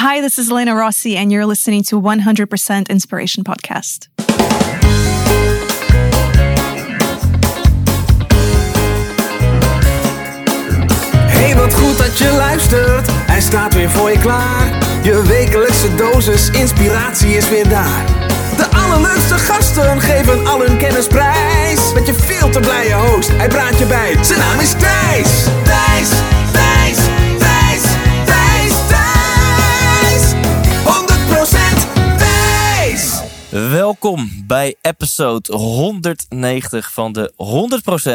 Hi, 0.00 0.20
this 0.20 0.38
is 0.38 0.48
Elena 0.48 0.76
Rossi, 0.76 1.16
and 1.16 1.32
you're 1.32 1.44
listening 1.44 1.82
to 1.82 2.00
100% 2.00 2.88
Inspiration 2.88 3.42
Podcast. 3.42 4.08
Hey, 11.26 11.56
wat 11.56 11.74
goed 11.74 11.98
dat 11.98 12.18
je 12.18 12.32
luistert. 12.36 13.06
Hij 13.10 13.40
staat 13.40 13.74
weer 13.74 13.90
voor 13.90 14.10
je 14.10 14.18
klaar. 14.18 14.78
Je 15.02 15.22
wekelijkse 15.26 15.94
dosis 15.94 16.50
inspiratie 16.50 17.36
is 17.36 17.48
weer 17.48 17.68
daar. 17.68 18.04
De 18.56 18.66
allerleukste 18.76 19.34
gasten 19.34 20.00
geven 20.00 20.46
al 20.46 20.60
hun 20.60 20.78
kennis 20.78 21.06
prijs. 21.06 21.92
Met 21.94 22.06
je 22.06 22.14
veel 22.14 22.50
te 22.50 22.60
blije 22.60 22.94
host, 22.94 23.28
hij 23.28 23.48
praat 23.48 23.78
je 23.78 23.86
bij. 23.86 24.24
Zijn 24.24 24.38
naam 24.38 24.60
is 24.60 24.70
Thijs. 24.70 25.44
Thijs, 25.64 26.10
Welkom 33.50 34.30
bij 34.46 34.74
episode 34.80 35.52
190 35.52 36.92
van 36.92 37.12
de 37.12 37.32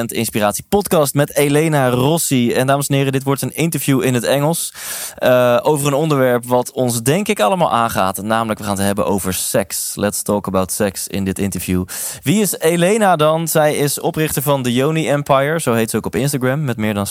100% 0.01 0.05
Inspiratie 0.05 0.65
Podcast 0.69 1.13
met 1.13 1.35
Elena 1.35 1.89
Rossi. 1.89 2.53
En 2.53 2.67
dames 2.67 2.87
en 2.87 2.95
heren, 2.95 3.11
dit 3.11 3.23
wordt 3.23 3.41
een 3.41 3.55
interview 3.55 4.03
in 4.03 4.13
het 4.13 4.23
Engels 4.23 4.73
uh, 5.19 5.59
over 5.61 5.87
een 5.87 5.93
onderwerp 5.93 6.45
wat 6.45 6.71
ons 6.71 7.01
denk 7.01 7.27
ik 7.27 7.39
allemaal 7.39 7.71
aangaat. 7.71 8.21
Namelijk, 8.21 8.59
we 8.59 8.65
gaan 8.65 8.75
het 8.75 8.85
hebben 8.85 9.05
over 9.05 9.33
seks. 9.33 9.95
Let's 9.95 10.21
talk 10.21 10.47
about 10.47 10.71
sex 10.71 11.07
in 11.07 11.23
dit 11.23 11.39
interview. 11.39 11.85
Wie 12.23 12.41
is 12.41 12.57
Elena 12.59 13.15
dan? 13.15 13.47
Zij 13.47 13.75
is 13.75 13.99
oprichter 13.99 14.41
van 14.41 14.63
de 14.63 14.73
Yoni 14.73 15.09
Empire, 15.09 15.59
zo 15.59 15.73
heet 15.73 15.89
ze 15.89 15.97
ook 15.97 16.05
op 16.05 16.15
Instagram, 16.15 16.63
met 16.63 16.77
meer 16.77 16.93
dan 16.93 17.07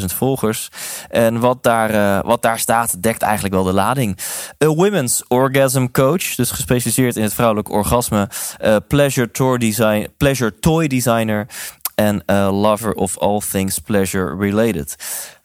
60.000 0.00 0.04
volgers. 0.04 0.68
En 1.10 1.40
wat 1.40 1.62
daar, 1.62 1.94
uh, 1.94 2.18
wat 2.22 2.42
daar 2.42 2.58
staat, 2.58 3.02
dekt 3.02 3.22
eigenlijk 3.22 3.54
wel 3.54 3.64
de 3.64 3.72
lading. 3.72 4.18
A 4.64 4.66
women's 4.66 5.22
orgasm 5.28 5.86
coach, 5.92 6.34
dus 6.34 6.50
gespecialiseerd 6.50 7.16
in 7.16 7.22
het 7.22 7.34
vrouwelijk 7.34 7.54
orgasme, 7.64 8.28
uh, 8.64 8.76
pleasure, 8.88 9.30
toy 9.30 9.58
design, 9.58 10.06
pleasure 10.16 10.58
toy 10.58 10.86
designer 10.86 11.46
en 11.94 12.22
uh, 12.26 12.60
lover 12.60 12.92
of 12.92 13.18
all 13.18 13.40
things 13.40 13.78
pleasure 13.78 14.36
related. 14.38 14.96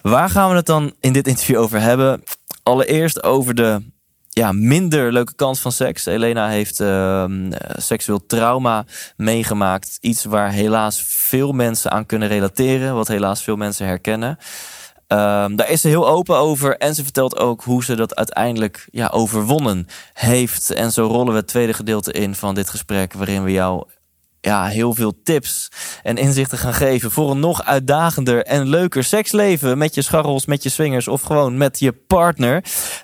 Waar 0.02 0.30
gaan 0.30 0.50
we 0.50 0.56
het 0.56 0.66
dan 0.66 0.94
in 1.00 1.14
dit 1.14 1.28
interview 1.28 1.58
over 1.58 1.82
hebben? 1.82 2.24
Allereerst 2.64 3.24
over 3.24 3.56
de 3.56 3.82
ja, 4.30 4.52
minder 4.52 5.14
leuke 5.14 5.36
kant 5.36 5.60
van 5.60 5.72
seks. 5.72 6.06
Elena 6.06 6.48
heeft 6.48 6.80
uh, 6.80 7.26
seksueel 7.76 8.26
trauma 8.26 8.86
meegemaakt. 9.18 9.98
Iets 10.02 10.24
waar 10.24 10.52
helaas 10.52 11.04
veel 11.06 11.52
mensen 11.52 11.92
aan 11.92 12.06
kunnen 12.06 12.28
relateren. 12.28 12.96
Wat 12.96 13.08
helaas 13.08 13.44
veel 13.44 13.56
mensen 13.56 13.86
herkennen. 13.86 14.38
Um, 15.12 15.56
daar 15.56 15.70
is 15.70 15.82
ze 15.82 15.88
heel 15.88 16.08
open 16.08 16.38
over. 16.38 16.78
En 16.78 16.96
ze 16.96 17.04
vertelt 17.04 17.38
ook 17.38 17.64
hoe 17.64 17.84
ze 17.84 17.96
dat 17.96 18.16
uiteindelijk 18.16 18.88
ja, 18.92 19.08
overwonnen 19.08 19.88
heeft. 20.14 20.72
En 20.72 20.92
zo 20.92 21.06
rollen 21.06 21.34
we 21.34 21.40
het 21.40 21.48
tweede 21.48 21.74
gedeelte 21.74 22.12
in 22.12 22.36
van 22.36 22.56
dit 22.56 22.70
gesprek. 22.70 23.14
Waarin 23.14 23.44
we 23.44 23.52
jou 23.52 23.84
ja, 24.42 24.66
heel 24.66 24.94
veel 24.94 25.14
tips 25.24 25.72
en 26.04 26.18
inzichten 26.18 26.58
gaan 26.58 26.74
geven 26.74 27.12
voor 27.12 27.32
een 27.32 27.40
nog 27.40 27.66
uitdagender 27.66 28.44
en 28.44 28.68
leuker 28.68 29.04
seksleven 29.04 29.78
met 29.78 29.96
je 29.96 30.02
scharrels, 30.02 30.46
met 30.46 30.64
je 30.64 30.70
swingers 30.70 31.08
of 31.08 31.22
gewoon 31.22 31.58
met 31.58 31.80
je 31.80 31.92
partner. 31.92 32.64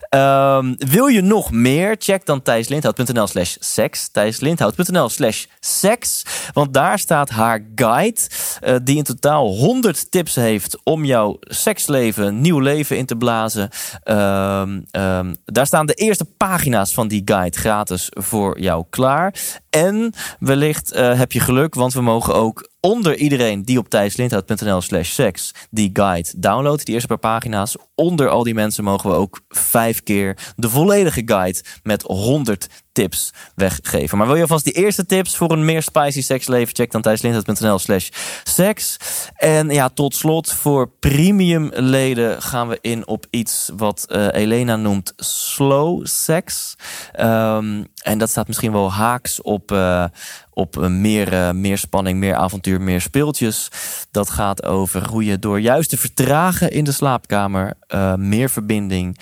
Um, 0.09 0.75
wil 0.77 1.07
je 1.07 1.21
nog 1.21 1.51
meer? 1.51 1.95
Check 1.99 2.25
dan 2.25 2.41
thijslindhout.nl 2.41 3.27
slash 3.27 3.55
seks. 3.59 4.09
thijslindhout.nl 4.09 5.09
slash 5.09 5.45
seks. 5.59 6.25
Want 6.53 6.73
daar 6.73 6.99
staat 6.99 7.29
haar 7.29 7.65
guide 7.75 8.19
uh, 8.63 8.75
die 8.83 8.97
in 8.97 9.03
totaal 9.03 9.47
100 9.47 10.11
tips 10.11 10.35
heeft 10.35 10.79
om 10.83 11.05
jouw 11.05 11.37
seksleven 11.39 12.41
nieuw 12.41 12.59
leven 12.59 12.97
in 12.97 13.05
te 13.05 13.15
blazen. 13.15 13.69
Um, 14.03 14.85
um, 14.91 15.35
daar 15.45 15.65
staan 15.65 15.85
de 15.85 15.93
eerste 15.93 16.25
pagina's 16.25 16.93
van 16.93 17.07
die 17.07 17.21
guide 17.25 17.57
gratis 17.57 18.09
voor 18.11 18.59
jou 18.59 18.85
klaar. 18.89 19.33
En 19.77 20.13
wellicht 20.39 20.95
uh, 20.95 21.17
heb 21.17 21.31
je 21.31 21.39
geluk, 21.39 21.75
want 21.75 21.93
we 21.93 22.01
mogen 22.01 22.35
ook 22.35 22.69
onder 22.79 23.15
iedereen 23.15 23.61
die 23.63 23.77
op 23.77 23.89
thijslindhout.nl 23.89 24.81
slash 24.81 25.09
seks 25.09 25.53
die 25.69 25.89
guide 25.93 26.29
downloadt, 26.37 26.85
die 26.85 26.93
eerste 26.93 27.07
paar 27.07 27.17
pagina's. 27.17 27.75
Onder 27.95 28.29
al 28.29 28.43
die 28.43 28.53
mensen 28.53 28.83
mogen 28.83 29.09
we 29.09 29.15
ook 29.15 29.41
vijf 29.49 30.03
keer 30.03 30.37
de 30.55 30.69
volledige 30.69 31.21
guide 31.25 31.63
met 31.83 32.01
100 32.01 32.67
tips 32.97 33.33
weggeven. 33.55 34.17
Maar 34.17 34.27
wil 34.27 34.35
je 34.35 34.41
alvast 34.41 34.63
die 34.63 34.73
eerste 34.73 35.05
tips 35.05 35.35
voor 35.35 35.51
een 35.51 35.65
meer 35.65 35.83
spicy 35.83 36.21
seksleven? 36.21 36.75
Check 36.75 36.91
dan 36.91 37.01
thijslindhout.nl 37.01 37.79
slash 37.79 38.09
seks. 38.43 38.97
En 39.35 39.69
ja, 39.69 39.89
tot 39.89 40.15
slot 40.15 40.53
voor 40.53 40.89
premium 40.99 41.69
leden 41.73 42.41
gaan 42.41 42.67
we 42.67 42.77
in 42.81 43.07
op 43.07 43.25
iets 43.29 43.69
wat 43.77 44.05
uh, 44.09 44.27
Elena 44.31 44.75
noemt 44.75 45.13
slow 45.17 46.05
sex. 46.05 46.75
Um, 47.19 47.87
en 48.01 48.17
dat 48.17 48.29
staat 48.29 48.47
misschien 48.47 48.71
wel 48.71 48.91
haaks 48.91 49.41
op, 49.41 49.71
uh, 49.71 50.05
op 50.53 50.75
meer, 50.87 51.33
uh, 51.33 51.51
meer 51.51 51.77
spanning, 51.77 52.19
meer 52.19 52.35
avontuur, 52.35 52.81
meer 52.81 53.01
speeltjes. 53.01 53.67
Dat 54.11 54.29
gaat 54.29 54.63
over 54.63 55.07
hoe 55.07 55.25
je 55.25 55.39
door 55.39 55.59
juist 55.59 55.89
te 55.89 55.97
vertragen 55.97 56.71
in 56.71 56.83
de 56.83 56.91
slaapkamer 56.91 57.73
meer 58.15 58.49
verbinding 58.49 59.17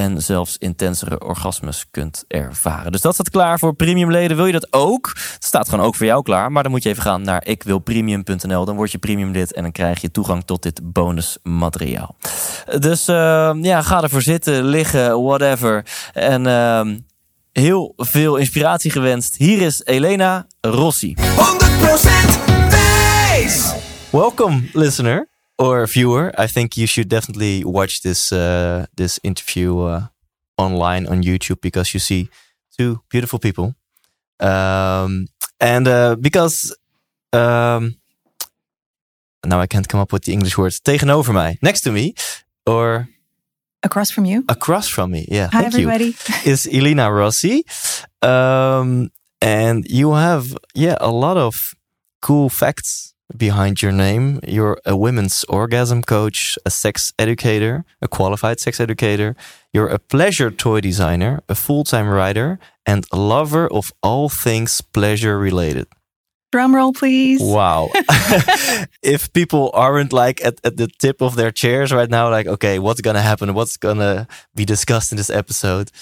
en 0.00 0.22
zelfs 0.22 0.56
intensere 0.58 1.20
orgasmes 1.20 1.86
kunt 1.90 2.24
ervaren. 2.28 2.92
Dus 2.92 3.00
dat 3.00 3.14
staat 3.14 3.30
klaar 3.30 3.58
voor 3.58 3.74
premiumleden. 3.74 4.36
Wil 4.36 4.46
je 4.46 4.52
dat 4.52 4.72
ook? 4.72 5.12
Het 5.14 5.44
staat 5.44 5.68
gewoon 5.68 5.84
ook 5.84 5.94
voor 5.94 6.06
jou 6.06 6.22
klaar. 6.22 6.52
Maar 6.52 6.62
dan 6.62 6.72
moet 6.72 6.82
je 6.82 6.88
even 6.88 7.02
gaan 7.02 7.22
naar 7.22 7.46
ikwilpremium.nl. 7.46 8.64
Dan 8.64 8.76
word 8.76 8.92
je 8.92 8.98
premiumlid 8.98 9.52
en 9.52 9.62
dan 9.62 9.72
krijg 9.72 10.00
je 10.00 10.10
toegang 10.10 10.44
tot 10.44 10.62
dit 10.62 10.92
bonusmateriaal. 10.92 12.16
Dus 12.78 13.08
uh, 13.08 13.50
ja, 13.60 13.82
ga 13.82 14.02
ervoor 14.02 14.22
zitten, 14.22 14.64
liggen, 14.64 15.22
whatever. 15.22 15.86
En 16.12 16.46
uh, 16.46 16.80
heel 17.52 17.92
veel 17.96 18.36
inspiratie 18.36 18.90
gewenst. 18.90 19.36
Hier 19.36 19.60
is 19.60 19.84
Elena 19.84 20.46
Rossi. 20.60 21.14
100% 21.16 21.20
Thijs! 22.68 23.72
Welcome, 24.10 24.62
listener 24.72 25.28
or 25.60 25.86
viewer. 25.86 26.32
I 26.38 26.46
think 26.48 26.76
you 26.76 26.86
should 26.86 27.08
definitely 27.08 27.62
watch 27.64 28.00
this 28.00 28.32
uh, 28.32 28.86
this 28.96 29.20
interview 29.22 29.78
uh, 29.78 30.06
online 30.56 31.06
on 31.06 31.22
YouTube 31.22 31.60
because 31.60 31.94
you 31.94 32.00
see 32.00 32.28
two 32.78 33.00
beautiful 33.10 33.38
people, 33.38 33.74
um, 34.40 35.26
and 35.60 35.86
uh, 35.86 36.16
because 36.16 36.74
um, 37.32 37.94
now 39.44 39.60
I 39.60 39.66
can't 39.66 39.86
come 39.88 40.00
up 40.00 40.12
with 40.12 40.24
the 40.24 40.32
English 40.32 40.56
words. 40.58 40.80
Tegenover 40.80 41.32
mij, 41.32 41.58
next 41.62 41.82
to 41.82 41.92
me, 41.92 42.14
or 42.66 43.06
across 43.82 44.10
from 44.10 44.24
you. 44.24 44.44
Across 44.48 44.88
from 44.88 45.10
me, 45.10 45.26
yeah. 45.30 45.48
Hi, 45.52 45.62
thank 45.62 45.74
everybody. 45.74 46.04
You, 46.04 46.14
is 46.52 46.66
Elena 46.66 47.12
Rossi, 47.12 47.64
um, 48.22 49.10
and 49.42 49.86
you 49.88 50.14
have 50.14 50.56
yeah 50.74 50.96
a 51.00 51.10
lot 51.10 51.36
of 51.36 51.74
cool 52.22 52.48
facts 52.48 53.09
behind 53.36 53.82
your 53.82 53.92
name. 53.92 54.40
You're 54.46 54.80
a 54.84 54.96
women's 54.96 55.44
orgasm 55.44 56.02
coach, 56.02 56.58
a 56.64 56.70
sex 56.70 57.12
educator, 57.18 57.84
a 58.02 58.08
qualified 58.08 58.60
sex 58.60 58.80
educator. 58.80 59.36
You're 59.72 59.88
a 59.88 59.98
pleasure 59.98 60.50
toy 60.50 60.80
designer, 60.80 61.40
a 61.48 61.54
full 61.54 61.84
time 61.84 62.08
writer, 62.08 62.58
and 62.86 63.04
a 63.12 63.16
lover 63.16 63.68
of 63.68 63.92
all 64.02 64.28
things 64.28 64.80
pleasure 64.80 65.38
related. 65.38 65.86
Drum 66.52 66.74
roll, 66.74 66.92
please. 66.92 67.40
Wow. 67.40 67.90
if 69.02 69.32
people 69.32 69.70
aren't 69.72 70.12
like 70.12 70.44
at, 70.44 70.58
at 70.64 70.76
the 70.76 70.88
tip 70.88 71.20
of 71.22 71.36
their 71.36 71.52
chairs 71.52 71.92
right 71.92 72.10
now, 72.10 72.28
like, 72.28 72.46
okay, 72.46 72.80
what's 72.80 73.00
going 73.00 73.14
to 73.14 73.22
happen? 73.22 73.54
What's 73.54 73.76
going 73.76 73.98
to 73.98 74.26
be 74.54 74.64
discussed 74.64 75.12
in 75.12 75.16
this 75.16 75.30
episode? 75.30 75.92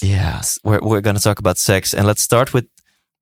Yes, 0.00 0.58
we're, 0.64 0.80
we're 0.80 1.02
going 1.02 1.16
to 1.16 1.22
talk 1.22 1.38
about 1.38 1.58
sex. 1.58 1.92
And 1.92 2.06
let's 2.06 2.22
start 2.22 2.54
with 2.54 2.66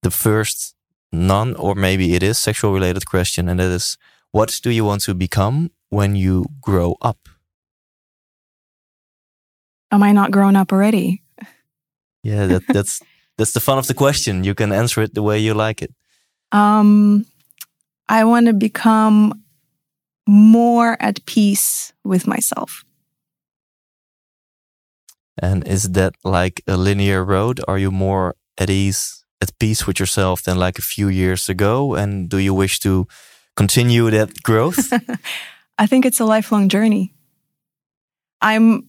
the 0.03 0.13
first 0.13 0.77
non 1.15 1.55
or 1.57 1.75
maybe 1.75 2.15
it 2.15 2.23
is 2.23 2.39
sexual 2.39 2.73
related 2.73 3.07
question 3.07 3.49
and 3.49 3.61
that 3.61 3.71
is 3.71 3.97
what 4.33 4.61
do 4.63 4.71
you 4.71 4.85
want 4.85 5.03
to 5.03 5.15
become 5.15 5.71
when 5.91 6.17
you 6.17 6.47
grow 6.61 6.97
up? 7.01 7.29
Am 9.91 10.03
i 10.03 10.13
not 10.13 10.31
grown 10.31 10.57
up 10.57 10.73
already? 10.73 11.23
Yeah 12.23 12.47
that, 12.47 12.63
that's 12.69 13.03
that's 13.37 13.53
the 13.53 13.61
fun 13.61 13.79
of 13.79 13.87
the 13.87 13.95
question. 13.95 14.45
You 14.45 14.55
can 14.55 14.73
answer 14.73 15.03
it 15.03 15.15
the 15.15 15.23
way 15.23 15.39
you 15.39 15.55
like 15.55 15.83
it. 15.83 15.95
Um 16.53 17.27
i 18.09 18.25
want 18.25 18.47
to 18.47 18.53
become 18.53 19.45
more 20.27 20.97
at 21.01 21.25
peace 21.27 21.93
with 22.05 22.27
myself. 22.27 22.85
And 25.39 25.67
is 25.67 25.91
that 25.93 26.15
like 26.25 26.63
a 26.67 26.77
linear 26.77 27.25
road? 27.25 27.61
Are 27.67 27.79
you 27.79 27.91
more 27.91 28.37
at 28.57 28.71
ease 28.71 29.24
at 29.45 29.59
peace 29.59 29.87
with 29.87 30.01
yourself 30.01 30.43
than 30.43 30.59
like 30.59 30.79
a 30.79 30.83
few 30.95 31.09
years 31.09 31.49
ago? 31.49 31.95
And 31.95 32.29
do 32.29 32.39
you 32.39 32.55
wish 32.57 32.81
to 32.81 33.07
continue 33.57 34.11
that 34.11 34.43
growth? 34.43 34.93
I 35.83 35.87
think 35.87 36.05
it's 36.05 36.21
a 36.21 36.25
lifelong 36.25 36.69
journey. 36.69 37.13
I'm, 38.41 38.89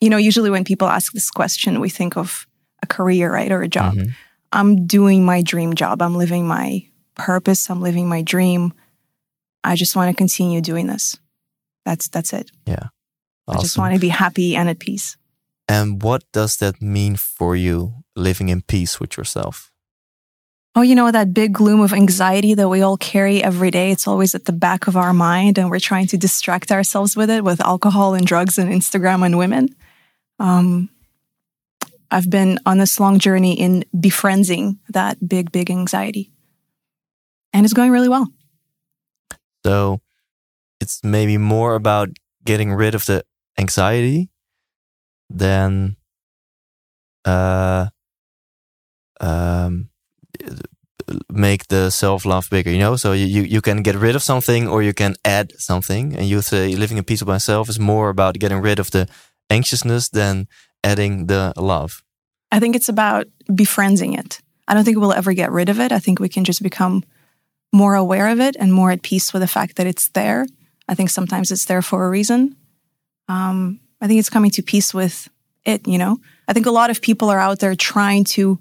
you 0.00 0.10
know, 0.10 0.20
usually 0.28 0.50
when 0.50 0.64
people 0.64 0.88
ask 0.88 1.12
this 1.12 1.30
question, 1.30 1.80
we 1.80 1.90
think 1.90 2.16
of 2.16 2.46
a 2.82 2.86
career, 2.86 3.32
right, 3.32 3.52
or 3.52 3.62
a 3.62 3.68
job. 3.68 3.94
Mm 3.94 4.00
-hmm. 4.00 4.12
I'm 4.52 4.86
doing 4.86 5.26
my 5.26 5.42
dream 5.42 5.74
job. 5.74 6.00
I'm 6.00 6.18
living 6.18 6.48
my 6.48 6.88
purpose. 7.14 7.72
I'm 7.72 7.82
living 7.82 8.08
my 8.08 8.22
dream. 8.22 8.72
I 9.72 9.76
just 9.76 9.94
want 9.94 10.10
to 10.10 10.16
continue 10.16 10.60
doing 10.60 10.88
this. 10.88 11.20
That's 11.84 12.08
that's 12.08 12.32
it. 12.32 12.50
Yeah. 12.64 12.88
Awesome. 13.46 13.58
I 13.58 13.62
just 13.62 13.76
want 13.76 13.94
to 13.94 14.00
be 14.00 14.08
happy 14.08 14.56
and 14.56 14.68
at 14.68 14.78
peace. 14.78 15.16
And 15.66 16.02
what 16.02 16.22
does 16.32 16.56
that 16.56 16.80
mean 16.80 17.16
for 17.16 17.56
you, 17.56 18.04
living 18.14 18.48
in 18.48 18.62
peace 18.62 19.00
with 19.00 19.16
yourself? 19.16 19.70
Oh, 20.74 20.82
you 20.82 20.94
know, 20.94 21.10
that 21.10 21.34
big 21.34 21.54
gloom 21.54 21.80
of 21.80 21.92
anxiety 21.92 22.54
that 22.54 22.68
we 22.68 22.82
all 22.82 22.96
carry 22.96 23.42
every 23.42 23.70
day, 23.70 23.90
it's 23.90 24.06
always 24.06 24.34
at 24.34 24.44
the 24.44 24.52
back 24.52 24.86
of 24.86 24.96
our 24.96 25.12
mind, 25.12 25.58
and 25.58 25.70
we're 25.70 25.80
trying 25.80 26.06
to 26.08 26.16
distract 26.16 26.70
ourselves 26.70 27.16
with 27.16 27.30
it 27.30 27.42
with 27.42 27.60
alcohol 27.60 28.14
and 28.14 28.26
drugs 28.26 28.58
and 28.58 28.70
Instagram 28.70 29.24
and 29.24 29.38
women. 29.38 29.74
Um, 30.38 30.90
I've 32.10 32.30
been 32.30 32.58
on 32.64 32.78
this 32.78 32.98
long 33.00 33.18
journey 33.18 33.58
in 33.58 33.84
befriending 33.98 34.78
that 34.88 35.26
big, 35.26 35.52
big 35.52 35.70
anxiety. 35.70 36.30
And 37.52 37.64
it's 37.64 37.74
going 37.74 37.90
really 37.90 38.08
well. 38.08 38.28
So 39.64 40.00
it's 40.80 41.02
maybe 41.02 41.36
more 41.38 41.74
about 41.74 42.10
getting 42.44 42.72
rid 42.72 42.94
of 42.94 43.04
the 43.06 43.24
anxiety 43.58 44.30
than 45.28 45.96
uh, 47.24 47.88
um, 49.20 49.90
make 51.30 51.68
the 51.68 51.90
self 51.90 52.24
love 52.24 52.48
bigger. 52.50 52.70
You 52.70 52.78
know, 52.78 52.96
so 52.96 53.12
you 53.12 53.42
you 53.42 53.60
can 53.60 53.82
get 53.82 53.94
rid 53.94 54.16
of 54.16 54.22
something 54.22 54.68
or 54.68 54.82
you 54.82 54.92
can 54.92 55.14
add 55.24 55.52
something. 55.58 56.14
And 56.16 56.26
you 56.26 56.42
say 56.42 56.76
living 56.76 56.98
in 56.98 57.04
peace 57.04 57.20
with 57.20 57.28
myself 57.28 57.68
is 57.68 57.78
more 57.78 58.08
about 58.08 58.38
getting 58.38 58.60
rid 58.62 58.78
of 58.78 58.90
the 58.90 59.06
anxiousness 59.50 60.08
than 60.10 60.46
adding 60.84 61.26
the 61.26 61.52
love. 61.56 62.02
I 62.52 62.60
think 62.60 62.76
it's 62.76 62.88
about 62.88 63.26
befriending 63.54 64.14
it. 64.14 64.40
I 64.66 64.74
don't 64.74 64.84
think 64.84 64.98
we'll 64.98 65.12
ever 65.12 65.32
get 65.32 65.50
rid 65.50 65.68
of 65.68 65.80
it. 65.80 65.92
I 65.92 65.98
think 65.98 66.20
we 66.20 66.28
can 66.28 66.44
just 66.44 66.62
become 66.62 67.02
more 67.72 67.94
aware 67.94 68.28
of 68.28 68.40
it 68.40 68.56
and 68.58 68.72
more 68.72 68.90
at 68.90 69.02
peace 69.02 69.32
with 69.32 69.42
the 69.42 69.48
fact 69.48 69.76
that 69.76 69.86
it's 69.86 70.08
there. 70.10 70.46
I 70.88 70.94
think 70.94 71.10
sometimes 71.10 71.50
it's 71.50 71.66
there 71.66 71.82
for 71.82 72.06
a 72.06 72.10
reason. 72.10 72.56
Um, 73.28 73.80
I 74.00 74.06
think 74.06 74.20
it's 74.20 74.30
coming 74.30 74.50
to 74.52 74.62
peace 74.62 74.94
with 74.94 75.28
it, 75.64 75.86
you 75.86 75.98
know? 75.98 76.18
I 76.46 76.52
think 76.52 76.66
a 76.66 76.70
lot 76.70 76.90
of 76.90 77.02
people 77.02 77.28
are 77.28 77.38
out 77.38 77.58
there 77.58 77.74
trying 77.74 78.24
to, 78.24 78.58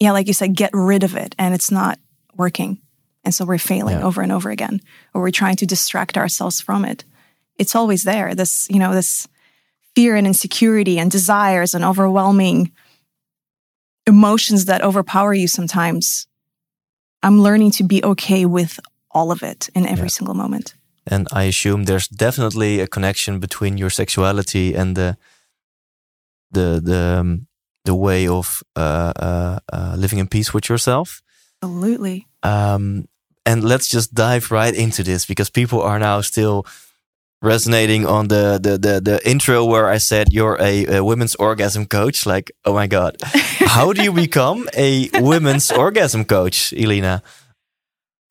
yeah, 0.00 0.12
like 0.12 0.26
you 0.26 0.32
said, 0.32 0.56
get 0.56 0.70
rid 0.72 1.04
of 1.04 1.14
it 1.14 1.34
and 1.38 1.54
it's 1.54 1.70
not 1.70 1.98
working. 2.36 2.80
And 3.22 3.34
so 3.34 3.44
we're 3.44 3.58
failing 3.58 3.98
yeah. 3.98 4.04
over 4.04 4.22
and 4.22 4.32
over 4.32 4.50
again, 4.50 4.80
or 5.12 5.20
we're 5.20 5.30
trying 5.30 5.56
to 5.56 5.66
distract 5.66 6.16
ourselves 6.16 6.60
from 6.60 6.86
it. 6.86 7.04
It's 7.58 7.76
always 7.76 8.02
there. 8.02 8.34
This, 8.34 8.66
you 8.70 8.78
know, 8.78 8.94
this 8.94 9.28
fear 9.94 10.16
and 10.16 10.26
insecurity 10.26 10.98
and 10.98 11.10
desires 11.10 11.74
and 11.74 11.84
overwhelming 11.84 12.72
emotions 14.06 14.64
that 14.64 14.82
overpower 14.82 15.34
you 15.34 15.46
sometimes. 15.46 16.26
I'm 17.22 17.42
learning 17.42 17.72
to 17.72 17.84
be 17.84 18.02
okay 18.02 18.46
with 18.46 18.80
all 19.10 19.30
of 19.30 19.42
it 19.42 19.68
in 19.74 19.86
every 19.86 20.04
yeah. 20.04 20.16
single 20.16 20.34
moment. 20.34 20.74
And 21.06 21.28
I 21.32 21.44
assume 21.44 21.84
there's 21.84 22.08
definitely 22.08 22.80
a 22.80 22.86
connection 22.86 23.38
between 23.38 23.76
your 23.76 23.90
sexuality 23.90 24.74
and 24.74 24.96
the 24.96 25.16
the 26.52 26.80
the 26.82 27.18
um, 27.20 27.46
the 27.84 27.94
way 27.94 28.28
of 28.28 28.62
uh, 28.76 29.12
uh, 29.16 29.58
uh, 29.72 29.94
living 29.96 30.18
in 30.18 30.26
peace 30.26 30.52
with 30.52 30.68
yourself. 30.68 31.22
Absolutely. 31.62 32.26
Um, 32.42 33.08
and 33.46 33.64
let's 33.64 33.88
just 33.88 34.14
dive 34.14 34.50
right 34.50 34.74
into 34.74 35.02
this 35.02 35.24
because 35.24 35.50
people 35.50 35.80
are 35.82 35.98
now 35.98 36.20
still 36.20 36.66
resonating 37.42 38.06
on 38.06 38.28
the 38.28 38.58
the 38.62 38.78
the, 38.78 39.00
the 39.00 39.28
intro 39.28 39.64
where 39.64 39.88
I 39.88 39.98
said 39.98 40.32
you're 40.32 40.58
a, 40.60 40.96
a 40.96 41.04
women's 41.04 41.34
orgasm 41.36 41.86
coach. 41.86 42.26
Like, 42.26 42.52
oh 42.64 42.74
my 42.74 42.86
god, 42.86 43.16
how 43.24 43.92
do 43.92 44.02
you 44.02 44.12
become 44.12 44.68
a 44.76 45.08
women's 45.14 45.70
orgasm 45.70 46.24
coach, 46.24 46.72
Elena? 46.72 47.22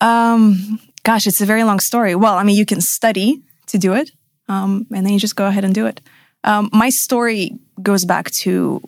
Um, 0.02 0.80
gosh, 1.04 1.28
it's 1.28 1.42
a 1.42 1.46
very 1.46 1.64
long 1.64 1.80
story. 1.80 2.16
Well, 2.16 2.36
I 2.36 2.44
mean, 2.44 2.56
you 2.56 2.66
can 2.66 2.82
study 2.82 3.42
to 3.68 3.78
do 3.78 3.94
it, 3.94 4.12
um, 4.48 4.86
and 4.94 5.06
then 5.06 5.14
you 5.14 5.20
just 5.20 5.36
go 5.36 5.48
ahead 5.48 5.66
and 5.66 5.74
do 5.74 5.88
it. 5.88 6.02
Um, 6.44 6.70
my 6.72 6.90
story 6.90 7.52
goes 7.82 8.06
back 8.06 8.32
to 8.32 8.82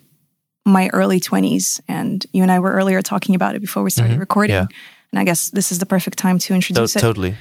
my 0.64 0.88
early 0.92 1.20
20s, 1.20 1.80
and 1.88 2.24
you 2.32 2.42
and 2.42 2.52
I 2.52 2.60
were 2.60 2.72
earlier 2.72 3.02
talking 3.02 3.34
about 3.34 3.54
it 3.54 3.60
before 3.60 3.82
we 3.82 3.90
started 3.90 4.12
mm-hmm. 4.12 4.20
recording. 4.20 4.54
Yeah. 4.54 4.66
And 5.12 5.18
I 5.18 5.24
guess 5.24 5.50
this 5.50 5.72
is 5.72 5.78
the 5.78 5.86
perfect 5.86 6.18
time 6.18 6.38
to 6.40 6.54
introduce 6.54 6.92
to- 6.92 6.98
it. 6.98 7.02
Totally. 7.02 7.34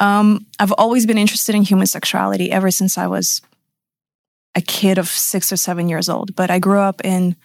Um, 0.00 0.46
I've 0.58 0.72
always 0.72 1.06
been 1.06 1.18
interested 1.18 1.54
in 1.54 1.62
human 1.62 1.86
sexuality 1.86 2.50
ever 2.50 2.70
since 2.70 2.98
I 2.98 3.06
was 3.06 3.40
a 4.54 4.60
kid 4.60 4.98
of 4.98 5.08
six 5.08 5.52
or 5.52 5.56
seven 5.56 5.88
years 5.88 6.08
old. 6.08 6.34
But 6.34 6.50
I 6.50 6.58
grew 6.58 6.80
up 6.80 7.04
in 7.04 7.36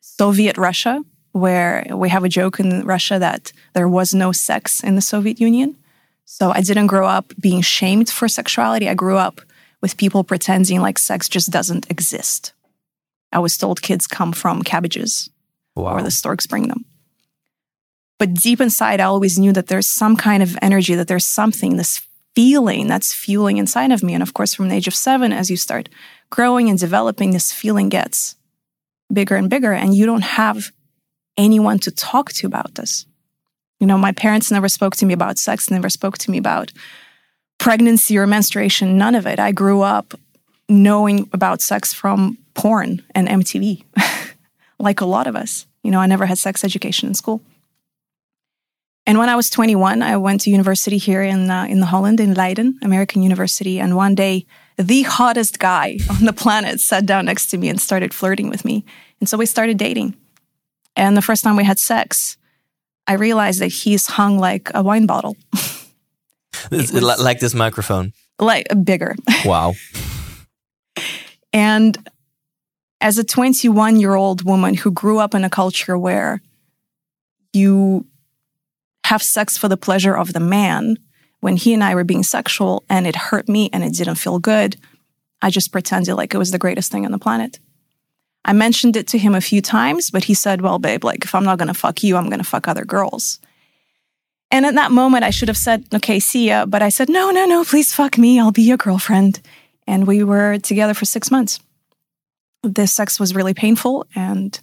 Soviet 0.00 0.56
Russia, 0.56 1.04
where 1.32 1.86
we 1.90 2.08
have 2.08 2.24
a 2.24 2.28
joke 2.28 2.58
in 2.58 2.86
Russia 2.86 3.18
that 3.18 3.52
there 3.74 3.88
was 3.88 4.14
no 4.14 4.32
sex 4.32 4.82
in 4.82 4.94
the 4.94 5.02
Soviet 5.02 5.40
Union. 5.40 5.76
So 6.24 6.50
I 6.50 6.62
didn't 6.62 6.86
grow 6.86 7.06
up 7.06 7.32
being 7.38 7.60
shamed 7.60 8.08
for 8.08 8.28
sexuality. 8.28 8.88
I 8.88 8.94
grew 8.94 9.18
up 9.18 9.40
with 9.82 9.98
people 9.98 10.24
pretending 10.24 10.80
like 10.80 10.98
sex 10.98 11.28
just 11.28 11.50
doesn't 11.50 11.90
exist. 11.90 12.53
I 13.34 13.40
was 13.40 13.56
told 13.56 13.82
kids 13.82 14.06
come 14.06 14.32
from 14.32 14.62
cabbages 14.62 15.28
wow. 15.74 15.96
or 15.96 16.02
the 16.02 16.10
storks 16.10 16.46
bring 16.46 16.68
them. 16.68 16.84
But 18.18 18.34
deep 18.34 18.60
inside, 18.60 19.00
I 19.00 19.04
always 19.04 19.38
knew 19.38 19.52
that 19.52 19.66
there's 19.66 19.88
some 19.88 20.16
kind 20.16 20.42
of 20.42 20.56
energy, 20.62 20.94
that 20.94 21.08
there's 21.08 21.26
something, 21.26 21.76
this 21.76 22.06
feeling 22.34 22.86
that's 22.86 23.12
fueling 23.12 23.58
inside 23.58 23.90
of 23.90 24.02
me. 24.02 24.14
And 24.14 24.22
of 24.22 24.34
course, 24.34 24.54
from 24.54 24.68
the 24.68 24.76
age 24.76 24.86
of 24.86 24.94
seven, 24.94 25.32
as 25.32 25.50
you 25.50 25.56
start 25.56 25.88
growing 26.30 26.70
and 26.70 26.78
developing, 26.78 27.32
this 27.32 27.52
feeling 27.52 27.88
gets 27.88 28.36
bigger 29.12 29.34
and 29.34 29.50
bigger. 29.50 29.72
And 29.72 29.94
you 29.94 30.06
don't 30.06 30.22
have 30.22 30.70
anyone 31.36 31.78
to 31.80 31.90
talk 31.90 32.32
to 32.32 32.46
about 32.46 32.76
this. 32.76 33.04
You 33.80 33.86
know, 33.88 33.98
my 33.98 34.12
parents 34.12 34.50
never 34.50 34.68
spoke 34.68 34.94
to 34.96 35.06
me 35.06 35.12
about 35.12 35.38
sex, 35.38 35.70
never 35.70 35.90
spoke 35.90 36.16
to 36.18 36.30
me 36.30 36.38
about 36.38 36.72
pregnancy 37.58 38.16
or 38.16 38.26
menstruation, 38.26 38.96
none 38.96 39.14
of 39.14 39.26
it. 39.26 39.38
I 39.38 39.52
grew 39.52 39.82
up 39.82 40.14
knowing 40.68 41.28
about 41.32 41.60
sex 41.60 41.92
from 41.92 42.38
porn 42.54 43.02
and 43.14 43.28
MTV, 43.28 43.84
like 44.78 45.00
a 45.00 45.06
lot 45.06 45.26
of 45.26 45.36
us. 45.36 45.66
You 45.82 45.90
know, 45.90 46.00
I 46.00 46.06
never 46.06 46.26
had 46.26 46.38
sex 46.38 46.64
education 46.64 47.08
in 47.08 47.14
school. 47.14 47.42
And 49.06 49.18
when 49.18 49.28
I 49.28 49.36
was 49.36 49.50
21, 49.50 50.02
I 50.02 50.16
went 50.16 50.40
to 50.42 50.50
university 50.50 50.96
here 50.96 51.22
in 51.22 51.50
uh, 51.50 51.66
in 51.68 51.80
the 51.80 51.86
Holland 51.86 52.20
in 52.20 52.34
Leiden, 52.34 52.78
American 52.82 53.22
University. 53.22 53.78
And 53.78 53.96
one 53.96 54.14
day, 54.14 54.46
the 54.78 55.02
hottest 55.02 55.58
guy 55.58 55.98
on 56.10 56.24
the 56.24 56.32
planet 56.32 56.80
sat 56.80 57.04
down 57.04 57.26
next 57.26 57.48
to 57.48 57.58
me 57.58 57.68
and 57.68 57.80
started 57.80 58.14
flirting 58.14 58.48
with 58.48 58.64
me. 58.64 58.84
And 59.20 59.28
so 59.28 59.36
we 59.36 59.46
started 59.46 59.76
dating. 59.76 60.16
And 60.96 61.16
the 61.16 61.22
first 61.22 61.44
time 61.44 61.56
we 61.56 61.64
had 61.64 61.78
sex, 61.78 62.38
I 63.06 63.14
realized 63.14 63.60
that 63.60 63.72
he's 63.72 64.06
hung 64.06 64.38
like 64.38 64.70
a 64.74 64.82
wine 64.82 65.06
bottle. 65.06 65.36
like 66.70 67.40
this 67.40 67.54
microphone. 67.54 68.12
Like 68.38 68.66
bigger. 68.84 69.14
Wow. 69.44 69.74
and 71.52 71.98
as 73.04 73.18
a 73.18 73.22
21 73.22 74.00
year 74.00 74.14
old 74.14 74.44
woman 74.44 74.72
who 74.72 74.90
grew 74.90 75.18
up 75.18 75.34
in 75.34 75.44
a 75.44 75.50
culture 75.50 75.96
where 75.98 76.40
you 77.52 78.06
have 79.04 79.22
sex 79.22 79.58
for 79.58 79.68
the 79.68 79.76
pleasure 79.76 80.16
of 80.16 80.32
the 80.32 80.40
man 80.40 80.96
when 81.40 81.58
he 81.58 81.74
and 81.74 81.84
I 81.84 81.94
were 81.94 82.04
being 82.04 82.22
sexual 82.22 82.82
and 82.88 83.06
it 83.06 83.14
hurt 83.14 83.46
me 83.46 83.68
and 83.74 83.84
it 83.84 83.92
didn't 83.92 84.14
feel 84.14 84.38
good. 84.38 84.76
I 85.42 85.50
just 85.50 85.70
pretended 85.70 86.14
like 86.14 86.32
it 86.32 86.38
was 86.38 86.50
the 86.50 86.58
greatest 86.58 86.90
thing 86.90 87.04
on 87.04 87.12
the 87.12 87.18
planet. 87.18 87.60
I 88.42 88.54
mentioned 88.54 88.96
it 88.96 89.06
to 89.08 89.18
him 89.18 89.34
a 89.34 89.42
few 89.42 89.60
times, 89.60 90.08
but 90.08 90.24
he 90.24 90.32
said, 90.32 90.62
Well, 90.62 90.78
babe, 90.78 91.04
like 91.04 91.24
if 91.24 91.34
I'm 91.34 91.44
not 91.44 91.58
gonna 91.58 91.74
fuck 91.74 92.02
you, 92.02 92.16
I'm 92.16 92.30
gonna 92.30 92.42
fuck 92.42 92.66
other 92.66 92.86
girls. 92.86 93.38
And 94.50 94.64
at 94.64 94.76
that 94.76 94.92
moment, 94.92 95.24
I 95.24 95.30
should 95.30 95.48
have 95.48 95.58
said, 95.58 95.84
Okay, 95.92 96.18
see 96.20 96.48
ya. 96.48 96.64
But 96.64 96.80
I 96.80 96.88
said, 96.88 97.10
No, 97.10 97.30
no, 97.30 97.44
no, 97.44 97.64
please 97.64 97.92
fuck 97.92 98.16
me. 98.16 98.40
I'll 98.40 98.50
be 98.50 98.62
your 98.62 98.78
girlfriend. 98.78 99.42
And 99.86 100.06
we 100.06 100.24
were 100.24 100.56
together 100.56 100.94
for 100.94 101.04
six 101.04 101.30
months. 101.30 101.60
This 102.64 102.92
sex 102.92 103.20
was 103.20 103.34
really 103.34 103.54
painful 103.54 104.06
and 104.14 104.58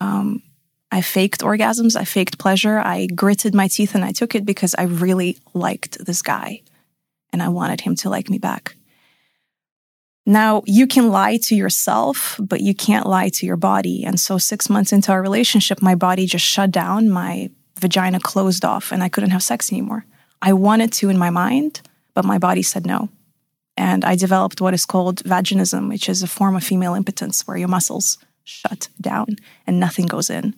um, 0.00 0.42
I 0.90 1.00
faked 1.00 1.40
orgasms, 1.40 1.96
I 1.96 2.04
faked 2.04 2.38
pleasure, 2.38 2.78
I 2.78 3.06
gritted 3.06 3.54
my 3.54 3.68
teeth 3.68 3.94
and 3.94 4.04
I 4.04 4.12
took 4.12 4.34
it 4.34 4.46
because 4.46 4.74
I 4.78 4.84
really 4.84 5.38
liked 5.52 6.04
this 6.04 6.22
guy 6.22 6.62
and 7.32 7.42
I 7.42 7.48
wanted 7.48 7.80
him 7.80 7.96
to 7.96 8.10
like 8.10 8.30
me 8.30 8.38
back. 8.38 8.76
Now, 10.24 10.62
you 10.66 10.86
can 10.86 11.10
lie 11.10 11.38
to 11.44 11.54
yourself, 11.54 12.38
but 12.42 12.60
you 12.60 12.74
can't 12.74 13.06
lie 13.06 13.28
to 13.28 13.46
your 13.46 13.56
body. 13.56 14.04
And 14.04 14.18
so, 14.18 14.38
six 14.38 14.68
months 14.68 14.92
into 14.92 15.12
our 15.12 15.22
relationship, 15.22 15.80
my 15.80 15.94
body 15.94 16.26
just 16.26 16.44
shut 16.44 16.72
down, 16.72 17.08
my 17.08 17.50
vagina 17.78 18.18
closed 18.18 18.64
off, 18.64 18.90
and 18.90 19.04
I 19.04 19.08
couldn't 19.08 19.30
have 19.30 19.42
sex 19.42 19.70
anymore. 19.70 20.04
I 20.42 20.52
wanted 20.52 20.92
to 20.94 21.10
in 21.10 21.18
my 21.18 21.30
mind, 21.30 21.80
but 22.12 22.24
my 22.24 22.38
body 22.38 22.62
said 22.62 22.86
no. 22.86 23.08
And 23.76 24.04
I 24.04 24.16
developed 24.16 24.60
what 24.60 24.74
is 24.74 24.86
called 24.86 25.22
vaginism, 25.24 25.88
which 25.88 26.08
is 26.08 26.22
a 26.22 26.26
form 26.26 26.56
of 26.56 26.64
female 26.64 26.94
impotence 26.94 27.46
where 27.46 27.56
your 27.56 27.68
muscles 27.68 28.18
shut 28.44 28.88
down 29.00 29.36
and 29.66 29.78
nothing 29.78 30.06
goes 30.06 30.30
in. 30.30 30.54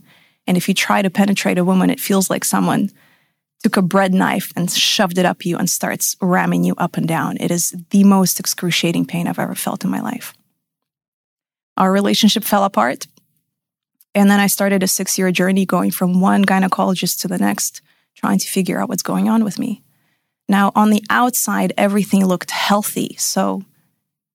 And 0.47 0.57
if 0.57 0.69
you 0.69 0.75
try 0.75 1.03
to 1.03 1.11
penetrate 1.11 1.59
a 1.59 1.65
woman, 1.65 1.91
it 1.91 2.01
feels 2.01 2.31
like 2.31 2.45
someone 2.45 2.91
took 3.63 3.77
a 3.77 3.83
bread 3.83 4.15
knife 4.15 4.53
and 4.55 4.71
shoved 4.71 5.19
it 5.19 5.27
up 5.27 5.45
you 5.45 5.57
and 5.57 5.69
starts 5.69 6.17
ramming 6.21 6.65
you 6.65 6.75
up 6.79 6.97
and 6.97 7.09
down. 7.09 7.37
It 7.41 7.51
is 7.51 7.75
the 7.91 8.05
most 8.05 8.39
excruciating 8.39 9.07
pain 9.07 9.27
I've 9.27 9.39
ever 9.39 9.55
felt 9.55 9.85
in 9.85 9.91
my 9.91 10.01
life. 10.01 10.33
Our 11.77 11.93
relationship 11.93 12.45
fell 12.45 12.65
apart. 12.65 13.07
And 14.15 14.31
then 14.31 14.41
I 14.41 14.47
started 14.47 14.83
a 14.83 14.89
six 14.89 15.19
year 15.19 15.31
journey 15.33 15.67
going 15.67 15.91
from 15.91 16.21
one 16.21 16.45
gynecologist 16.45 17.21
to 17.21 17.29
the 17.29 17.39
next, 17.39 17.81
trying 18.17 18.39
to 18.39 18.49
figure 18.49 18.81
out 18.81 18.89
what's 18.89 19.03
going 19.03 19.29
on 19.29 19.45
with 19.45 19.59
me. 19.59 19.83
Now, 20.49 20.73
on 20.75 20.91
the 20.91 21.03
outside, 21.11 21.73
everything 21.77 22.25
looked 22.25 22.51
healthy. 22.51 23.17
So 23.19 23.63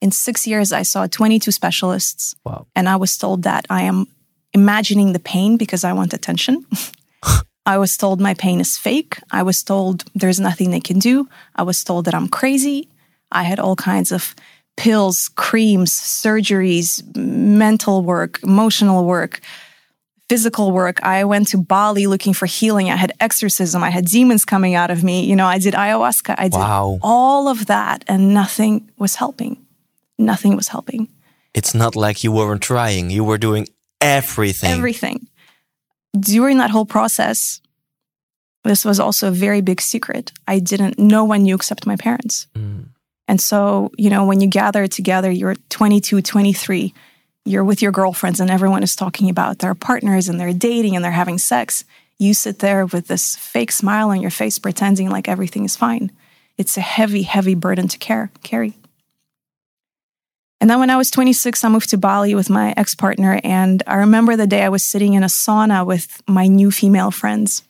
In 0.01 0.11
six 0.11 0.45
years, 0.45 0.73
I 0.73 0.83
saw 0.83 1.07
22 1.07 1.51
specialists. 1.51 2.35
Wow. 2.43 2.67
And 2.75 2.89
I 2.89 2.97
was 2.97 3.15
told 3.17 3.43
that 3.43 3.65
I 3.69 3.83
am 3.83 4.07
imagining 4.51 5.13
the 5.13 5.19
pain 5.19 5.55
because 5.55 5.85
I 5.85 5.93
want 5.93 6.13
attention. 6.13 6.65
I 7.65 7.77
was 7.77 7.95
told 7.95 8.19
my 8.19 8.33
pain 8.33 8.59
is 8.59 8.77
fake. 8.77 9.17
I 9.31 9.43
was 9.43 9.63
told 9.63 10.03
there's 10.13 10.41
nothing 10.41 10.71
they 10.71 10.81
can 10.81 10.99
do. 10.99 11.29
I 11.55 11.63
was 11.63 11.83
told 11.83 12.03
that 12.05 12.13
I'm 12.13 12.27
crazy. 12.27 12.89
I 13.31 13.43
had 13.43 13.59
all 13.59 13.77
kinds 13.77 14.11
of 14.11 14.35
pills, 14.75 15.29
creams, 15.35 15.91
surgeries, 15.91 17.01
mental 17.15 18.03
work, 18.03 18.43
emotional 18.43 19.05
work, 19.05 19.39
physical 20.29 20.71
work. 20.71 21.03
I 21.03 21.23
went 21.25 21.47
to 21.49 21.57
Bali 21.57 22.07
looking 22.07 22.33
for 22.33 22.45
healing. 22.45 22.89
I 22.89 22.95
had 22.95 23.11
exorcism. 23.19 23.83
I 23.83 23.89
had 23.89 24.05
demons 24.05 24.45
coming 24.45 24.75
out 24.75 24.89
of 24.91 25.03
me. 25.03 25.25
You 25.25 25.35
know, 25.35 25.45
I 25.45 25.59
did 25.59 25.73
ayahuasca. 25.73 26.35
I 26.37 26.43
did 26.49 26.57
Wow. 26.57 26.99
all 27.01 27.47
of 27.47 27.65
that, 27.67 28.03
and 28.07 28.33
nothing 28.33 28.89
was 28.97 29.15
helping. 29.15 29.57
Nothing 30.17 30.55
was 30.55 30.69
helping. 30.69 31.07
It's 31.53 31.73
not 31.73 31.95
like 31.95 32.23
you 32.23 32.31
weren't 32.31 32.61
trying. 32.63 33.09
You 33.11 33.23
were 33.23 33.37
doing 33.37 33.67
everything. 34.01 34.71
Everything. 34.71 35.27
During 36.19 36.57
that 36.59 36.69
whole 36.71 36.85
process, 36.85 37.61
this 38.63 38.85
was 38.85 38.99
also 38.99 39.27
a 39.27 39.31
very 39.31 39.61
big 39.61 39.81
secret. 39.81 40.31
I 40.47 40.59
didn't, 40.59 40.97
no 40.97 41.23
one 41.25 41.43
knew 41.43 41.55
except 41.55 41.85
my 41.85 41.95
parents. 41.95 42.47
Mm. 42.55 42.85
And 43.27 43.41
so, 43.41 43.91
you 43.97 44.09
know, 44.09 44.25
when 44.25 44.39
you 44.41 44.47
gather 44.47 44.87
together, 44.87 45.29
you're 45.31 45.55
22, 45.69 46.21
23, 46.21 46.93
you're 47.45 47.63
with 47.63 47.81
your 47.81 47.91
girlfriends, 47.91 48.39
and 48.39 48.49
everyone 48.49 48.83
is 48.83 48.95
talking 48.95 49.29
about 49.29 49.59
their 49.59 49.75
partners 49.75 50.29
and 50.29 50.39
they're 50.39 50.53
dating 50.53 50.95
and 50.95 51.03
they're 51.03 51.11
having 51.11 51.37
sex. 51.37 51.83
You 52.17 52.33
sit 52.33 52.59
there 52.59 52.85
with 52.85 53.07
this 53.07 53.35
fake 53.35 53.71
smile 53.71 54.09
on 54.09 54.21
your 54.21 54.31
face, 54.31 54.59
pretending 54.59 55.09
like 55.09 55.27
everything 55.27 55.65
is 55.65 55.75
fine. 55.75 56.11
It's 56.57 56.77
a 56.77 56.81
heavy, 56.81 57.23
heavy 57.23 57.55
burden 57.55 57.87
to 57.87 57.97
care, 57.97 58.31
carry. 58.43 58.73
And 60.61 60.69
then 60.69 60.79
when 60.79 60.89
I 60.89 60.95
was 60.95 61.11
26, 61.11 61.63
I 61.63 61.67
moved 61.67 61.89
to 61.89 61.97
Bali 61.97 62.35
with 62.35 62.49
my 62.49 62.73
ex 62.77 62.95
partner. 62.95 63.41
And 63.43 63.83
I 63.85 63.95
remember 63.95 64.37
the 64.37 64.47
day 64.47 64.63
I 64.63 64.69
was 64.69 64.85
sitting 64.85 65.13
in 65.13 65.23
a 65.23 65.27
sauna 65.27 65.85
with 65.85 66.21
my 66.25 66.47
new 66.47 66.71
female 66.71 67.11
friends. 67.11 67.63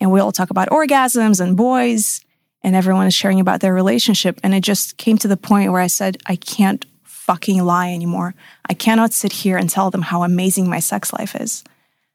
And 0.00 0.12
we 0.12 0.20
all 0.20 0.30
talk 0.30 0.50
about 0.50 0.68
orgasms 0.68 1.40
and 1.40 1.56
boys 1.56 2.24
and 2.62 2.76
everyone 2.76 3.06
is 3.06 3.14
sharing 3.14 3.40
about 3.40 3.60
their 3.60 3.74
relationship. 3.74 4.38
And 4.42 4.54
it 4.54 4.62
just 4.62 4.96
came 4.96 5.18
to 5.18 5.28
the 5.28 5.36
point 5.36 5.72
where 5.72 5.80
I 5.80 5.88
said, 5.88 6.18
I 6.26 6.36
can't 6.36 6.84
fucking 7.26 7.62
lie 7.62 7.92
anymore. 7.92 8.34
I 8.68 8.74
cannot 8.74 9.12
sit 9.12 9.32
here 9.32 9.56
and 9.56 9.70
tell 9.70 9.90
them 9.90 10.02
how 10.02 10.22
amazing 10.22 10.68
my 10.68 10.80
sex 10.80 11.12
life 11.12 11.36
is. 11.36 11.62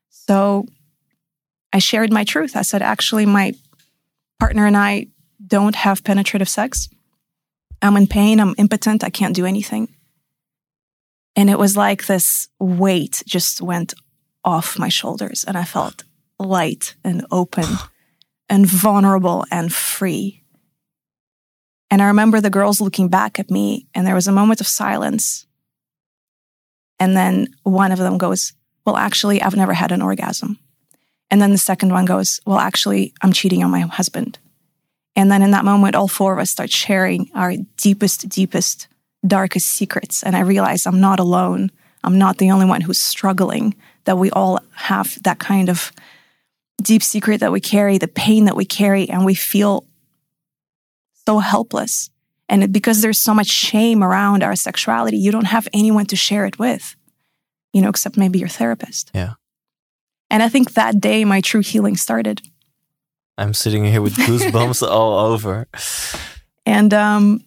So 0.09 0.65
I 1.71 1.79
shared 1.79 2.11
my 2.11 2.23
truth. 2.23 2.55
I 2.55 2.61
said, 2.63 2.81
actually, 2.81 3.25
my 3.25 3.53
partner 4.39 4.65
and 4.65 4.75
I 4.75 5.07
don't 5.45 5.75
have 5.75 6.03
penetrative 6.03 6.49
sex. 6.49 6.89
I'm 7.81 7.95
in 7.95 8.07
pain. 8.07 8.39
I'm 8.39 8.55
impotent. 8.57 9.03
I 9.03 9.09
can't 9.09 9.35
do 9.35 9.45
anything. 9.45 9.87
And 11.35 11.49
it 11.49 11.59
was 11.59 11.77
like 11.77 12.07
this 12.07 12.49
weight 12.59 13.23
just 13.27 13.61
went 13.61 13.93
off 14.43 14.79
my 14.79 14.89
shoulders, 14.89 15.45
and 15.47 15.57
I 15.57 15.63
felt 15.63 16.03
light 16.39 16.95
and 17.03 17.25
open 17.31 17.65
and 18.49 18.65
vulnerable 18.65 19.45
and 19.51 19.71
free. 19.71 20.43
And 21.89 22.01
I 22.01 22.07
remember 22.07 22.41
the 22.41 22.49
girls 22.49 22.81
looking 22.81 23.07
back 23.07 23.39
at 23.39 23.49
me, 23.49 23.87
and 23.93 24.05
there 24.05 24.15
was 24.15 24.27
a 24.27 24.31
moment 24.31 24.61
of 24.61 24.67
silence. 24.67 25.45
And 26.99 27.15
then 27.15 27.47
one 27.63 27.91
of 27.91 27.99
them 27.99 28.17
goes, 28.17 28.53
Well, 28.85 28.97
actually, 28.97 29.41
I've 29.41 29.55
never 29.55 29.73
had 29.73 29.91
an 29.91 30.01
orgasm. 30.01 30.59
And 31.29 31.41
then 31.41 31.51
the 31.51 31.57
second 31.57 31.91
one 31.91 32.05
goes, 32.05 32.39
Well, 32.45 32.57
actually, 32.57 33.13
I'm 33.21 33.33
cheating 33.33 33.63
on 33.63 33.71
my 33.71 33.81
husband. 33.81 34.39
And 35.15 35.31
then 35.31 35.41
in 35.41 35.51
that 35.51 35.65
moment, 35.65 35.95
all 35.95 36.07
four 36.07 36.33
of 36.33 36.39
us 36.39 36.51
start 36.51 36.71
sharing 36.71 37.29
our 37.33 37.53
deepest, 37.77 38.29
deepest, 38.29 38.87
darkest 39.25 39.67
secrets. 39.67 40.23
And 40.23 40.35
I 40.35 40.41
realize 40.41 40.85
I'm 40.85 40.99
not 40.99 41.19
alone. 41.19 41.71
I'm 42.03 42.19
not 42.19 42.37
the 42.37 42.51
only 42.51 42.65
one 42.65 42.81
who's 42.81 42.99
struggling, 42.99 43.75
that 44.05 44.17
we 44.17 44.29
all 44.31 44.59
have 44.73 45.21
that 45.23 45.39
kind 45.39 45.69
of 45.69 45.91
deep 46.81 47.01
secret 47.01 47.39
that 47.39 47.51
we 47.51 47.59
carry, 47.59 47.97
the 47.97 48.07
pain 48.07 48.45
that 48.45 48.55
we 48.55 48.63
carry, 48.63 49.09
and 49.09 49.25
we 49.25 49.33
feel 49.33 49.85
so 51.27 51.39
helpless. 51.39 52.09
And 52.47 52.71
because 52.71 53.01
there's 53.01 53.19
so 53.19 53.33
much 53.33 53.47
shame 53.47 54.01
around 54.01 54.43
our 54.43 54.55
sexuality, 54.55 55.17
you 55.17 55.29
don't 55.29 55.51
have 55.55 55.67
anyone 55.73 56.05
to 56.05 56.15
share 56.15 56.45
it 56.45 56.57
with, 56.57 56.95
you 57.73 57.81
know, 57.81 57.89
except 57.89 58.15
maybe 58.15 58.39
your 58.39 58.47
therapist. 58.47 59.11
Yeah. 59.13 59.33
And 60.29 60.41
I 60.41 60.47
think 60.47 60.73
that 60.73 61.01
day 61.01 61.25
my 61.25 61.41
true 61.41 61.59
healing 61.59 61.97
started. 61.97 62.41
I'm 63.37 63.53
sitting 63.53 63.83
here 63.83 64.01
with 64.01 64.15
goosebumps 64.15 64.87
all 64.95 65.33
over. 65.33 65.67
And 66.65 66.93
um, 66.93 67.43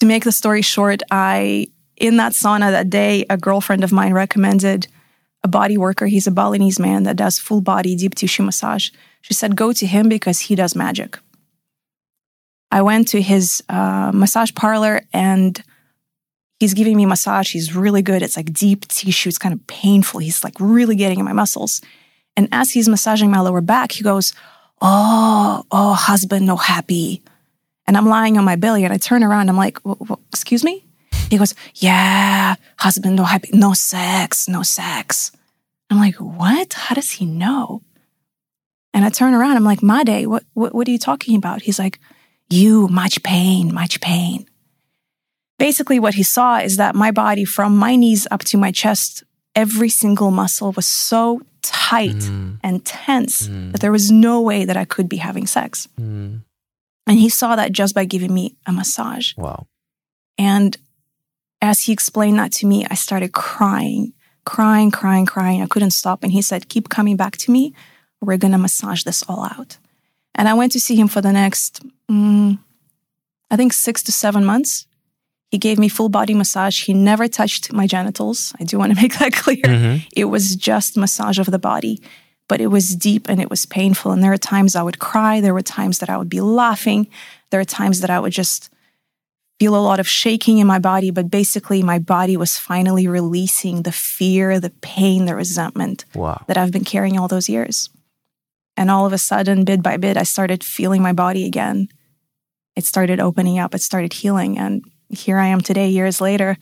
to 0.00 0.06
make 0.06 0.24
the 0.24 0.32
story 0.32 0.62
short, 0.62 1.02
I, 1.10 1.66
in 1.96 2.16
that 2.16 2.32
sauna 2.32 2.70
that 2.70 2.88
day, 2.88 3.26
a 3.28 3.36
girlfriend 3.36 3.84
of 3.84 3.92
mine 3.92 4.14
recommended 4.14 4.88
a 5.44 5.48
body 5.48 5.76
worker. 5.76 6.06
He's 6.06 6.26
a 6.26 6.30
Balinese 6.30 6.80
man 6.80 7.02
that 7.02 7.16
does 7.16 7.38
full 7.38 7.60
body 7.60 7.94
deep 7.94 8.14
tissue 8.14 8.42
massage. 8.42 8.88
She 9.20 9.34
said, 9.34 9.54
go 9.54 9.74
to 9.74 9.86
him 9.86 10.08
because 10.08 10.38
he 10.40 10.54
does 10.54 10.74
magic. 10.74 11.18
I 12.76 12.82
went 12.82 13.08
to 13.08 13.22
his 13.22 13.62
uh, 13.70 14.10
massage 14.12 14.52
parlor 14.54 15.00
and 15.10 15.62
he's 16.60 16.74
giving 16.74 16.94
me 16.94 17.06
massage. 17.06 17.50
He's 17.50 17.74
really 17.74 18.02
good. 18.02 18.20
It's 18.20 18.36
like 18.36 18.52
deep 18.52 18.86
tissue. 18.88 19.30
It's 19.30 19.38
kind 19.38 19.54
of 19.54 19.66
painful. 19.66 20.20
He's 20.20 20.44
like 20.44 20.52
really 20.60 20.94
getting 20.94 21.18
in 21.18 21.24
my 21.24 21.32
muscles. 21.32 21.80
And 22.36 22.48
as 22.52 22.72
he's 22.72 22.86
massaging 22.86 23.30
my 23.30 23.40
lower 23.40 23.62
back, 23.62 23.92
he 23.92 24.02
goes, 24.02 24.34
Oh, 24.82 25.64
oh, 25.70 25.94
husband, 25.94 26.44
no 26.44 26.56
happy. 26.56 27.22
And 27.86 27.96
I'm 27.96 28.10
lying 28.10 28.36
on 28.36 28.44
my 28.44 28.56
belly 28.56 28.84
and 28.84 28.92
I 28.92 28.98
turn 28.98 29.24
around. 29.24 29.48
I'm 29.48 29.56
like, 29.56 29.78
"Wh- 29.82 30.06
wh- 30.06 30.20
Excuse 30.28 30.62
me? 30.62 30.84
He 31.30 31.38
goes, 31.38 31.54
Yeah, 31.76 32.56
husband, 32.78 33.16
no 33.16 33.24
happy, 33.24 33.48
no 33.54 33.72
sex, 33.72 34.48
no 34.50 34.62
sex. 34.62 35.32
I'm 35.88 35.96
like, 35.98 36.16
What? 36.16 36.74
How 36.74 36.94
does 36.94 37.12
he 37.12 37.24
know? 37.24 37.80
And 38.92 39.02
I 39.02 39.08
turn 39.08 39.32
around. 39.32 39.56
I'm 39.56 39.64
like, 39.64 39.82
Made, 39.82 40.26
what, 40.26 40.44
what, 40.52 40.74
what 40.74 40.86
are 40.86 40.90
you 40.90 40.98
talking 40.98 41.36
about? 41.36 41.62
He's 41.62 41.78
like, 41.78 41.98
You, 42.48 42.88
much 42.88 43.22
pain, 43.22 43.72
much 43.74 44.00
pain. 44.00 44.46
Basically, 45.58 45.98
what 45.98 46.14
he 46.14 46.22
saw 46.22 46.58
is 46.58 46.76
that 46.76 46.94
my 46.94 47.10
body, 47.10 47.44
from 47.44 47.76
my 47.76 47.96
knees 47.96 48.26
up 48.30 48.44
to 48.44 48.58
my 48.58 48.70
chest, 48.70 49.24
every 49.54 49.88
single 49.88 50.30
muscle 50.30 50.72
was 50.72 50.86
so 50.86 51.40
tight 51.62 52.14
Mm, 52.16 52.58
and 52.62 52.84
tense 52.84 53.48
Mm. 53.48 53.72
that 53.72 53.80
there 53.80 53.90
was 53.92 54.10
no 54.10 54.40
way 54.40 54.64
that 54.64 54.76
I 54.76 54.84
could 54.84 55.08
be 55.08 55.16
having 55.16 55.46
sex. 55.46 55.88
mm. 55.98 56.42
And 57.08 57.18
he 57.18 57.28
saw 57.28 57.56
that 57.56 57.72
just 57.72 57.94
by 57.94 58.04
giving 58.04 58.34
me 58.34 58.54
a 58.66 58.72
massage. 58.72 59.32
Wow. 59.36 59.66
And 60.38 60.76
as 61.62 61.82
he 61.82 61.92
explained 61.92 62.38
that 62.38 62.52
to 62.52 62.66
me, 62.66 62.84
I 62.90 62.94
started 62.94 63.32
crying, 63.32 64.12
crying, 64.44 64.90
crying, 64.90 65.24
crying. 65.26 65.62
I 65.62 65.66
couldn't 65.66 65.92
stop. 65.92 66.22
And 66.22 66.32
he 66.32 66.42
said, 66.42 66.68
Keep 66.68 66.88
coming 66.88 67.16
back 67.16 67.36
to 67.38 67.50
me. 67.52 67.72
We're 68.20 68.36
going 68.38 68.52
to 68.52 68.58
massage 68.58 69.04
this 69.04 69.22
all 69.28 69.44
out. 69.44 69.78
And 70.36 70.48
I 70.48 70.54
went 70.54 70.72
to 70.72 70.80
see 70.80 70.94
him 70.96 71.08
for 71.08 71.20
the 71.20 71.32
next, 71.32 71.82
mm, 72.10 72.58
I 73.50 73.56
think, 73.56 73.72
six 73.72 74.02
to 74.04 74.12
seven 74.12 74.44
months. 74.44 74.86
He 75.50 75.58
gave 75.58 75.78
me 75.78 75.88
full 75.88 76.08
body 76.08 76.34
massage. 76.34 76.84
He 76.84 76.92
never 76.94 77.26
touched 77.28 77.72
my 77.72 77.86
genitals. 77.86 78.52
I 78.60 78.64
do 78.64 78.78
want 78.78 78.94
to 78.94 79.00
make 79.02 79.18
that 79.18 79.32
clear. 79.32 79.62
Mhm. 79.64 80.06
It 80.14 80.26
was 80.26 80.54
just 80.56 80.96
massage 80.96 81.38
of 81.38 81.46
the 81.46 81.58
body, 81.58 82.02
but 82.48 82.60
it 82.60 82.66
was 82.68 82.94
deep 82.96 83.28
and 83.30 83.40
it 83.40 83.48
was 83.50 83.64
painful. 83.66 84.12
And 84.12 84.22
there 84.22 84.30
were 84.30 84.36
times 84.54 84.76
I 84.76 84.82
would 84.82 84.98
cry. 84.98 85.40
There 85.40 85.54
were 85.54 85.62
times 85.62 85.98
that 86.00 86.10
I 86.10 86.16
would 86.18 86.28
be 86.28 86.40
laughing. 86.40 87.06
There 87.50 87.60
were 87.60 87.64
times 87.64 88.00
that 88.00 88.10
I 88.10 88.20
would 88.20 88.32
just 88.32 88.70
feel 89.58 89.74
a 89.74 89.80
lot 89.80 90.00
of 90.00 90.06
shaking 90.08 90.58
in 90.58 90.66
my 90.66 90.78
body. 90.80 91.10
But 91.10 91.30
basically, 91.30 91.82
my 91.82 91.98
body 91.98 92.36
was 92.36 92.58
finally 92.58 93.06
releasing 93.08 93.82
the 93.84 93.92
fear, 93.92 94.60
the 94.60 94.70
pain, 94.82 95.24
the 95.24 95.34
resentment 95.34 96.04
Wow. 96.14 96.42
that 96.46 96.58
I've 96.58 96.72
been 96.72 96.84
carrying 96.84 97.18
all 97.18 97.28
those 97.28 97.48
years. 97.48 97.88
And 98.76 98.90
all 98.90 99.06
of 99.06 99.12
a 99.12 99.18
sudden, 99.18 99.64
bit 99.64 99.82
by 99.82 99.96
bit, 99.96 100.16
I 100.16 100.22
started 100.24 100.62
feeling 100.62 101.02
my 101.02 101.12
body 101.12 101.46
again. 101.46 101.88
It 102.74 102.84
started 102.84 103.20
opening 103.20 103.58
up, 103.58 103.74
it 103.74 103.80
started 103.80 104.12
healing. 104.12 104.58
And 104.58 104.84
here 105.08 105.38
I 105.38 105.46
am 105.46 105.60
today, 105.60 105.88
years 105.88 106.20
later. 106.20 106.58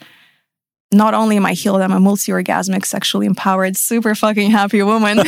Not 0.92 1.14
only 1.14 1.36
am 1.36 1.44
I 1.44 1.54
healed, 1.54 1.80
I'm 1.80 1.90
a 1.90 1.98
multi 1.98 2.30
orgasmic, 2.30 2.86
sexually 2.86 3.26
empowered, 3.26 3.76
super 3.76 4.14
fucking 4.14 4.52
happy 4.52 4.80
woman. 4.82 5.18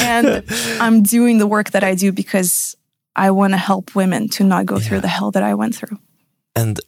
and 0.00 0.44
I'm 0.78 1.02
doing 1.02 1.38
the 1.38 1.46
work 1.46 1.70
that 1.70 1.82
I 1.82 1.94
do 1.94 2.12
because 2.12 2.76
I 3.16 3.30
want 3.30 3.54
to 3.54 3.56
help 3.56 3.94
women 3.94 4.28
to 4.30 4.44
not 4.44 4.66
go 4.66 4.78
through 4.78 5.00
the 5.00 5.08
hell 5.08 5.30
that 5.30 5.42
I 5.42 5.54
went 5.54 5.74
through. 5.74 5.98
And 6.54 6.78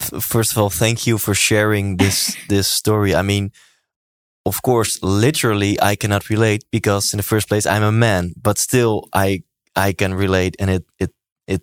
f- 0.00 0.22
first 0.22 0.52
of 0.52 0.58
all, 0.58 0.70
thank 0.70 1.06
you 1.06 1.18
for 1.18 1.34
sharing 1.34 1.98
this 1.98 2.36
this 2.48 2.66
story. 2.66 3.14
I 3.14 3.22
mean, 3.22 3.52
of 4.46 4.62
course, 4.62 4.98
literally, 5.02 5.80
I 5.80 5.96
cannot 5.96 6.30
relate 6.30 6.64
because 6.72 7.12
in 7.12 7.18
the 7.18 7.22
first 7.22 7.48
place, 7.48 7.66
I'm 7.66 7.82
a 7.82 7.92
man, 7.92 8.32
but 8.40 8.58
still, 8.58 9.08
I 9.14 9.42
I 9.76 9.92
can 9.92 10.14
relate, 10.14 10.56
and 10.60 10.70
it 10.70 10.84
it 10.98 11.12
it 11.46 11.62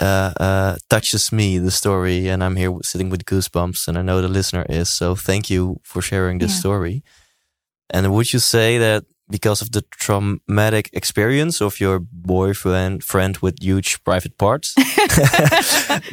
uh, 0.00 0.32
uh, 0.40 0.76
touches 0.88 1.32
me 1.32 1.58
the 1.58 1.70
story, 1.70 2.28
and 2.28 2.42
I'm 2.42 2.56
here 2.56 2.72
sitting 2.82 3.10
with 3.10 3.24
goosebumps, 3.24 3.88
and 3.88 3.98
I 3.98 4.02
know 4.02 4.20
the 4.22 4.28
listener 4.28 4.64
is. 4.68 4.88
So 4.90 5.14
thank 5.14 5.50
you 5.50 5.80
for 5.84 6.02
sharing 6.02 6.38
this 6.38 6.52
Yeah. 6.52 6.60
story. 6.60 7.02
And 7.90 8.12
would 8.12 8.32
you 8.32 8.40
say 8.40 8.78
that 8.78 9.04
because 9.32 9.64
of 9.64 9.70
the 9.70 9.82
traumatic 9.90 10.90
experience 10.92 11.60
of 11.60 11.80
your 11.80 11.98
boyfriend 11.98 13.02
friend 13.02 13.36
with 13.38 13.56
huge 13.60 14.02
private 14.04 14.36
parts. 14.38 14.74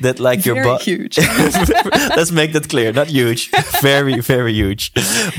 That 0.02 0.20
like 0.20 0.42
Very 0.42 0.56
your 0.56 0.66
body 0.66 0.84
huge. 0.84 1.18
let's 2.18 2.32
make 2.32 2.52
that 2.54 2.70
clear. 2.70 2.92
Not 2.94 3.08
huge. 3.08 3.50
Very 3.82 4.22
very 4.22 4.54
huge. 4.54 4.92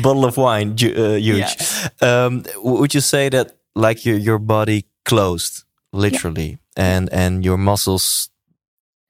Bottle 0.02 0.24
of 0.24 0.36
wine 0.36 0.70
uh, 0.72 1.16
huge. 1.16 1.56
Um, 2.00 2.44
would 2.56 2.94
you 2.94 3.00
say 3.00 3.28
that 3.30 3.56
like 3.74 4.04
your 4.04 4.18
your 4.18 4.38
body 4.38 4.84
closed 5.04 5.64
literally 5.92 6.58
and 6.76 7.08
and 7.12 7.44
your 7.44 7.58
muscles 7.58 8.30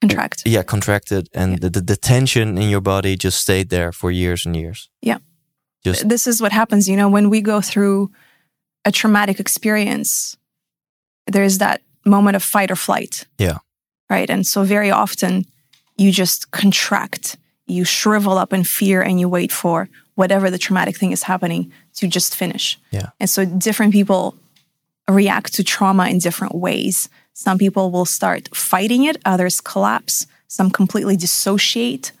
Contract. 0.01 0.41
yeah 0.45 0.63
contracted 0.63 1.27
and 1.33 1.59
the, 1.61 1.69
the, 1.69 1.81
the 1.81 1.95
tension 1.95 2.57
in 2.57 2.69
your 2.69 2.81
body 2.81 3.15
just 3.15 3.39
stayed 3.39 3.69
there 3.69 3.91
for 3.91 4.11
years 4.11 4.45
and 4.45 4.55
years? 4.55 4.89
Yeah. 5.01 5.19
just 5.85 6.07
This 6.09 6.27
is 6.27 6.41
what 6.41 6.51
happens, 6.51 6.87
you 6.87 6.97
know, 6.97 7.09
when 7.09 7.29
we 7.29 7.41
go 7.41 7.61
through 7.61 8.09
a 8.85 8.91
traumatic 8.91 9.39
experience, 9.39 10.37
there's 11.27 11.59
that 11.59 11.81
moment 12.05 12.35
of 12.35 12.43
fight 12.43 12.71
or 12.71 12.75
flight. 12.75 13.25
Yeah. 13.37 13.59
Right. 14.09 14.29
And 14.29 14.45
so 14.45 14.63
very 14.63 14.91
often 14.91 15.45
you 15.97 16.11
just 16.11 16.51
contract, 16.51 17.37
you 17.67 17.85
shrivel 17.85 18.37
up 18.37 18.53
in 18.53 18.63
fear 18.63 19.01
and 19.01 19.19
you 19.19 19.29
wait 19.29 19.51
for 19.51 19.87
whatever 20.15 20.49
the 20.49 20.57
traumatic 20.57 20.97
thing 20.97 21.11
is 21.11 21.23
happening 21.23 21.71
to 21.95 22.07
just 22.07 22.35
finish. 22.35 22.79
Yeah. 22.91 23.09
And 23.19 23.29
so 23.29 23.45
different 23.45 23.93
people 23.93 24.35
react 25.09 25.53
to 25.53 25.63
trauma 25.63 26.07
in 26.07 26.19
different 26.19 26.55
ways. 26.55 27.09
Some 27.33 27.57
people 27.57 27.91
will 27.91 28.05
start 28.05 28.49
fighting 28.55 29.05
it, 29.05 29.17
others 29.25 29.61
collapse, 29.61 30.27
some 30.47 30.69
completely 30.69 31.15
dissociate 31.15 32.11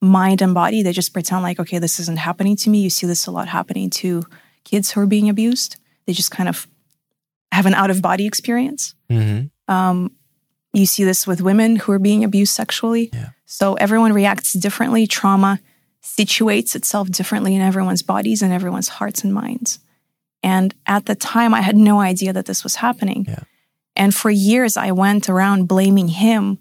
mind 0.00 0.42
and 0.42 0.54
body. 0.54 0.82
They 0.82 0.92
just 0.92 1.12
pretend 1.12 1.42
like, 1.42 1.58
okay, 1.58 1.78
this 1.78 1.98
isn't 2.00 2.18
happening 2.18 2.56
to 2.56 2.70
me. 2.70 2.80
You 2.80 2.90
see 2.90 3.06
this 3.06 3.26
a 3.26 3.30
lot 3.30 3.48
happening 3.48 3.90
to 3.90 4.24
kids 4.64 4.90
who 4.90 5.00
are 5.00 5.06
being 5.06 5.28
abused. 5.28 5.76
They 6.08 6.14
just 6.14 6.30
kind 6.30 6.48
of 6.48 6.66
have 7.52 7.66
an 7.66 7.74
out 7.74 7.90
of 7.90 8.00
body 8.00 8.24
experience. 8.24 8.94
Mhm. 9.10 9.50
Um, 9.68 10.12
you 10.72 10.86
see 10.86 11.04
this 11.04 11.26
with 11.26 11.42
women 11.42 11.76
who 11.76 11.92
are 11.92 11.98
being 11.98 12.24
abused 12.24 12.54
sexually. 12.54 13.10
Yeah. 13.12 13.28
So 13.44 13.74
everyone 13.74 14.14
reacts 14.14 14.54
differently. 14.54 15.06
Trauma 15.06 15.60
situates 16.02 16.74
itself 16.74 17.10
differently 17.10 17.54
in 17.54 17.60
everyone's 17.60 18.02
bodies 18.02 18.40
and 18.40 18.54
everyone's 18.54 18.88
hearts 18.88 19.22
and 19.22 19.34
minds. 19.34 19.80
And 20.42 20.74
at 20.86 21.04
the 21.04 21.14
time, 21.14 21.52
I 21.52 21.60
had 21.60 21.76
no 21.76 22.00
idea 22.00 22.32
that 22.32 22.46
this 22.46 22.64
was 22.64 22.76
happening. 22.76 23.26
Yeah. 23.28 23.40
And 23.96 24.14
for 24.14 24.30
years, 24.30 24.78
I 24.78 24.92
went 24.92 25.28
around 25.28 25.68
blaming 25.68 26.08
him. 26.08 26.58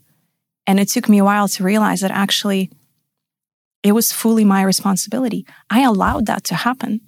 And 0.66 0.78
it 0.78 0.90
took 0.90 1.08
me 1.08 1.20
a 1.20 1.24
while 1.24 1.48
to 1.48 1.64
realize 1.64 2.02
that 2.02 2.12
actually 2.12 2.70
it 3.82 3.94
was 3.94 4.12
fully 4.12 4.44
my 4.44 4.62
responsibility. 4.62 5.46
I 5.70 5.84
allowed 5.84 6.26
that 6.26 6.44
to 6.46 6.56
happen. 6.56 7.00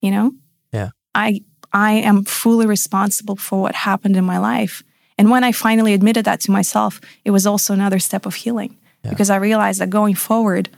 You 0.00 0.12
know? 0.12 0.32
Yeah. 0.72 0.90
I 1.12 1.40
I 1.76 1.92
am 2.08 2.24
fully 2.24 2.66
responsible 2.66 3.36
for 3.36 3.60
what 3.60 3.74
happened 3.74 4.16
in 4.16 4.24
my 4.24 4.38
life. 4.38 4.82
And 5.18 5.30
when 5.30 5.44
I 5.44 5.52
finally 5.52 5.92
admitted 5.92 6.24
that 6.24 6.40
to 6.40 6.50
myself, 6.50 7.00
it 7.24 7.32
was 7.32 7.46
also 7.46 7.72
another 7.74 7.98
step 7.98 8.26
of 8.26 8.34
healing 8.34 8.76
Yeah. 9.02 9.10
because 9.10 9.30
I 9.30 9.36
realized 9.36 9.78
that 9.80 9.90
going 9.90 10.16
forward, 10.16 10.68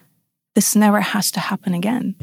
this 0.55 0.75
never 0.75 1.01
has 1.01 1.31
to 1.31 1.41
happen 1.41 1.73
again. 1.75 2.15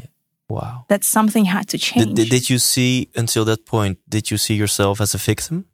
wow 0.48 0.84
That 0.88 1.04
something 1.04 1.46
had 1.46 1.66
to 1.68 1.78
change. 1.78 2.14
did, 2.14 2.28
did, 2.30 2.50
you 2.50 2.58
see 2.58 3.08
until 3.16 3.44
that 3.44 3.64
point 3.64 3.98
did 4.08 4.30
you 4.30 4.38
see 4.38 4.54
yourself 4.54 5.00
as 5.00 5.14
a 5.14 5.18
victim 5.18 5.64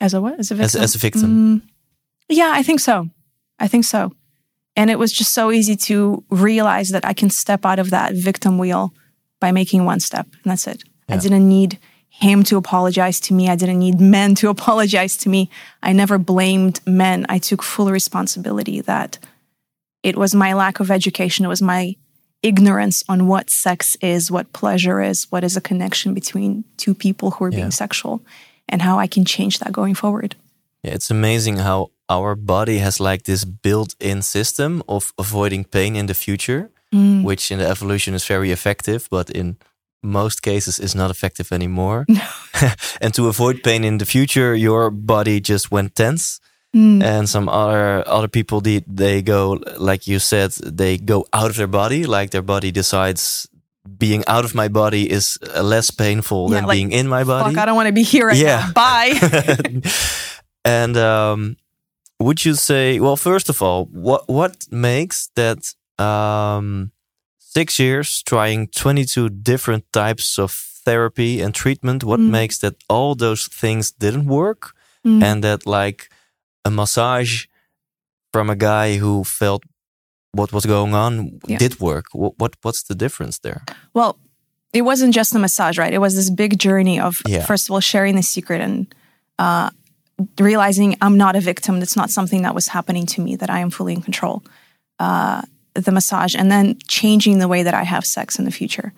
as 0.00 0.14
a 0.14 0.20
what? 0.20 0.38
As 0.38 0.50
a 0.50 0.54
victim? 0.54 0.82
as 0.82 0.94
a 0.94 0.98
victim. 0.98 1.28
Mm, 1.30 1.60
yeah, 2.28 2.58
I 2.60 2.62
think 2.64 2.80
so. 2.80 3.08
I 3.64 3.68
think 3.68 3.84
so. 3.84 4.12
And 4.74 4.90
it 4.90 4.98
was 4.98 5.12
just 5.12 5.32
so 5.32 5.50
easy 5.50 5.76
to 5.76 6.24
realize 6.30 6.88
that 6.92 7.04
I 7.10 7.14
can 7.14 7.30
step 7.30 7.64
out 7.64 7.78
of 7.78 7.90
that 7.90 8.14
victim 8.14 8.58
wheel 8.58 8.92
by 9.40 9.52
making 9.52 9.86
one 9.86 10.00
step, 10.00 10.26
and 10.42 10.50
that's 10.50 10.66
it. 10.66 10.82
I 11.08 11.16
didn't 11.18 11.48
need 11.48 11.78
him 12.14 12.42
to 12.44 12.56
apologize 12.56 13.18
to 13.20 13.34
me. 13.34 13.48
I 13.48 13.56
didn't 13.56 13.78
need 13.78 14.00
men 14.00 14.34
to 14.36 14.48
apologize 14.56 15.16
to 15.18 15.28
me. 15.28 15.48
I 15.82 15.92
never 15.92 16.18
blamed 16.18 16.80
men. 16.86 17.26
I 17.28 17.38
took 17.38 17.62
full 17.62 17.90
responsibility 17.90 18.80
that 18.82 19.18
it 20.02 20.16
was 20.16 20.34
my 20.34 20.52
lack 20.52 20.80
of 20.80 20.90
education, 20.90 21.44
it 21.44 21.48
was 21.48 21.62
my 21.62 21.96
ignorance 22.42 23.04
on 23.08 23.28
what 23.28 23.48
sex 23.50 23.96
is, 24.00 24.30
what 24.30 24.52
pleasure 24.52 25.00
is, 25.00 25.26
what 25.30 25.44
is 25.44 25.56
a 25.56 25.60
connection 25.60 26.12
between 26.14 26.64
two 26.76 26.94
people 26.94 27.30
who 27.30 27.44
are 27.44 27.50
Yeah. 27.52 27.58
being 27.60 27.70
sexual, 27.70 28.20
and 28.68 28.82
how 28.82 28.98
I 28.98 29.06
can 29.06 29.24
change 29.24 29.58
that 29.60 29.72
going 29.72 29.94
forward. 29.94 30.34
Yeah, 30.82 30.94
it's 30.94 31.10
amazing 31.10 31.58
how 31.58 31.90
our 32.08 32.34
body 32.34 32.78
has 32.78 32.98
like 33.00 33.22
this 33.24 33.44
built-in 33.44 34.22
system 34.22 34.82
of 34.88 35.12
avoiding 35.18 35.64
pain 35.64 35.94
in 35.96 36.06
the 36.06 36.14
future, 36.14 36.70
Mm. 36.92 37.22
which 37.22 37.50
in 37.52 37.58
the 37.58 37.68
evolution 37.68 38.14
is 38.14 38.26
very 38.26 38.50
effective, 38.50 39.06
but 39.10 39.30
in 39.30 39.56
most 40.02 40.42
cases 40.42 40.78
is 40.78 40.94
not 40.94 41.10
effective 41.10 41.52
anymore. 41.52 42.06
and 43.00 43.14
to 43.14 43.28
avoid 43.28 43.62
pain 43.62 43.84
in 43.84 43.98
the 43.98 44.04
future, 44.06 44.54
your 44.54 44.90
body 44.90 45.40
just 45.40 45.70
went 45.70 45.94
tense. 45.94 46.40
Mm. 46.74 47.02
And 47.02 47.28
some 47.28 47.48
other 47.50 48.02
other 48.08 48.28
people 48.28 48.62
they 48.62 48.82
they 48.86 49.20
go 49.20 49.60
like 49.76 50.06
you 50.06 50.18
said 50.18 50.52
they 50.64 50.96
go 50.96 51.26
out 51.34 51.50
of 51.50 51.56
their 51.56 51.66
body 51.66 52.06
like 52.06 52.30
their 52.30 52.40
body 52.42 52.70
decides 52.72 53.46
being 53.98 54.24
out 54.26 54.44
of 54.46 54.54
my 54.54 54.68
body 54.68 55.10
is 55.10 55.38
less 55.60 55.90
painful 55.90 56.48
Yeah, 56.48 56.56
than 56.60 56.64
like, 56.68 56.76
being 56.76 56.92
in 56.92 57.08
my 57.08 57.24
body. 57.24 57.50
Fuck, 57.54 57.62
I 57.62 57.66
don't 57.66 57.76
want 57.76 57.88
to 57.88 57.92
be 57.92 58.02
here 58.04 58.26
right 58.26 58.36
Yeah. 58.38 58.64
now. 58.66 58.72
Bye. 58.72 59.82
and 60.64 60.96
um, 60.96 61.56
would 62.20 62.44
you 62.44 62.54
say, 62.54 63.00
well, 63.00 63.16
first 63.16 63.48
of 63.50 63.60
all, 63.60 63.86
what 63.86 64.28
what 64.28 64.66
makes 64.70 65.28
that 65.34 65.74
um, 65.98 66.90
six 67.54 67.78
years 67.78 68.22
trying 68.22 68.68
twenty 68.68 69.04
two 69.04 69.28
different 69.28 69.84
types 69.92 70.38
of 70.38 70.50
therapy 70.84 71.42
and 71.44 71.54
treatment? 71.54 72.02
What 72.04 72.20
Mm. 72.20 72.30
makes 72.30 72.58
that 72.58 72.74
all 72.88 73.14
those 73.16 73.48
things 73.60 73.92
didn't 73.98 74.26
work, 74.26 74.72
Mm. 75.04 75.22
and 75.22 75.42
that 75.44 75.66
like 75.66 76.08
a 76.64 76.70
massage 76.70 77.46
from 78.32 78.50
a 78.50 78.56
guy 78.56 78.98
who 79.00 79.24
felt 79.24 79.62
what 80.34 80.52
was 80.52 80.64
going 80.66 80.94
on 80.94 81.40
Yeah. 81.48 81.58
did 81.58 81.74
work? 81.80 82.04
What, 82.12 82.32
what 82.38 82.52
what's 82.64 82.82
the 82.84 82.94
difference 82.94 83.38
there? 83.40 83.60
Well, 83.94 84.16
it 84.72 84.82
wasn't 84.82 85.14
just 85.14 85.34
a 85.34 85.38
massage, 85.38 85.78
right? 85.78 85.92
It 85.94 86.00
was 86.00 86.14
this 86.14 86.30
big 86.30 86.52
journey 86.58 86.98
of, 87.00 87.20
Yeah. 87.28 87.46
first 87.46 87.68
of 87.68 87.72
all, 87.74 87.80
sharing 87.82 88.16
the 88.16 88.22
secret 88.22 88.60
and 88.60 88.86
uh, 89.38 89.68
realizing 90.40 90.96
I'm 91.02 91.16
not 91.16 91.36
a 91.36 91.40
victim. 91.40 91.80
That's 91.80 91.96
not 91.96 92.10
something 92.10 92.42
that 92.42 92.54
was 92.54 92.68
happening 92.68 93.06
to 93.06 93.20
me, 93.20 93.36
that 93.36 93.50
I 93.50 93.58
am 93.60 93.70
fully 93.70 93.92
in 93.92 94.02
control. 94.02 94.42
Uh, 94.98 95.42
the 95.74 95.92
massage, 95.92 96.34
and 96.34 96.50
then 96.50 96.78
changing 96.88 97.38
the 97.38 97.48
way 97.48 97.62
that 97.62 97.74
I 97.74 97.82
have 97.84 98.04
sex 98.04 98.38
in 98.38 98.44
the 98.44 98.50
future. 98.50 98.92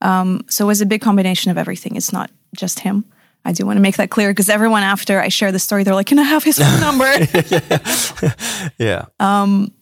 Um, 0.00 0.44
so 0.48 0.64
it 0.64 0.68
was 0.68 0.80
a 0.80 0.86
big 0.86 1.00
combination 1.00 1.50
of 1.50 1.58
everything. 1.58 1.96
It's 1.96 2.12
not 2.12 2.30
just 2.56 2.80
him. 2.80 3.04
I 3.44 3.52
do 3.52 3.64
want 3.64 3.76
to 3.76 3.80
make 3.80 3.96
that 3.96 4.10
clear 4.10 4.30
because 4.30 4.48
everyone 4.48 4.82
after 4.82 5.20
I 5.20 5.28
share 5.28 5.52
the 5.52 5.58
story, 5.60 5.84
they're 5.84 5.94
like, 5.94 6.08
"Can 6.08 6.18
I 6.18 6.24
have 6.24 6.42
his 6.42 6.58
phone 6.58 6.80
number?" 6.80 7.06
yeah, 8.78 9.04
Um, 9.20 9.72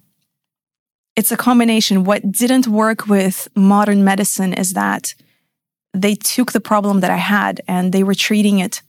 it's 1.17 1.33
a 1.33 1.37
combination. 1.37 2.05
What 2.05 2.31
didn't 2.31 2.67
work 2.67 3.07
with 3.07 3.49
modern 3.55 4.05
medicine 4.05 4.53
is 4.53 4.75
that 4.75 5.15
they 5.95 6.15
took 6.15 6.53
the 6.53 6.61
problem 6.61 7.01
that 7.01 7.11
I 7.11 7.17
had 7.17 7.61
and 7.67 7.93
they 7.93 8.03
were 8.03 8.15
treating 8.15 8.59
it 8.59 8.83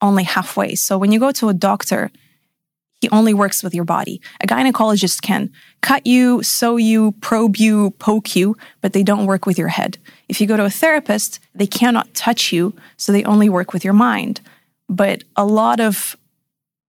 only 0.00 0.24
halfway. 0.24 0.74
So 0.74 0.96
when 0.98 1.12
you 1.12 1.20
go 1.20 1.30
to 1.32 1.48
a 1.50 1.54
doctor, 1.54 2.10
he 3.00 3.08
only 3.10 3.32
works 3.32 3.62
with 3.62 3.74
your 3.74 3.84
body. 3.84 4.20
A 4.42 4.46
gynecologist 4.46 5.22
can 5.22 5.50
cut 5.80 6.06
you, 6.06 6.42
sew 6.42 6.76
you, 6.76 7.12
probe 7.20 7.56
you, 7.56 7.92
poke 7.92 8.36
you, 8.36 8.56
but 8.82 8.92
they 8.92 9.02
don't 9.02 9.26
work 9.26 9.46
with 9.46 9.58
your 9.58 9.68
head. 9.68 9.98
If 10.28 10.40
you 10.40 10.46
go 10.46 10.56
to 10.56 10.64
a 10.66 10.70
therapist, 10.70 11.40
they 11.54 11.66
cannot 11.66 12.12
touch 12.14 12.52
you, 12.52 12.74
so 12.96 13.10
they 13.10 13.24
only 13.24 13.48
work 13.48 13.72
with 13.72 13.84
your 13.84 13.94
mind. 13.94 14.40
But 14.88 15.24
a 15.34 15.46
lot 15.46 15.80
of 15.80 16.16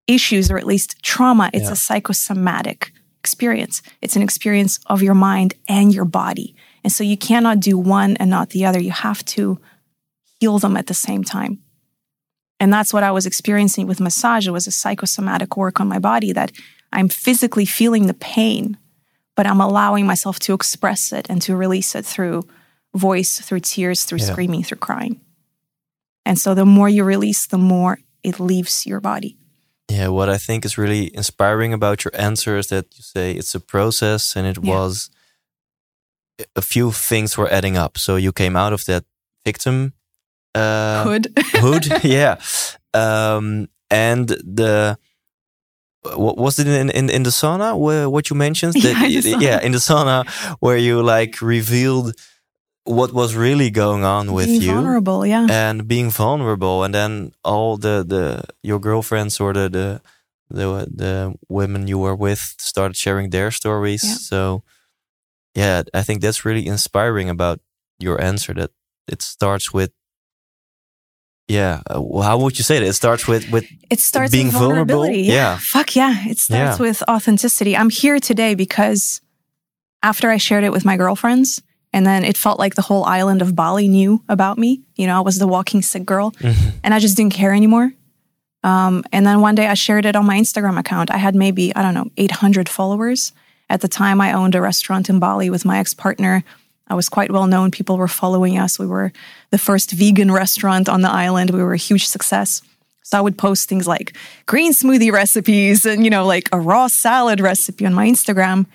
issues, 0.08 0.52
or 0.52 0.58
at 0.58 0.67
least 0.67 1.02
trauma, 1.02 1.50
it's 1.54 1.65
Yeah. 1.65 1.71
a 1.71 1.76
psychosomatic 1.76 2.91
experience. 3.19 3.82
It's 4.02 4.15
an 4.15 4.21
experience 4.24 4.80
of 4.88 5.02
your 5.02 5.13
mind 5.13 5.54
and 5.67 5.93
your 5.93 6.06
body. 6.06 6.56
And 6.84 6.91
so 6.91 7.04
you 7.04 7.15
cannot 7.15 7.60
do 7.60 7.78
one 7.78 8.17
and 8.17 8.30
not 8.30 8.50
the 8.50 8.65
other. 8.65 8.82
You 8.82 8.91
have 8.91 9.24
to 9.26 9.60
heal 10.39 10.58
them 10.60 10.76
at 10.76 10.88
the 10.88 10.93
same 10.95 11.24
time. 11.24 11.60
And 12.62 12.71
that's 12.71 12.93
what 12.93 13.04
I 13.04 13.12
was 13.12 13.26
experiencing 13.26 13.88
with 13.88 14.00
massage. 14.00 14.47
It 14.47 14.52
was 14.52 14.67
a 14.67 14.71
psychosomatic 14.71 15.58
work 15.58 15.80
on 15.82 15.88
my 15.88 15.97
body 16.00 16.32
that 16.34 16.52
I'm 16.93 17.10
physically 17.10 17.65
feeling 17.65 18.06
the 18.06 18.13
pain, 18.36 18.78
but 19.36 19.47
I'm 19.47 19.60
allowing 19.62 20.06
myself 20.06 20.38
to 20.41 20.54
express 20.54 21.12
it 21.12 21.26
and 21.28 21.41
to 21.41 21.56
release 21.56 21.95
it 21.95 22.06
through 22.06 22.43
voice, 22.93 23.39
through 23.41 23.62
tears, 23.62 24.04
through 24.04 24.19
Yeah. 24.19 24.32
screaming, 24.32 24.63
through 24.63 24.78
crying. 24.78 25.19
And 26.24 26.38
so 26.38 26.54
the 26.54 26.65
more 26.65 26.88
you 26.88 27.04
release, 27.04 27.47
the 27.47 27.58
more 27.58 27.97
it 28.21 28.39
leaves 28.39 28.86
your 28.86 29.02
body. 29.02 29.38
Yeah, 29.89 30.10
what 30.10 30.30
I 30.30 30.38
think 30.38 30.63
is 30.63 30.78
really 30.78 31.10
inspiring 31.15 31.74
about 31.74 32.06
your 32.06 32.12
answer 32.15 32.58
is 32.60 32.67
that 32.67 32.86
you 32.95 33.02
say 33.04 33.32
it's 33.32 33.56
a 33.56 33.60
process 33.60 34.36
and 34.36 34.45
it 34.45 34.58
Yeah. 34.62 34.76
was 34.76 35.10
a 36.56 36.62
few 36.62 36.91
things 36.91 37.38
were 37.38 37.52
adding 37.52 37.76
up. 37.76 37.97
So 37.97 38.17
you 38.17 38.32
came 38.32 38.56
out 38.56 38.74
of 38.74 38.86
that 38.86 39.04
victim 39.45 39.93
uh, 40.55 41.03
Hood. 41.03 41.27
hood, 41.61 41.85
yeah, 42.03 42.35
um, 42.93 43.67
and 43.89 44.27
the 44.29 44.97
what 46.15 46.37
was 46.37 46.59
it 46.59 46.67
in 46.67 46.89
in, 46.89 47.09
in 47.09 47.23
the 47.23 47.29
sauna 47.31 47.77
where 47.77 48.09
what 48.09 48.29
you 48.29 48.35
mentioned? 48.35 48.73
Yeah, 48.75 48.93
That- 48.93 49.11
in 49.11 49.21
the 49.21 49.29
sauna. 49.29 49.41
yeah, 49.41 49.59
in 49.61 49.71
the 49.71 49.77
sauna 49.79 50.25
where 50.59 50.77
you 50.77 51.01
like 51.03 51.41
revealed 51.41 52.13
what 52.83 53.13
was 53.13 53.35
really 53.35 53.69
going 53.69 54.03
on 54.03 54.33
with 54.33 54.47
being 54.47 54.61
you 54.61 54.73
vulnerable, 54.73 55.25
yeah. 55.25 55.47
and 55.49 55.87
being 55.87 56.09
vulnerable 56.09 56.83
and 56.83 56.93
then 56.93 57.31
all 57.43 57.77
the 57.77 58.03
the 58.07 58.43
your 58.63 58.79
girlfriends 58.79 59.39
or 59.39 59.53
the 59.53 59.69
the 59.69 60.01
the, 60.49 60.87
the 60.93 61.33
women 61.47 61.87
you 61.87 61.99
were 61.99 62.15
with 62.15 62.55
started 62.57 62.97
sharing 62.97 63.29
their 63.29 63.51
stories 63.51 64.03
Yeah. 64.03 64.15
so 64.15 64.63
yeah 65.55 65.83
i 65.93 66.01
think 66.03 66.21
that's 66.21 66.43
really 66.43 66.65
inspiring 66.65 67.29
about 67.29 67.59
your 67.99 68.19
answer 68.19 68.53
that 68.55 68.71
it 69.07 69.21
starts 69.21 69.71
with 69.73 69.91
yeah 71.51 71.81
uh, 71.93 72.01
well, 72.01 72.23
how 72.29 72.37
would 72.41 72.57
you 72.57 72.63
say 72.63 72.79
that 72.79 72.87
it 72.87 72.93
starts 72.93 73.27
with 73.27 73.43
with 73.53 73.65
it 73.89 73.99
starts 73.99 74.31
being 74.31 74.51
vulnerable? 74.51 74.95
vulnerability. 74.95 75.23
Yeah. 75.37 75.57
Fuck 75.61 75.95
yeah. 75.95 76.13
It 76.31 76.39
starts 76.39 76.79
Yeah. 76.79 76.85
with 76.87 77.03
authenticity. 77.09 77.73
I'm 77.75 77.89
here 77.89 78.19
today 78.19 78.55
because 78.55 79.21
after 80.03 80.29
I 80.35 80.37
shared 80.37 80.63
it 80.63 80.71
with 80.71 80.85
my 80.85 80.97
girlfriends, 80.97 81.61
and 81.93 82.05
then 82.05 82.23
it 82.23 82.37
felt 82.37 82.57
like 82.59 82.75
the 82.75 82.81
whole 82.89 83.03
island 83.05 83.41
of 83.41 83.53
Bali 83.55 83.87
knew 83.87 84.23
about 84.27 84.57
me. 84.57 84.81
You 84.95 85.07
know, 85.07 85.17
I 85.17 85.21
was 85.21 85.37
the 85.37 85.47
walking 85.47 85.81
sick 85.83 86.05
girl, 86.05 86.33
and 86.83 86.93
I 86.95 86.99
just 86.99 87.15
didn't 87.17 87.33
care 87.33 87.53
anymore. 87.53 87.91
Um, 88.63 89.03
and 89.11 89.25
then 89.25 89.41
one 89.41 89.55
day 89.55 89.67
I 89.67 89.73
shared 89.75 90.05
it 90.05 90.15
on 90.15 90.25
my 90.25 90.37
Instagram 90.39 90.77
account. 90.79 91.09
I 91.11 91.17
had 91.17 91.35
maybe, 91.35 91.75
I 91.75 91.81
don't 91.81 91.93
know, 91.95 92.09
800 92.17 92.69
followers. 92.69 93.33
At 93.69 93.81
the 93.81 93.87
time, 93.87 94.21
I 94.21 94.33
owned 94.33 94.55
a 94.55 94.61
restaurant 94.61 95.09
in 95.09 95.19
Bali 95.19 95.49
with 95.49 95.65
my 95.65 95.79
ex 95.79 95.93
partner. 95.93 96.43
I 96.91 96.93
was 96.93 97.08
quite 97.08 97.32
well 97.32 97.47
known. 97.47 97.71
People 97.71 97.95
were 97.97 98.10
following 98.10 98.58
us. 98.58 98.77
We 98.77 98.86
were 98.86 99.13
the 99.49 99.58
first 99.58 99.91
vegan 99.91 100.30
restaurant 100.30 100.89
on 100.89 101.01
the 101.01 101.10
island. 101.10 101.51
We 101.51 101.63
were 101.63 101.73
a 101.73 101.77
huge 101.77 102.06
success. 102.06 102.62
So 103.04 103.17
I 103.17 103.21
would 103.21 103.38
post 103.38 103.69
things 103.69 103.88
like 103.88 104.13
green 104.45 104.73
smoothie 104.73 105.10
recipes 105.10 105.86
and, 105.86 106.04
you 106.04 106.10
know, 106.10 106.25
like 106.25 106.49
a 106.51 106.60
raw 106.60 106.88
salad 106.88 107.39
recipe 107.39 107.86
on 107.86 107.93
my 107.93 108.08
Instagram. 108.08 108.65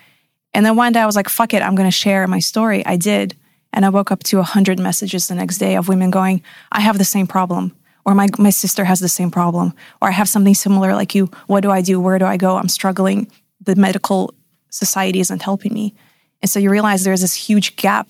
And 0.55 0.65
then 0.65 0.75
one 0.75 0.93
day 0.93 0.99
I 0.99 1.05
was 1.05 1.15
like, 1.15 1.29
fuck 1.29 1.53
it, 1.53 1.61
I'm 1.61 1.75
going 1.75 1.87
to 1.87 1.95
share 1.95 2.27
my 2.27 2.39
story. 2.39 2.83
I 2.87 2.97
did. 2.97 3.35
And 3.71 3.85
I 3.85 3.89
woke 3.89 4.11
up 4.11 4.23
to 4.23 4.37
100 4.37 4.79
messages 4.79 5.27
the 5.27 5.35
next 5.35 5.59
day 5.59 5.75
of 5.75 5.87
women 5.87 6.09
going, 6.09 6.41
I 6.71 6.79
have 6.79 6.97
the 6.97 7.05
same 7.05 7.27
problem. 7.27 7.75
Or 8.03 8.15
my, 8.15 8.29
my 8.39 8.49
sister 8.49 8.83
has 8.85 8.99
the 8.99 9.09
same 9.09 9.29
problem. 9.29 9.73
Or 10.01 10.07
I 10.07 10.11
have 10.11 10.27
something 10.27 10.55
similar 10.55 10.95
like 10.95 11.13
you. 11.13 11.29
What 11.45 11.61
do 11.61 11.69
I 11.69 11.81
do? 11.81 11.99
Where 11.99 12.17
do 12.17 12.25
I 12.25 12.37
go? 12.37 12.57
I'm 12.57 12.69
struggling. 12.69 13.29
The 13.63 13.75
medical 13.75 14.33
society 14.71 15.19
isn't 15.19 15.43
helping 15.43 15.71
me. 15.71 15.93
And 16.41 16.49
so 16.49 16.59
you 16.59 16.69
realize 16.69 17.03
there's 17.03 17.21
this 17.21 17.33
huge 17.33 17.75
gap 17.75 18.09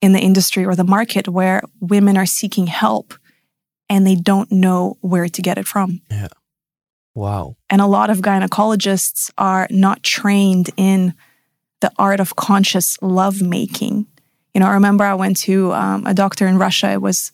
in 0.00 0.12
the 0.12 0.20
industry 0.20 0.64
or 0.64 0.74
the 0.74 0.84
market 0.84 1.28
where 1.28 1.62
women 1.80 2.16
are 2.16 2.26
seeking 2.26 2.66
help 2.66 3.14
and 3.88 4.06
they 4.06 4.16
don't 4.16 4.50
know 4.50 4.96
where 5.00 5.28
to 5.28 5.42
get 5.42 5.58
it 5.58 5.66
from. 5.66 6.00
Yeah. 6.10 6.28
Wow 7.14 7.56
And 7.68 7.82
a 7.82 7.86
lot 7.86 8.08
of 8.08 8.18
gynecologists 8.18 9.30
are 9.36 9.66
not 9.70 10.02
trained 10.02 10.70
in 10.78 11.14
the 11.80 11.92
art 11.98 12.20
of 12.20 12.36
conscious 12.36 12.96
love 13.02 13.42
making. 13.42 14.06
You 14.54 14.60
know, 14.60 14.66
I 14.66 14.74
remember 14.74 15.04
I 15.04 15.14
went 15.14 15.36
to 15.40 15.72
um, 15.74 16.06
a 16.06 16.14
doctor 16.14 16.46
in 16.46 16.58
Russia. 16.58 16.90
It 16.92 17.02
was 17.02 17.32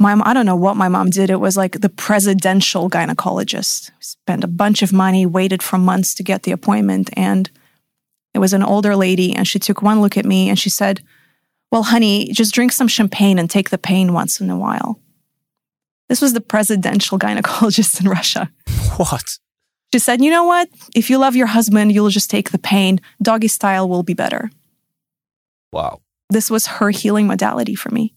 my, 0.00 0.20
I 0.24 0.34
don't 0.34 0.46
know 0.46 0.56
what 0.56 0.76
my 0.76 0.88
mom 0.88 1.10
did. 1.10 1.30
It 1.30 1.40
was 1.40 1.56
like 1.56 1.80
the 1.80 1.88
presidential 1.88 2.90
gynecologist. 2.90 3.90
Spent 4.00 4.42
a 4.42 4.48
bunch 4.48 4.82
of 4.82 4.92
money, 4.92 5.26
waited 5.26 5.62
for 5.62 5.78
months 5.78 6.14
to 6.14 6.22
get 6.22 6.42
the 6.42 6.52
appointment. 6.52 7.10
And 7.12 7.50
it 8.34 8.38
was 8.38 8.52
an 8.52 8.62
older 8.62 8.94
lady. 8.96 9.34
And 9.34 9.46
she 9.46 9.58
took 9.58 9.82
one 9.82 10.00
look 10.00 10.16
at 10.16 10.24
me 10.26 10.48
and 10.48 10.58
she 10.58 10.70
said, 10.70 11.00
Well, 11.72 11.82
honey, 11.84 12.30
just 12.32 12.54
drink 12.54 12.72
some 12.72 12.88
champagne 12.88 13.38
and 13.38 13.50
take 13.50 13.70
the 13.70 13.78
pain 13.78 14.12
once 14.12 14.40
in 14.40 14.50
a 14.50 14.56
while. 14.58 15.00
This 16.08 16.20
was 16.22 16.32
the 16.32 16.40
presidential 16.40 17.18
gynecologist 17.24 18.00
in 18.00 18.08
Russia. 18.08 18.50
what 18.96 19.38
She 19.92 19.98
said, 19.98 20.20
You 20.22 20.30
know 20.30 20.44
what? 20.44 20.68
If 20.94 21.10
you 21.10 21.18
love 21.18 21.36
your 21.36 21.48
husband, 21.48 21.92
you'll 21.92 22.10
just 22.10 22.30
take 22.30 22.50
the 22.50 22.58
pain. 22.58 23.00
Doggy 23.22 23.48
style 23.48 23.88
will 23.88 24.02
be 24.02 24.14
better. 24.14 24.50
wow 25.72 26.00
This 26.30 26.50
was 26.50 26.66
her 26.66 26.90
healing 26.90 27.26
modality 27.26 27.74
for 27.74 27.90
me. 27.90 28.14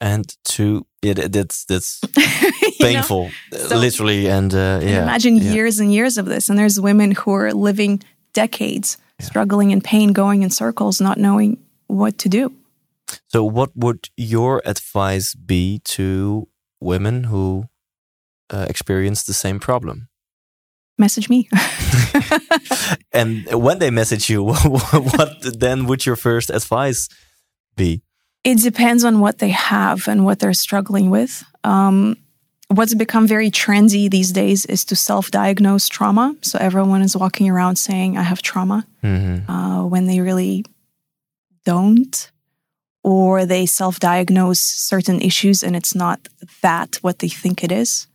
and 0.00 0.36
to 0.44 0.86
it 1.02 1.18
it's 1.36 1.64
that's 1.64 2.00
painful 2.80 3.30
So- 3.52 3.78
literally 3.78 4.28
and 4.28 4.52
uh, 4.52 4.80
yeah 4.82 5.02
Imagine 5.02 5.36
yeah. 5.36 5.52
years 5.54 5.80
and 5.80 5.90
years 5.92 6.18
of 6.18 6.26
this. 6.26 6.48
And 6.50 6.58
there's 6.58 6.78
women 6.80 7.12
who 7.12 7.32
are 7.32 7.52
living 7.52 8.02
decades 8.36 8.98
struggling 9.20 9.70
in 9.70 9.80
pain, 9.80 10.12
going 10.12 10.42
in 10.42 10.50
circles, 10.50 11.00
not 11.00 11.16
knowing 11.18 11.56
what 11.86 12.18
to 12.18 12.28
do. 12.28 12.52
So, 13.28 13.44
what 13.44 13.70
would 13.74 14.10
your 14.16 14.62
advice 14.64 15.34
be 15.34 15.80
to 15.96 16.48
women 16.80 17.24
who 17.24 17.68
uh, 18.50 18.66
experience 18.68 19.24
the 19.24 19.34
same 19.34 19.58
problem? 19.58 20.08
Message 20.98 21.28
me. 21.28 21.48
And 23.12 23.46
when 23.52 23.78
they 23.78 23.90
message 23.90 24.28
you, 24.28 24.42
what 25.16 25.32
then 25.40 25.86
would 25.86 26.04
your 26.04 26.16
first 26.16 26.50
advice 26.50 27.08
be? 27.76 28.02
it 28.46 28.62
depends 28.62 29.02
on 29.02 29.18
what 29.18 29.38
they 29.38 29.50
have 29.50 30.06
and 30.06 30.24
what 30.24 30.38
they're 30.38 30.52
struggling 30.52 31.10
with. 31.10 31.42
Um, 31.64 32.16
what's 32.68 32.94
become 32.94 33.26
very 33.26 33.50
trendy 33.50 34.10
these 34.10 34.32
days 34.32 34.64
is 34.66 34.84
to 34.86 34.96
self 34.96 35.30
diagnose 35.30 35.88
trauma. 35.88 36.34
So 36.42 36.58
everyone 36.58 37.02
is 37.02 37.16
walking 37.16 37.48
around 37.48 37.76
saying, 37.76 38.16
I 38.16 38.22
have 38.22 38.42
trauma, 38.42 38.86
Mm-hmm. 39.02 39.50
uh, 39.50 39.86
when 39.86 40.06
they 40.06 40.20
really 40.20 40.64
don't. 41.64 42.30
Or 43.04 43.46
they 43.46 43.66
self 43.66 44.00
diagnose 44.00 44.58
certain 44.60 45.20
issues 45.20 45.62
and 45.62 45.76
it's 45.76 45.94
not 45.94 46.26
that 46.62 46.96
what 47.02 47.20
they 47.20 47.28
think 47.28 47.62
it 47.62 47.70
is. 47.70 48.08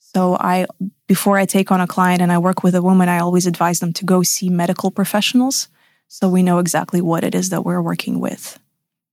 So 0.00 0.36
I, 0.40 0.66
before 1.06 1.38
I 1.38 1.46
take 1.46 1.70
on 1.70 1.80
a 1.80 1.86
client 1.86 2.20
and 2.20 2.32
I 2.32 2.38
work 2.38 2.64
with 2.64 2.74
a 2.74 2.82
woman, 2.82 3.08
I 3.08 3.18
always 3.20 3.46
advise 3.46 3.78
them 3.78 3.92
to 3.92 4.04
go 4.04 4.22
see 4.24 4.48
medical 4.48 4.90
professionals 4.90 5.68
so 6.08 6.28
we 6.28 6.42
know 6.42 6.58
exactly 6.58 7.00
what 7.00 7.22
it 7.24 7.34
is 7.34 7.50
that 7.50 7.64
we're 7.64 7.82
working 7.82 8.18
with. 8.20 8.58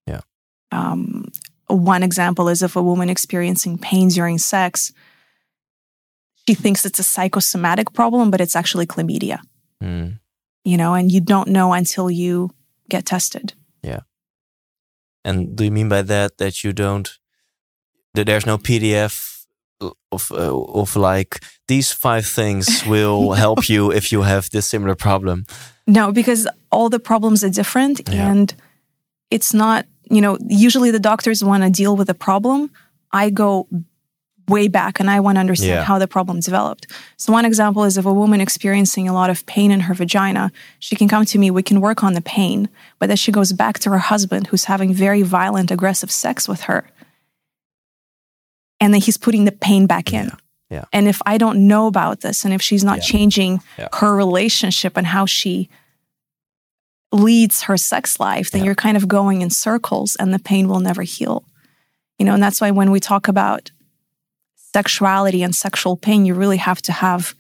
Yeah. 0.08 0.22
Um, 0.72 1.32
one 1.73 2.03
example 2.03 2.49
is 2.49 2.62
if 2.62 2.75
a 2.75 2.81
woman 2.84 3.10
experiencing 3.10 3.77
pain 3.77 4.10
during 4.10 4.38
sex, 4.38 4.91
she 6.47 6.53
thinks 6.55 6.86
it's 6.86 6.99
a 6.99 7.03
psychosomatic 7.03 7.93
problem, 7.93 8.31
but 8.31 8.41
it's 8.41 8.55
actually 8.55 8.86
chlamydia, 8.88 9.39
Mm. 9.81 10.19
you 10.63 10.77
know, 10.77 10.93
and 10.93 11.12
you 11.12 11.21
don't 11.21 11.47
know 11.49 11.73
until 11.73 12.10
you 12.10 12.49
get 12.89 13.05
tested. 13.05 13.53
Yeah. 13.84 14.01
And 15.23 15.55
do 15.55 15.63
you 15.63 15.71
mean 15.71 15.89
by 15.89 16.01
that 16.03 16.38
that 16.38 16.63
you 16.63 16.73
don't? 16.73 17.10
That 18.13 18.25
there's 18.25 18.45
no 18.45 18.57
PDF 18.57 19.45
of 20.12 20.31
uh, 20.31 20.81
of 20.81 20.95
like 20.95 21.39
these 21.67 21.91
five 21.93 22.25
things 22.25 22.86
will 22.86 23.31
help 23.43 23.69
you 23.69 23.91
if 23.91 24.12
you 24.12 24.23
have 24.23 24.49
this 24.49 24.67
similar 24.67 24.95
problem. 24.95 25.45
No, 25.88 26.12
because 26.12 26.47
all 26.71 26.89
the 26.89 26.99
problems 26.99 27.43
are 27.43 27.49
different 27.49 28.01
Yeah. 28.10 28.31
and 28.31 28.53
it's 29.29 29.53
not, 29.53 29.86
you 30.12 30.21
know, 30.21 30.38
usually 30.47 30.91
the 30.91 31.00
doctors 31.00 31.43
want 31.43 31.63
to 31.63 31.69
deal 31.69 31.95
with 31.95 32.10
a 32.10 32.13
problem. 32.13 32.69
I 33.12 33.30
go 33.30 33.67
way 34.47 34.67
back 34.67 35.00
and 35.00 35.10
I 35.10 35.19
want 35.21 35.38
to 35.38 35.39
understand 35.39 35.71
Yeah. 35.71 35.84
how 35.84 35.97
the 36.00 36.08
problem 36.08 36.39
developed. 36.41 36.88
So 37.17 37.32
one 37.32 37.45
example 37.45 37.84
is 37.86 37.97
if 37.97 38.06
a 38.06 38.13
woman 38.13 38.41
experiencing 38.41 39.08
a 39.08 39.13
lot 39.13 39.30
of 39.30 39.45
pain 39.45 39.71
in 39.71 39.82
her 39.82 39.93
vagina, 39.93 40.52
she 40.80 40.95
can 40.95 41.08
come 41.08 41.26
to 41.26 41.38
me, 41.39 41.52
we 41.52 41.63
can 41.63 41.80
work 41.80 42.04
on 42.04 42.13
the 42.13 42.21
pain, 42.21 42.67
but 43.00 43.08
then 43.08 43.17
she 43.17 43.32
goes 43.32 43.54
back 43.54 43.80
to 43.80 43.89
her 43.91 44.00
husband 44.00 44.47
who's 44.47 44.65
having 44.65 44.93
very 44.93 45.21
violent 45.21 45.71
aggressive 45.71 46.12
sex 46.12 46.50
with 46.50 46.62
her. 46.62 46.86
And 48.80 48.93
then 48.93 49.02
he's 49.02 49.17
putting 49.17 49.45
the 49.45 49.52
pain 49.52 49.86
back 49.88 50.12
in. 50.13 50.26
Yeah. 50.26 50.36
Yeah. 50.69 50.86
And 50.93 51.08
if 51.08 51.21
I 51.26 51.38
don't 51.38 51.67
know 51.67 51.88
about 51.88 52.21
this 52.21 52.45
and 52.45 52.54
if 52.54 52.62
she's 52.62 52.84
not 52.84 53.02
changing 53.02 53.62
her 53.93 54.15
relationship 54.15 54.97
and 54.97 55.06
how 55.06 55.26
she 55.26 55.69
leads 57.12 57.63
her 57.63 57.78
sex 57.78 58.19
life, 58.19 58.52
then 58.52 58.62
Yeah. 58.62 58.65
you're 58.67 58.76
kind 58.76 58.97
of 58.97 59.08
going 59.08 59.41
in 59.41 59.50
circles 59.50 60.15
and 60.19 60.34
the 60.34 60.39
pain 60.39 60.67
will 60.69 60.80
never 60.80 61.04
heal. 61.04 61.43
You 62.17 62.26
know, 62.26 62.34
and 62.34 62.43
that's 62.43 62.62
why 62.62 62.71
when 62.71 62.91
we 62.91 63.00
talk 63.00 63.28
about 63.28 63.71
sexuality 64.74 65.43
and 65.43 65.56
sexual 65.56 65.97
pain, 65.97 66.26
you 66.26 66.34
really 66.34 66.58
have 66.58 66.82
to 66.84 66.91
have 66.91 67.34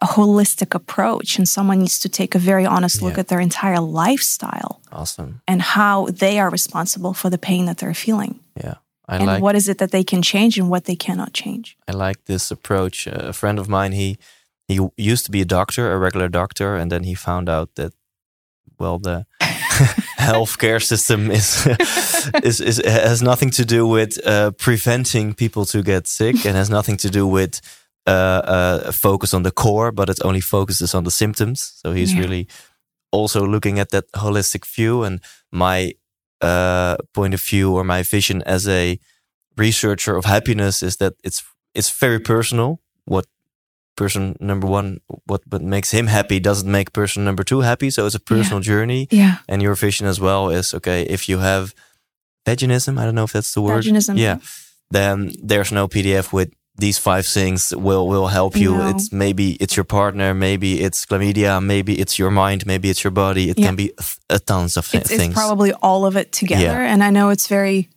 a 0.00 0.06
holistic 0.06 0.74
approach 0.74 1.38
and 1.38 1.48
someone 1.48 1.78
needs 1.78 2.00
to 2.00 2.08
take 2.08 2.34
a 2.34 2.38
very 2.38 2.66
honest 2.66 3.00
look 3.02 3.14
Yeah. 3.14 3.20
at 3.20 3.28
their 3.28 3.38
entire 3.40 3.78
lifestyle 3.78 4.80
Awesome. 4.90 5.40
and 5.46 5.62
how 5.62 6.06
they 6.10 6.40
are 6.40 6.50
responsible 6.50 7.14
for 7.14 7.30
the 7.30 7.38
pain 7.38 7.66
that 7.66 7.78
they're 7.78 7.94
feeling 7.94 8.40
Yeah, 8.56 8.74
I 9.08 9.16
and 9.16 9.26
like 9.26 9.42
what 9.42 9.54
is 9.54 9.68
it 9.68 9.78
that 9.78 9.92
they 9.92 10.02
can 10.02 10.20
change 10.22 10.58
and 10.58 10.68
what 10.68 10.84
they 10.86 10.96
cannot 10.96 11.32
change. 11.32 11.76
I 11.86 11.92
like 11.92 12.24
this 12.24 12.50
approach. 12.50 13.06
A 13.06 13.32
friend 13.32 13.58
of 13.60 13.68
mine, 13.68 13.92
he 13.92 14.18
he 14.68 14.80
used 14.96 15.24
to 15.26 15.30
be 15.30 15.40
a 15.42 15.44
doctor, 15.44 15.92
a 15.92 15.98
regular 15.98 16.28
doctor, 16.28 16.76
and 16.76 16.90
then 16.90 17.04
he 17.04 17.14
found 17.14 17.48
out 17.48 17.74
that 17.74 17.92
well, 18.82 18.98
the 18.98 19.24
healthcare 20.18 20.80
system 20.80 21.30
is, 21.30 21.66
is 22.44 22.60
is 22.60 22.80
has 22.84 23.20
nothing 23.22 23.50
to 23.52 23.64
do 23.64 23.86
with 23.86 24.18
uh, 24.26 24.50
preventing 24.58 25.34
people 25.34 25.64
to 25.66 25.82
get 25.82 26.06
sick, 26.06 26.46
and 26.46 26.56
has 26.56 26.68
nothing 26.70 26.98
to 26.98 27.08
do 27.10 27.26
with 27.26 27.60
uh, 28.06 28.10
uh, 28.10 28.92
focus 28.92 29.34
on 29.34 29.42
the 29.42 29.50
core, 29.50 29.92
but 29.92 30.08
it 30.08 30.18
only 30.24 30.40
focuses 30.40 30.94
on 30.94 31.04
the 31.04 31.10
symptoms. 31.10 31.72
So 31.82 31.92
he's 31.92 32.12
Yeah. 32.12 32.20
really 32.22 32.46
also 33.12 33.46
looking 33.46 33.78
at 33.78 33.88
that 33.90 34.04
holistic 34.12 34.64
view. 34.76 35.04
And 35.04 35.20
my 35.50 35.92
uh, 36.40 36.96
point 37.12 37.34
of 37.34 37.40
view 37.50 37.76
or 37.76 37.84
my 37.84 38.02
vision 38.02 38.42
as 38.46 38.66
a 38.66 38.98
researcher 39.56 40.16
of 40.16 40.24
happiness 40.24 40.82
is 40.82 40.96
that 40.96 41.12
it's 41.24 41.42
it's 41.74 41.90
very 42.00 42.18
personal 42.18 42.78
what 43.04 43.26
person 43.96 44.36
number 44.40 44.66
one, 44.66 45.00
what 45.26 45.42
what 45.50 45.62
makes 45.62 45.90
him 45.92 46.06
happy 46.06 46.40
doesn't 46.40 46.70
make 46.70 46.92
person 46.92 47.24
number 47.24 47.44
two 47.44 47.60
happy. 47.62 47.90
So 47.90 48.06
it's 48.06 48.14
a 48.16 48.20
personal 48.20 48.60
journey. 48.60 49.06
Yeah. 49.10 49.36
And 49.48 49.62
your 49.62 49.74
vision 49.74 50.06
as 50.06 50.18
well 50.20 50.50
is 50.50 50.74
okay. 50.74 51.02
If 51.02 51.28
you 51.28 51.38
have 51.40 51.74
veganism, 52.46 52.98
I 52.98 53.04
don't 53.04 53.14
know 53.14 53.24
if 53.24 53.32
that's 53.32 53.52
the 53.54 53.60
word. 53.60 53.84
Veganism, 53.84 54.16
Yeah. 54.18 54.36
yeah. 54.36 54.38
Then 54.90 55.32
there's 55.42 55.72
no 55.72 55.88
PDF 55.88 56.32
with 56.32 56.48
these 56.80 56.98
five 56.98 57.26
things 57.26 57.72
will 57.76 58.08
will 58.08 58.28
help 58.28 58.56
you. 58.56 58.76
No. 58.76 58.88
It's 58.88 59.12
maybe 59.12 59.56
it's 59.60 59.76
your 59.76 59.84
partner, 59.84 60.34
maybe 60.34 60.80
it's 60.80 61.04
chlamydia, 61.06 61.60
maybe 61.60 61.92
it's 62.00 62.18
your 62.18 62.30
mind, 62.30 62.64
maybe 62.66 62.88
it's 62.88 63.02
your 63.04 63.10
body. 63.12 63.50
It 63.50 63.58
Yeah. 63.58 63.66
can 63.66 63.76
be 63.76 63.92
a, 64.30 64.38
tons 64.38 64.76
of 64.76 64.84
It's, 64.94 65.10
it's 65.10 65.16
things. 65.20 65.34
probably 65.34 65.72
all 65.82 66.04
of 66.06 66.16
it 66.16 66.32
together. 66.32 66.62
Yeah. 66.82 66.92
And 66.92 67.02
I 67.04 67.10
know 67.10 67.30
it's 67.30 67.46
very 67.48 67.88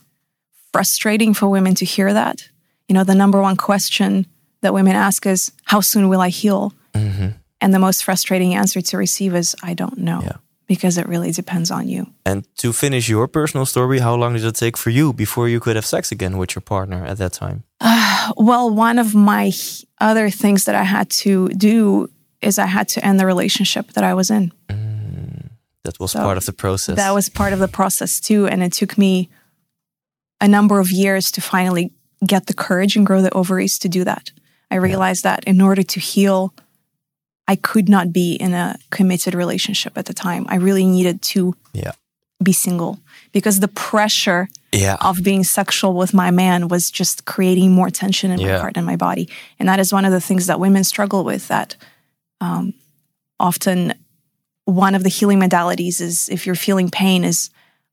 frustrating 0.73 1.33
for 1.33 1.47
women 1.47 1.75
to 1.75 1.85
hear 1.85 2.13
that. 2.13 2.49
You 2.87 2.93
know, 2.95 3.03
the 3.05 3.15
number 3.15 3.41
one 3.41 3.55
question 3.55 4.25
that 4.65 4.73
women 4.73 4.95
ask 4.95 5.25
is, 5.25 5.51
How 5.65 5.81
soon 5.81 6.09
will 6.09 6.21
I 6.21 6.29
heal? 6.29 6.73
Mhm. 6.93 7.33
And 7.61 7.73
the 7.73 7.79
most 7.79 8.03
frustrating 8.03 8.55
answer 8.55 8.81
to 8.81 8.97
receive 8.97 9.35
is, 9.37 9.55
I 9.63 9.73
don't 9.75 9.97
know. 9.97 10.21
Yeah. 10.23 10.37
Because 10.67 10.97
it 11.01 11.07
really 11.07 11.31
depends 11.31 11.69
on 11.71 11.87
you. 11.87 12.07
And 12.25 12.43
to 12.57 12.73
finish 12.73 13.07
your 13.09 13.27
personal 13.27 13.65
story, 13.65 13.99
how 13.99 14.15
long 14.17 14.33
did 14.33 14.43
it 14.43 14.55
take 14.55 14.77
for 14.77 14.89
you 14.91 15.13
before 15.13 15.47
you 15.47 15.59
could 15.59 15.75
have 15.75 15.85
sex 15.85 16.11
again 16.11 16.37
with 16.37 16.55
your 16.55 16.61
partner 16.63 17.05
at 17.05 17.17
that 17.17 17.33
time? 17.33 17.63
Well, 18.37 18.71
one 18.71 18.97
of 18.99 19.13
my 19.13 19.51
other 20.01 20.31
things 20.31 20.63
that 20.63 20.73
I 20.73 20.83
had 20.83 21.07
to 21.23 21.47
do 21.49 22.09
is 22.41 22.57
I 22.57 22.65
had 22.65 22.87
to 22.93 22.99
end 23.05 23.19
the 23.19 23.25
relationship 23.25 23.91
that 23.93 24.03
I 24.03 24.13
was 24.15 24.29
in. 24.31 24.51
That 25.83 25.99
was 25.99 26.11
So 26.11 26.19
part 26.19 26.37
of 26.37 26.45
the 26.45 26.53
process. 26.53 26.95
That 26.95 27.13
was 27.13 27.29
part 27.29 27.53
of 27.53 27.59
the 27.59 27.67
process 27.67 28.19
too. 28.19 28.47
And 28.47 28.63
it 28.63 28.73
took 28.73 28.97
me 28.97 29.29
a 30.41 30.47
number 30.47 30.79
of 30.79 30.89
years 30.91 31.31
to 31.31 31.41
finally 31.41 31.91
get 32.25 32.47
the 32.47 32.53
courage 32.55 32.97
and 32.97 33.05
grow 33.05 33.21
the 33.21 33.29
ovaries 33.33 33.77
to 33.79 33.87
do 33.89 34.03
that. 34.03 34.31
I 34.71 34.75
realized 34.75 35.23
that 35.23 35.43
in 35.45 35.61
order 35.61 35.83
to 35.83 35.99
heal, 35.99 36.53
I 37.47 37.55
could 37.55 37.87
not 37.89 38.11
be 38.11 38.35
in 38.35 38.53
a 38.53 38.77
committed 38.89 39.33
relationship 39.35 39.97
at 39.97 40.05
the 40.05 40.13
time. 40.13 40.45
I 40.49 40.55
really 40.55 40.85
needed 40.85 41.21
to 41.33 41.55
yeah. 41.73 41.91
be 42.41 42.53
single 42.53 42.99
because 43.31 43.59
the 43.59 43.67
pressure 43.67 44.47
Yeah. 44.71 44.97
of 44.99 45.23
being 45.23 45.43
sexual 45.43 45.93
with 45.93 46.13
my 46.13 46.31
man 46.31 46.67
was 46.67 46.91
just 46.91 47.25
creating 47.25 47.71
more 47.71 47.89
tension 47.89 48.31
in 48.31 48.39
my 48.41 48.57
heart 48.57 48.77
and 48.77 48.85
my 48.85 48.95
body. 48.97 49.29
And 49.59 49.69
that 49.69 49.79
is 49.79 49.93
one 49.93 50.05
of 50.05 50.11
the 50.11 50.21
things 50.21 50.47
that 50.47 50.59
women 50.59 50.83
struggle 50.83 51.23
with 51.23 51.47
that 51.47 51.77
um, 52.41 52.73
often 53.39 53.93
one 54.65 54.95
of 54.95 55.03
the 55.03 55.09
healing 55.09 55.39
modalities 55.39 56.01
is 56.01 56.27
if 56.29 56.45
you're 56.45 56.55
feeling 56.55 56.89
pain 56.89 57.23
is 57.23 57.49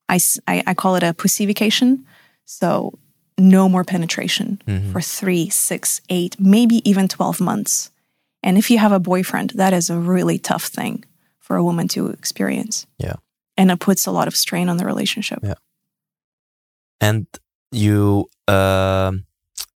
I 0.09 0.19
I 0.47 0.75
call 0.75 0.97
it 0.97 1.03
a 1.03 1.15
pussification. 1.15 2.07
So 2.45 2.99
no 3.43 3.69
more 3.69 3.85
penetration 3.85 4.61
for 4.93 5.01
three, 5.01 5.51
six, 5.51 6.01
eight, 6.09 6.37
maybe 6.39 6.89
even 6.89 7.09
12 7.09 7.41
months. 7.41 7.91
And 8.43 8.57
if 8.57 8.71
you 8.71 8.79
have 8.79 8.93
a 8.93 9.01
boyfriend, 9.01 9.51
that 9.55 9.73
is 9.73 9.91
a 9.91 9.99
really 9.99 10.39
tough 10.39 10.65
thing 10.65 11.05
for 11.39 11.57
a 11.57 11.63
woman 11.63 11.89
to 11.89 12.09
experience. 12.09 12.87
Yeah. 12.99 13.17
And 13.57 13.71
it 13.71 13.81
puts 13.81 14.07
a 14.07 14.11
lot 14.11 14.29
of 14.29 14.35
strain 14.37 14.69
on 14.69 14.77
the 14.77 14.85
relationship. 14.85 15.41
Yeah. 15.43 15.55
And 17.01 17.27
you 17.73 18.29
um, 18.49 19.27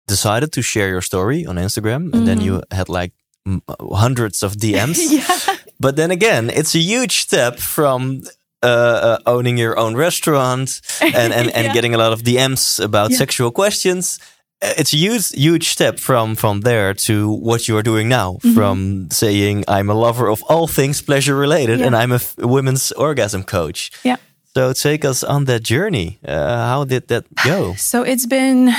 decided 0.08 0.52
to 0.54 0.62
share 0.62 0.90
your 0.90 1.02
story 1.02 1.46
on 1.46 1.56
Instagram, 1.58 2.14
and 2.14 2.28
then 2.28 2.42
you 2.42 2.62
had 2.72 2.88
like 2.90 3.14
m- 3.46 3.62
hundreds 3.80 4.44
of 4.44 4.54
DMs. 4.64 5.00
Mm-hmm. 5.00 5.16
yeah. 5.16 5.58
But 5.80 5.96
then 5.96 6.12
again, 6.12 6.50
it's 6.50 6.76
a 6.76 6.80
huge 6.80 7.20
step 7.20 7.60
from 7.60 8.22
uh, 8.64 8.68
uh, 8.68 9.18
owning 9.26 9.58
your 9.60 9.78
own 9.78 9.96
restaurant 9.98 10.82
and, 11.02 11.34
and, 11.34 11.50
and 11.56 11.66
Yeah. 11.66 11.74
getting 11.74 11.94
a 11.96 11.98
lot 11.98 12.14
of 12.14 12.22
DMs 12.24 12.80
about 12.84 13.12
Yeah. 13.12 13.18
sexual 13.18 13.52
questions. 13.52 14.20
Uh, 14.62 14.74
It's 14.78 14.94
a 14.94 14.98
huge, 14.98 15.30
huge 15.34 15.64
step 15.70 16.00
from 16.00 16.36
from 16.36 16.62
there 16.62 16.94
to 16.94 17.14
what 17.42 17.68
you 17.68 17.78
are 17.78 17.84
doing 17.84 18.08
now. 18.10 18.34
Mm-hmm. 18.40 18.54
From 18.54 19.08
saying 19.12 19.64
I'm 19.68 19.90
a 19.90 19.94
lover 19.94 20.30
of 20.32 20.42
all 20.50 20.68
things 20.68 21.02
pleasure 21.02 21.36
related, 21.40 21.80
Yeah. 21.80 21.88
and 21.88 21.96
I'm 21.96 22.12
a 22.12 22.16
f- 22.16 22.36
women's 22.38 22.92
orgasm 22.94 23.44
coach. 23.44 23.92
Yeah. 24.04 24.18
So 24.56 24.74
take 24.74 25.08
us 25.10 25.24
on 25.24 25.46
that 25.46 25.64
journey. 25.64 26.18
Uh, 26.28 26.68
how 26.68 26.86
did 26.86 27.08
that 27.08 27.24
go? 27.44 27.74
So 27.78 28.04
it's 28.04 28.26
been 28.28 28.70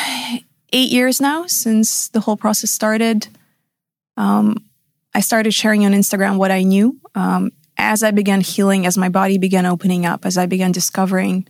eight 0.73 0.91
years 0.91 1.21
now 1.21 1.47
since 1.47 2.09
the 2.13 2.21
whole 2.21 2.37
process 2.37 2.71
started. 2.71 3.29
Um, 4.17 4.55
I 5.19 5.21
started 5.23 5.53
sharing 5.53 5.85
on 5.87 5.93
Instagram 5.93 6.37
what 6.39 6.51
I 6.51 6.63
knew. 6.65 6.97
Um, 7.15 7.51
as 7.79 8.03
I 8.03 8.11
began 8.11 8.41
healing, 8.41 8.87
as 8.87 8.97
my 8.97 9.09
body 9.09 9.39
began 9.39 9.67
opening 9.67 10.07
up, 10.07 10.25
as 10.25 10.39
I 10.39 10.47
began 10.47 10.73
discovering 10.73 11.47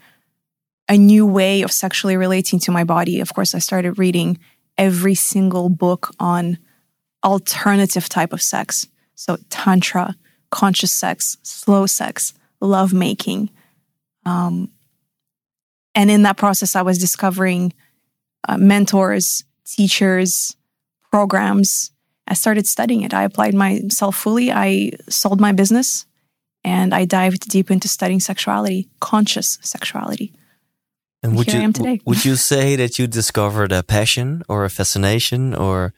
a 0.89 0.97
new 0.97 1.27
way 1.27 1.63
of 1.63 1.73
sexually 1.73 2.17
relating 2.17 2.59
to 2.61 2.71
my 2.71 2.85
body, 2.85 3.21
of 3.21 3.33
course, 3.35 3.55
I 3.55 3.59
started 3.59 3.99
reading 3.99 4.39
every 4.79 5.15
single 5.15 5.69
book 5.69 6.15
on 6.21 6.59
alternative 7.25 8.09
type 8.09 8.33
of 8.33 8.43
sex. 8.43 8.87
So 9.15 9.39
tantra, 9.51 10.17
conscious 10.51 10.93
sex, 10.93 11.39
slow 11.43 11.87
sex, 11.87 12.35
love 12.61 12.93
making. 12.93 13.51
Um, 14.25 14.71
and 15.95 16.11
in 16.11 16.23
that 16.23 16.37
process, 16.37 16.77
I 16.77 16.83
was 16.83 16.99
discovering 16.99 17.73
uh, 18.49 18.59
mentors, 18.59 19.45
teachers, 19.65 20.57
programs. 21.11 21.91
I 22.29 22.35
started 22.35 22.67
studying 22.67 23.03
it. 23.03 23.15
I 23.15 23.25
applied 23.25 23.55
myself 23.55 24.17
fully. 24.17 24.53
I 24.53 24.93
sold 25.09 25.41
my 25.41 25.53
business 25.53 26.07
and 26.67 26.93
I 26.93 27.05
dived 27.05 27.49
deep 27.49 27.71
into 27.71 27.87
studying 27.87 28.19
sexuality, 28.19 28.89
conscious 28.99 29.59
sexuality. 29.63 30.33
And 31.23 31.37
would 31.37 31.47
Here 31.47 31.57
I 31.57 31.59
you 31.61 31.65
am 31.65 31.73
today. 31.73 32.01
would 32.05 32.25
you 32.25 32.35
say 32.35 32.75
that 32.75 32.99
you 32.99 33.07
discovered 33.07 33.71
a 33.71 33.83
passion 33.85 34.43
or 34.49 34.65
a 34.65 34.69
fascination 34.69 35.55
or 35.55 35.95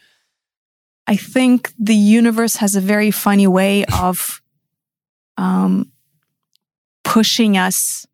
I 1.07 1.17
think 1.17 1.73
the 1.79 1.95
universe 1.95 2.57
has 2.57 2.77
a 2.77 2.83
very 2.83 3.11
funny 3.11 3.47
way 3.47 3.87
of 3.87 4.43
um, 5.39 5.91
pushing 7.03 7.57
us, 7.57 8.07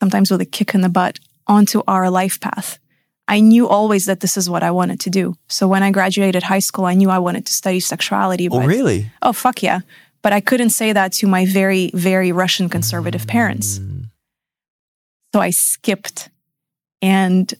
sometimes 0.00 0.30
with 0.30 0.40
a 0.40 0.46
kick 0.46 0.74
in 0.74 0.80
the 0.80 0.88
butt, 0.88 1.18
onto 1.46 1.82
our 1.86 2.08
life 2.08 2.40
path. 2.40 2.78
I 3.28 3.40
knew 3.40 3.68
always 3.68 4.06
that 4.06 4.20
this 4.20 4.38
is 4.38 4.48
what 4.48 4.62
I 4.62 4.70
wanted 4.70 5.00
to 5.00 5.10
do. 5.10 5.36
So 5.48 5.68
when 5.68 5.82
I 5.82 5.90
graduated 5.90 6.44
high 6.44 6.60
school, 6.60 6.86
I 6.86 6.94
knew 6.94 7.10
I 7.10 7.18
wanted 7.18 7.44
to 7.44 7.52
study 7.52 7.80
sexuality. 7.80 8.48
Oh 8.50 8.64
really? 8.64 9.12
Oh, 9.20 9.34
fuck 9.34 9.62
yeah. 9.62 9.80
But 10.22 10.32
I 10.32 10.40
couldn't 10.40 10.70
say 10.70 10.92
that 10.92 11.12
to 11.14 11.26
my 11.26 11.46
very, 11.46 11.90
very 11.94 12.32
Russian 12.32 12.68
conservative 12.68 13.26
parents. 13.26 13.80
So 15.34 15.40
I 15.40 15.50
skipped. 15.50 16.28
And 17.02 17.52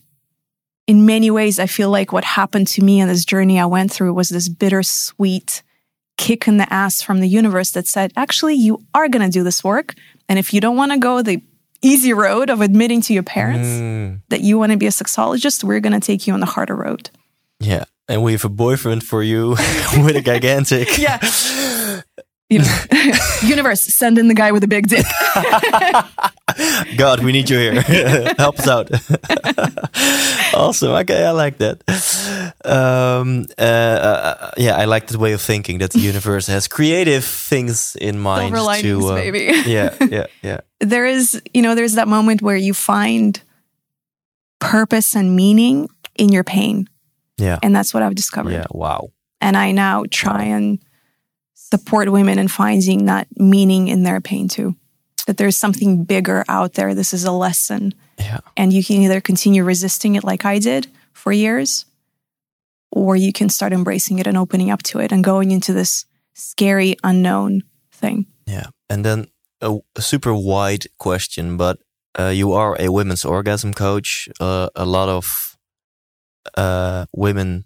in 0.87 1.05
many 1.05 1.31
ways, 1.31 1.59
I 1.59 1.67
feel 1.67 1.89
like 1.89 2.11
what 2.11 2.23
happened 2.23 2.67
to 2.69 2.83
me 2.83 2.99
in 2.99 3.07
this 3.07 3.23
journey 3.25 3.59
I 3.59 3.65
went 3.65 3.91
through 3.91 4.13
was 4.13 4.29
this 4.29 4.49
bittersweet 4.49 5.63
kick 6.17 6.47
in 6.47 6.57
the 6.57 6.71
ass 6.73 7.01
from 7.01 7.21
the 7.21 7.29
universe 7.29 7.71
that 7.71 7.87
said, 7.87 8.11
actually, 8.17 8.55
you 8.55 8.83
are 8.93 9.07
going 9.07 9.23
to 9.25 9.31
do 9.31 9.43
this 9.43 9.63
work. 9.63 9.93
And 10.27 10.37
if 10.37 10.53
you 10.53 10.59
don't 10.59 10.75
want 10.75 10.91
to 10.91 10.97
go 10.97 11.21
the 11.21 11.41
easy 11.81 12.11
road 12.11 12.49
of 12.49 12.59
admitting 12.59 13.01
to 13.03 13.13
your 13.13 13.23
parents 13.23 13.69
Mm, 13.69 14.21
that 14.29 14.41
you 14.41 14.59
want 14.59 14.73
to 14.73 14.77
be 14.77 14.85
a 14.87 14.89
sexologist, 14.91 15.63
we're 15.63 15.79
going 15.79 15.93
to 15.93 16.05
take 16.05 16.27
you 16.27 16.33
on 16.33 16.41
the 16.41 16.45
harder 16.45 16.75
road. 16.75 17.09
yeah. 17.59 17.85
And 18.09 18.23
we 18.23 18.31
have 18.31 18.43
a 18.43 18.49
boyfriend 18.49 19.03
for 19.03 19.21
you 19.21 19.49
with 20.03 20.15
a 20.15 20.21
gigantic 20.21 20.97
Yeah. 20.97 21.19
You 22.49 22.59
know, 22.59 22.77
universe, 23.43 23.81
send 23.81 24.17
in 24.17 24.27
the 24.27 24.33
guy 24.33 24.51
with 24.51 24.63
a 24.63 24.67
big 24.67 24.87
dick. 24.87 25.05
God, 26.97 27.23
we 27.23 27.31
need 27.31 27.47
you 27.47 27.59
here. 27.59 27.81
Help 28.37 28.59
us 28.59 28.67
out. 28.67 28.89
awesome. 30.55 30.91
Okay, 30.93 31.25
I 31.25 31.31
like 31.31 31.59
that. 31.59 31.83
Um, 32.65 33.45
uh, 33.57 33.61
uh, 33.61 34.51
yeah, 34.57 34.75
I 34.75 34.85
like 34.85 35.07
that 35.07 35.17
way 35.17 35.33
of 35.33 35.41
thinking 35.41 35.77
that 35.77 35.91
the 35.91 35.99
universe 35.99 36.47
has 36.47 36.67
creative 36.67 37.23
things 37.23 37.95
in 37.95 38.19
mind. 38.19 38.49
Silver 38.49 38.61
linings, 38.61 39.03
to, 39.05 39.09
uh, 39.09 39.15
baby. 39.15 39.51
yeah, 39.65 39.95
yeah, 40.01 40.25
yeah. 40.41 40.61
there 40.79 41.05
is, 41.05 41.39
you 41.53 41.61
know, 41.61 41.75
there's 41.75 41.93
that 41.93 42.07
moment 42.07 42.41
where 42.41 42.57
you 42.57 42.73
find 42.73 43.39
purpose 44.59 45.15
and 45.15 45.35
meaning 45.35 45.87
in 46.15 46.29
your 46.29 46.43
pain. 46.43 46.89
Yeah. 47.37 47.59
And 47.63 47.75
that's 47.75 47.93
what 47.93 48.03
I've 48.03 48.15
discovered. 48.15 48.51
Yeah. 48.51 48.65
Wow. 48.71 49.11
And 49.41 49.55
I 49.55 49.71
now 49.71 50.05
try 50.11 50.43
and 50.43 50.79
support 51.71 52.11
women 52.11 52.39
in 52.39 52.47
finding 52.47 53.05
that 53.05 53.27
meaning 53.37 53.87
in 53.87 54.03
their 54.03 54.21
pain 54.21 54.47
too. 54.47 54.75
That 55.27 55.37
there's 55.37 55.57
something 55.57 56.05
bigger 56.05 56.43
out 56.47 56.73
there. 56.73 56.95
This 56.95 57.13
is 57.13 57.23
a 57.23 57.31
lesson. 57.31 57.93
Yeah. 58.17 58.39
And 58.57 58.73
you 58.73 58.83
can 58.83 58.97
either 59.01 59.21
continue 59.21 59.63
resisting 59.63 60.15
it 60.15 60.23
like 60.23 60.43
I 60.45 60.59
did 60.59 60.87
for 61.13 61.31
years, 61.31 61.85
or 62.91 63.15
you 63.15 63.31
can 63.31 63.49
start 63.49 63.73
embracing 63.73 64.19
it 64.19 64.27
and 64.27 64.37
opening 64.37 64.71
up 64.71 64.81
to 64.83 64.99
it 64.99 65.11
and 65.11 65.23
going 65.23 65.51
into 65.51 65.73
this 65.73 66.05
scary 66.33 66.95
unknown 67.03 67.61
thing. 67.91 68.25
Yeah. 68.47 68.67
And 68.89 69.05
then 69.05 69.27
a, 69.61 69.77
a 69.95 70.01
super 70.01 70.33
wide 70.33 70.85
question, 70.97 71.57
but 71.57 71.77
uh, 72.17 72.29
you 72.33 72.53
are 72.53 72.75
a 72.79 72.89
women's 72.89 73.25
orgasm 73.25 73.73
coach. 73.73 74.29
Uh, 74.39 74.69
a 74.75 74.85
lot 74.85 75.09
of 75.09 75.57
uh, 76.57 77.05
women 77.13 77.65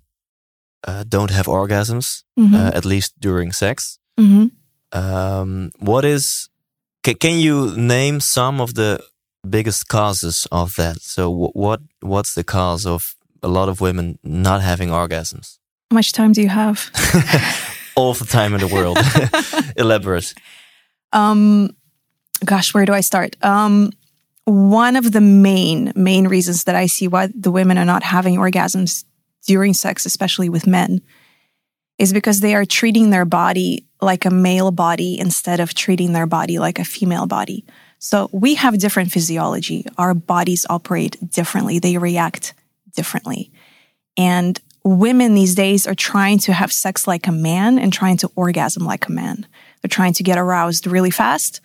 uh, 0.88 1.04
don't 1.08 1.32
have 1.32 1.48
orgasms, 1.48 2.24
Mhm. 2.40 2.54
uh, 2.54 2.72
at 2.78 2.86
least 2.86 3.14
during 3.20 3.52
sex. 3.54 4.00
Mhm. 4.20 4.52
Um, 4.92 5.72
what 5.80 6.06
is? 6.06 6.50
Can, 7.04 7.16
can 7.16 7.40
you 7.40 7.72
name 7.76 8.20
some 8.20 8.62
of 8.62 8.74
the 8.74 9.00
biggest 9.50 9.88
causes 9.88 10.48
of 10.52 10.76
that? 10.76 11.02
So, 11.02 11.32
wh- 11.32 11.56
what 11.56 11.80
what's 12.02 12.34
the 12.34 12.44
cause 12.44 12.86
of 12.90 13.16
a 13.42 13.48
lot 13.48 13.70
of 13.70 13.80
women 13.82 14.18
not 14.24 14.62
having 14.62 14.90
orgasms? 14.92 15.58
How 15.92 15.96
much 15.96 16.12
time 16.12 16.32
do 16.34 16.42
you 16.42 16.50
have? 16.50 16.90
All 17.96 18.14
the 18.14 18.26
time 18.26 18.54
in 18.56 18.60
the 18.60 18.68
world. 18.74 18.98
Elaborate. 19.78 20.34
Um, 21.12 21.70
gosh, 22.46 22.74
where 22.74 22.86
do 22.86 22.94
I 22.94 23.02
start? 23.02 23.36
Um, 23.44 23.92
one 24.46 24.96
of 25.00 25.12
the 25.12 25.22
main 25.22 25.92
main 25.96 26.28
reasons 26.28 26.64
that 26.64 26.76
I 26.76 26.88
see 26.88 27.08
why 27.08 27.28
the 27.28 27.52
women 27.52 27.78
are 27.78 27.86
not 27.86 28.04
having 28.04 28.36
orgasms 28.38 29.06
during 29.46 29.74
sex, 29.74 30.06
especially 30.06 30.50
with 30.50 30.68
men, 30.68 31.02
is 31.98 32.14
because 32.14 32.40
they 32.40 32.56
are 32.56 32.66
treating 32.66 33.10
their 33.10 33.26
body 33.26 33.86
like 34.02 34.26
a 34.26 34.32
male 34.32 34.72
body 34.72 35.20
instead 35.20 35.60
of 35.60 35.74
treating 35.74 36.14
their 36.14 36.26
body 36.26 36.60
like 36.60 36.80
a 36.80 36.86
female 36.86 37.26
body. 37.26 37.66
So 38.00 38.30
we 38.34 38.56
have 38.56 38.78
different 38.80 39.12
physiology. 39.12 39.86
Our 39.98 40.14
bodies 40.14 40.66
operate 40.70 41.18
differently. 41.32 41.80
They 41.80 41.98
react 41.98 42.54
differently. 42.96 43.52
And 44.18 44.60
women 44.84 45.36
these 45.36 45.56
days 45.56 45.88
are 45.88 45.96
trying 45.96 46.40
to 46.40 46.54
have 46.54 46.74
sex 46.74 47.08
like 47.08 47.28
a 47.28 47.32
man 47.32 47.80
and 47.80 47.94
trying 47.94 48.18
to 48.18 48.32
orgasm 48.36 48.84
like 48.84 49.08
a 49.08 49.12
man. 49.12 49.48
They're 49.82 49.90
trying 49.90 50.14
to 50.14 50.24
get 50.24 50.38
aroused 50.38 50.88
really 50.88 51.12
fast. 51.12 51.62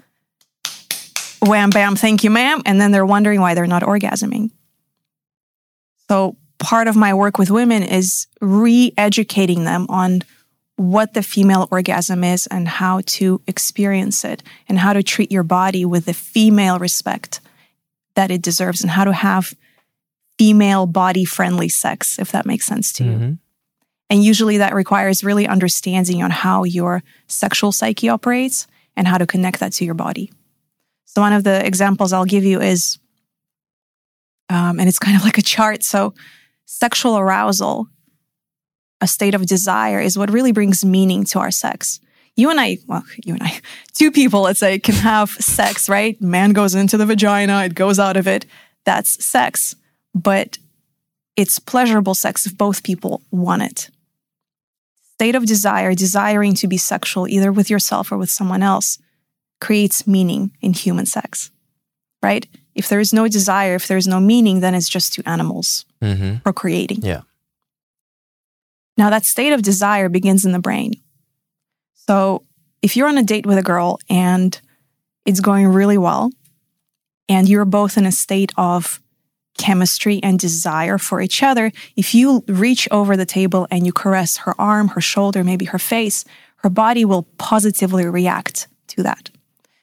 Wham, 1.40 1.70
bam, 1.70 1.96
thank 1.96 2.24
you, 2.24 2.30
ma'am. 2.30 2.62
And 2.64 2.80
then 2.80 2.92
they're 2.92 3.06
wondering 3.06 3.40
why 3.40 3.54
they're 3.54 3.66
not 3.66 3.82
orgasming. 3.82 4.50
So 6.08 6.36
part 6.58 6.88
of 6.88 6.96
my 6.96 7.14
work 7.14 7.38
with 7.38 7.50
women 7.50 7.82
is 7.82 8.26
re 8.40 8.92
educating 8.96 9.64
them 9.64 9.86
on 9.88 10.22
what 10.76 11.14
the 11.14 11.22
female 11.22 11.66
orgasm 11.70 12.22
is 12.22 12.46
and 12.46 12.68
how 12.68 13.00
to 13.04 13.40
experience 13.46 14.24
it 14.24 14.42
and 14.68 14.78
how 14.78 14.92
to 14.92 15.02
treat 15.02 15.32
your 15.32 15.42
body 15.42 15.84
with 15.84 16.04
the 16.04 16.14
female 16.14 16.78
respect 16.78 17.40
that 18.14 18.30
it 18.30 18.42
deserves 18.42 18.82
and 18.82 18.90
how 18.90 19.04
to 19.04 19.12
have 19.12 19.54
female 20.38 20.86
body 20.86 21.24
friendly 21.24 21.68
sex, 21.68 22.18
if 22.18 22.30
that 22.32 22.46
makes 22.46 22.66
sense 22.66 22.92
to 22.92 23.04
Mm-hmm. 23.04 23.22
you. 23.22 23.38
And 24.10 24.24
usually 24.24 24.58
that 24.58 24.74
requires 24.74 25.22
really 25.22 25.46
understanding 25.46 26.22
on 26.22 26.30
how 26.30 26.64
your 26.64 27.02
sexual 27.26 27.72
psyche 27.72 28.08
operates 28.08 28.66
and 28.96 29.06
how 29.06 29.18
to 29.18 29.26
connect 29.26 29.60
that 29.60 29.72
to 29.74 29.84
your 29.84 29.94
body. 29.94 30.32
So, 31.04 31.20
one 31.20 31.34
of 31.34 31.44
the 31.44 31.64
examples 31.66 32.12
I'll 32.12 32.24
give 32.24 32.44
you 32.44 32.60
is, 32.60 32.98
um, 34.48 34.80
and 34.80 34.88
it's 34.88 34.98
kind 34.98 35.16
of 35.16 35.24
like 35.24 35.36
a 35.36 35.42
chart. 35.42 35.82
So, 35.82 36.14
sexual 36.68 37.16
arousal, 37.16 37.88
a 39.00 39.08
state 39.08 39.34
of 39.34 39.46
desire, 39.46 40.00
is 40.00 40.18
what 40.18 40.30
really 40.30 40.52
brings 40.52 40.84
meaning 40.84 41.24
to 41.24 41.38
our 41.38 41.50
sex. 41.50 41.98
You 42.36 42.50
and 42.50 42.60
I, 42.60 42.76
well, 42.86 43.04
you 43.24 43.32
and 43.32 43.42
I, 43.42 43.60
two 43.94 44.12
people, 44.12 44.42
let's 44.42 44.60
say, 44.60 44.78
can 44.78 44.94
have 44.94 45.30
sex, 45.30 45.88
right? 45.88 46.20
Man 46.20 46.52
goes 46.52 46.74
into 46.74 46.98
the 46.98 47.06
vagina, 47.06 47.64
it 47.64 47.74
goes 47.74 47.98
out 47.98 48.18
of 48.18 48.28
it. 48.28 48.44
That's 48.84 49.24
sex. 49.24 49.76
But 50.14 50.58
it's 51.36 51.58
pleasurable 51.58 52.14
sex 52.14 52.44
if 52.44 52.56
both 52.56 52.82
people 52.82 53.22
want 53.30 53.62
it. 53.62 53.88
State 55.14 55.34
of 55.34 55.46
desire, 55.46 55.94
desiring 55.94 56.54
to 56.56 56.68
be 56.68 56.76
sexual 56.76 57.26
either 57.26 57.50
with 57.50 57.70
yourself 57.70 58.12
or 58.12 58.18
with 58.18 58.30
someone 58.30 58.62
else, 58.62 58.98
creates 59.58 60.06
meaning 60.06 60.50
in 60.60 60.74
human 60.74 61.06
sex, 61.06 61.50
right? 62.22 62.46
If 62.78 62.88
there 62.88 63.00
is 63.00 63.12
no 63.12 63.26
desire, 63.28 63.74
if 63.74 63.88
there 63.88 63.98
is 63.98 64.06
no 64.06 64.20
meaning, 64.20 64.60
then 64.60 64.74
it's 64.74 64.88
just 64.88 65.12
two 65.12 65.22
animals 65.26 65.84
Mm-hmm. 66.00 66.36
procreating. 66.44 67.00
Yeah. 67.02 67.22
Now, 68.96 69.10
that 69.10 69.24
state 69.24 69.52
of 69.52 69.62
desire 69.62 70.08
begins 70.08 70.44
in 70.46 70.52
the 70.52 70.60
brain. 70.60 70.92
So, 71.94 72.44
if 72.82 72.96
you're 72.96 73.08
on 73.08 73.18
a 73.18 73.24
date 73.24 73.46
with 73.46 73.58
a 73.58 73.62
girl 73.62 73.98
and 74.08 74.60
it's 75.26 75.40
going 75.40 75.66
really 75.66 75.98
well, 75.98 76.30
and 77.28 77.48
you're 77.48 77.64
both 77.64 77.98
in 77.98 78.06
a 78.06 78.12
state 78.12 78.52
of 78.56 79.00
chemistry 79.58 80.20
and 80.22 80.38
desire 80.38 80.98
for 80.98 81.20
each 81.20 81.42
other, 81.42 81.72
if 81.96 82.14
you 82.14 82.44
reach 82.46 82.88
over 82.92 83.16
the 83.16 83.26
table 83.26 83.66
and 83.72 83.84
you 83.84 83.92
caress 83.92 84.36
her 84.38 84.54
arm, 84.58 84.88
her 84.88 85.00
shoulder, 85.00 85.42
maybe 85.42 85.64
her 85.66 85.80
face, 85.80 86.24
her 86.62 86.70
body 86.70 87.04
will 87.04 87.24
positively 87.38 88.06
react 88.06 88.68
to 88.88 89.02
that 89.02 89.30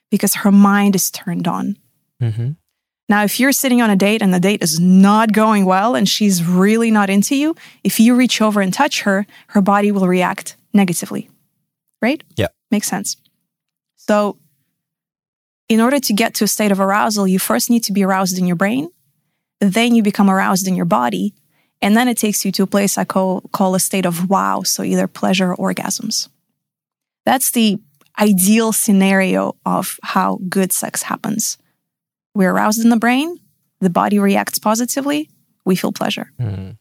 because 0.10 0.36
her 0.36 0.52
mind 0.52 0.96
is 0.96 1.12
turned 1.12 1.48
on. 1.48 1.78
Mm-hmm. 2.22 2.52
Now, 3.08 3.24
if 3.24 3.40
you're 3.40 3.52
sitting 3.52 3.82
on 3.82 3.90
a 3.90 3.96
date 3.96 4.22
and 4.22 4.34
the 4.34 4.40
date 4.40 4.64
is 4.64 4.80
not 4.80 5.32
going 5.32 5.66
well 5.66 5.96
and 5.96 6.10
she's 6.10 6.44
really 6.44 6.90
not 6.90 7.10
into 7.10 7.36
you, 7.36 7.56
if 7.84 8.00
you 8.00 8.16
reach 8.16 8.42
over 8.42 8.62
and 8.62 8.74
touch 8.74 9.02
her, 9.04 9.28
her 9.48 9.62
body 9.62 9.92
will 9.92 10.08
react 10.08 10.56
negatively. 10.74 11.30
Right? 12.02 12.24
Yeah. 12.36 12.48
Makes 12.72 12.88
sense. 12.88 13.18
So, 13.96 14.38
in 15.68 15.82
order 15.82 16.00
to 16.00 16.14
get 16.14 16.36
to 16.36 16.44
a 16.44 16.48
state 16.48 16.72
of 16.72 16.80
arousal, 16.80 17.28
you 17.28 17.40
first 17.40 17.70
need 17.70 17.84
to 17.86 17.94
be 17.94 18.04
aroused 18.04 18.38
in 18.38 18.46
your 18.46 18.56
brain, 18.56 18.90
then 19.60 19.96
you 19.96 20.04
become 20.04 20.30
aroused 20.30 20.68
in 20.68 20.76
your 20.76 20.86
body, 20.86 21.34
and 21.82 21.96
then 21.96 22.08
it 22.08 22.18
takes 22.18 22.46
you 22.46 22.52
to 22.54 22.64
a 22.64 22.68
place 22.68 22.98
I 22.98 23.04
call, 23.04 23.42
call 23.52 23.74
a 23.76 23.80
state 23.80 24.06
of 24.06 24.30
wow, 24.30 24.62
so 24.64 24.84
either 24.84 25.08
pleasure 25.08 25.54
or 25.54 25.74
orgasms. 25.74 26.30
That's 27.26 27.52
the 27.52 27.80
ideal 28.20 28.74
scenario 28.74 29.56
of 29.66 30.00
how 30.04 30.40
good 30.48 30.72
sex 30.72 31.04
happens. 31.04 31.58
We're 32.36 32.52
aroused 32.52 32.84
in 32.84 32.90
the 32.90 32.98
brain, 32.98 33.40
the 33.80 33.90
body 33.90 34.20
reacts 34.20 34.60
positively, 34.60 35.30
we 35.64 35.76
feel 35.76 35.92
pleasure. 35.92 36.32
Mm-hmm. 36.40 36.72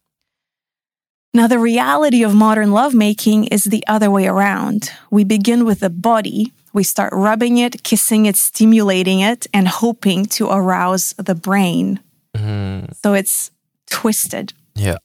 Now, 1.32 1.46
the 1.46 1.58
reality 1.58 2.22
of 2.22 2.34
modern 2.34 2.72
lovemaking 2.72 3.44
is 3.46 3.64
the 3.64 3.84
other 3.88 4.10
way 4.10 4.26
around. 4.26 4.90
We 5.10 5.24
begin 5.24 5.64
with 5.64 5.80
the 5.80 5.90
body, 5.90 6.52
we 6.72 6.84
start 6.84 7.12
rubbing 7.12 7.58
it, 7.58 7.82
kissing 7.82 8.26
it, 8.26 8.36
stimulating 8.36 9.20
it, 9.20 9.46
and 9.54 9.66
hoping 9.66 10.26
to 10.26 10.50
arouse 10.50 11.14
the 11.16 11.34
brain. 11.34 12.00
Mm-hmm. 12.36 12.92
So 13.02 13.14
it's 13.14 13.50
twisted. 13.90 14.52
Yeah. 14.74 14.98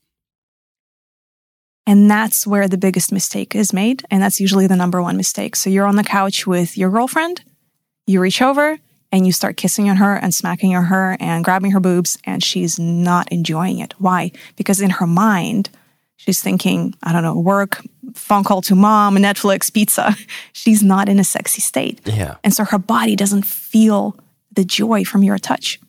And 1.86 2.10
that's 2.10 2.46
where 2.46 2.68
the 2.68 2.78
biggest 2.78 3.12
mistake 3.12 3.56
is 3.56 3.74
made. 3.74 4.04
And 4.12 4.22
that's 4.22 4.40
usually 4.40 4.68
the 4.68 4.76
number 4.76 5.02
one 5.02 5.18
mistake. 5.18 5.56
So 5.56 5.70
you're 5.70 5.88
on 5.88 5.96
the 5.96 6.04
couch 6.04 6.46
with 6.46 6.78
your 6.78 6.92
girlfriend, 6.92 7.44
you 8.06 8.20
reach 8.20 8.42
over 8.42 8.80
and 9.12 9.26
you 9.26 9.32
start 9.32 9.58
kissing 9.58 9.90
on 9.90 9.98
her 9.98 10.16
and 10.16 10.34
smacking 10.34 10.76
on 10.76 10.86
her 10.86 11.18
and 11.20 11.44
grabbing 11.44 11.72
her 11.72 11.80
boobs, 11.80 12.18
and 12.24 12.44
she's 12.44 12.78
not 12.78 13.32
enjoying 13.32 13.80
it. 13.80 13.94
Why? 13.98 14.32
Because 14.56 14.82
in 14.82 14.92
her 14.92 15.08
mind, 15.08 15.70
she's 16.18 16.42
thinking, 16.42 16.94
I 17.04 17.12
don't 17.12 17.24
know, 17.24 17.38
work, 17.38 17.82
phone 18.14 18.44
call 18.44 18.62
to 18.64 18.76
mom, 18.76 19.16
Netflix, 19.18 19.74
pizza. 19.74 20.16
She's 20.54 20.84
not 20.84 21.10
in 21.10 21.20
a 21.20 21.24
sexy 21.24 21.62
state. 21.62 22.02
Yeah. 22.06 22.36
And 22.44 22.54
so 22.54 22.66
her 22.66 22.80
body 22.80 23.16
doesn't 23.16 23.46
feel 23.46 24.18
the 24.52 24.66
joy 24.66 25.04
from 25.04 25.24
your 25.24 25.38
touch. 25.38 25.80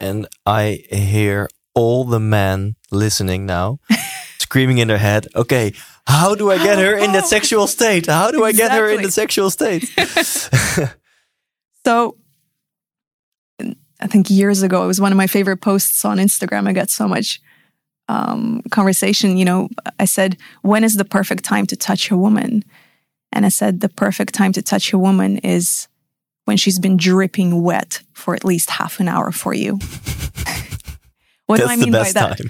And 0.00 0.26
I 0.44 0.84
hear 0.90 1.48
all 1.74 2.04
the 2.04 2.20
men 2.20 2.76
listening 2.90 3.46
now 3.46 3.78
screaming 4.38 4.78
in 4.78 4.88
their 4.88 4.98
head, 4.98 5.28
okay, 5.34 5.74
how 6.06 6.34
do 6.34 6.50
I 6.50 6.58
get 6.58 6.78
her 6.78 6.96
in 6.96 7.12
that 7.12 7.26
sexual 7.26 7.66
state? 7.66 8.06
How 8.06 8.30
do 8.30 8.44
I 8.44 8.52
get 8.52 8.72
her 8.72 8.88
in 8.88 9.02
the 9.02 9.10
sexual 9.10 9.50
state? 9.50 9.90
So 11.86 12.16
I 14.00 14.06
think 14.06 14.28
years 14.30 14.62
ago, 14.62 14.84
it 14.84 14.86
was 14.86 15.00
one 15.00 15.12
of 15.12 15.16
my 15.18 15.26
favorite 15.26 15.58
posts 15.62 16.04
on 16.04 16.18
Instagram. 16.18 16.68
I 16.68 16.72
got 16.72 16.90
so 16.90 17.08
much 17.08 17.40
um, 18.08 18.62
conversation. 18.70 19.36
You 19.36 19.44
know, 19.44 19.68
I 19.98 20.04
said, 20.04 20.36
when 20.62 20.84
is 20.84 20.96
the 20.96 21.04
perfect 21.04 21.44
time 21.44 21.66
to 21.66 21.76
touch 21.76 22.10
a 22.10 22.16
woman? 22.16 22.62
And 23.32 23.44
I 23.46 23.48
said, 23.48 23.80
the 23.80 23.88
perfect 23.88 24.34
time 24.34 24.52
to 24.52 24.62
touch 24.62 24.92
a 24.92 24.98
woman 24.98 25.38
is 25.38 25.88
when 26.44 26.56
she's 26.56 26.78
been 26.78 26.96
dripping 26.96 27.62
wet 27.62 28.02
for 28.12 28.34
at 28.34 28.44
least 28.44 28.70
half 28.70 29.00
an 29.00 29.08
hour 29.08 29.32
for 29.32 29.52
you. 29.54 29.78
what 31.46 31.58
That's 31.58 31.68
do 31.68 31.72
I 31.72 31.76
mean 31.76 31.92
by 31.92 32.10
that? 32.12 32.40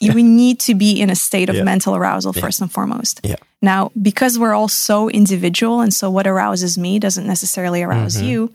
you- 0.00 0.12
we 0.14 0.22
need 0.22 0.58
to 0.60 0.74
be 0.74 1.00
in 1.00 1.10
a 1.10 1.14
state 1.14 1.48
of 1.48 1.54
Yeah. 1.56 1.62
mental 1.64 1.94
arousal 1.94 2.32
Yeah. 2.34 2.42
first 2.42 2.60
and 2.60 2.70
foremost. 2.70 3.20
Yeah. 3.22 3.36
Now, 3.62 3.92
because 4.00 4.38
we're 4.38 4.52
all 4.54 4.68
so 4.68 5.08
individual, 5.08 5.80
and 5.80 5.94
so 5.94 6.10
what 6.10 6.26
arouses 6.26 6.76
me 6.76 6.98
doesn't 6.98 7.26
necessarily 7.26 7.82
arouse 7.82 8.16
Mhm. 8.20 8.26
you, 8.26 8.52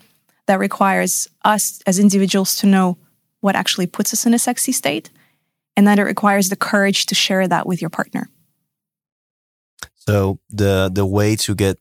that 0.48 0.60
requires 0.60 1.28
us 1.46 1.80
as 1.86 2.00
individuals 2.00 2.56
to 2.58 2.68
know 2.68 2.98
what 3.42 3.56
actually 3.56 3.88
puts 3.88 4.14
us 4.14 4.26
in 4.26 4.34
a 4.34 4.40
sexy 4.40 4.72
state. 4.72 5.10
And 5.76 5.86
that 5.88 6.00
it 6.00 6.04
requires 6.06 6.50
the 6.50 6.56
courage 6.56 7.06
to 7.06 7.16
share 7.16 7.48
that 7.48 7.66
with 7.68 7.82
your 7.82 7.92
partner. 7.92 8.30
So 9.96 10.40
the 10.50 10.90
the 10.94 11.06
way 11.06 11.36
to 11.36 11.54
get 11.56 11.78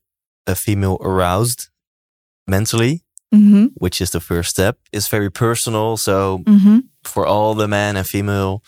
a 0.47 0.55
female 0.55 0.99
aroused 1.01 1.69
mentally, 2.47 3.03
Mm-hmm. 3.35 3.67
which 3.75 4.01
is 4.01 4.11
the 4.11 4.21
first 4.21 4.51
step, 4.51 4.77
is 4.93 5.09
very 5.09 5.31
personal. 5.31 5.97
So 5.97 6.39
Mm-hmm. 6.45 6.79
for 7.05 7.27
all 7.27 7.55
the 7.55 7.67
men 7.69 7.97
and 7.97 8.07
female 8.07 8.63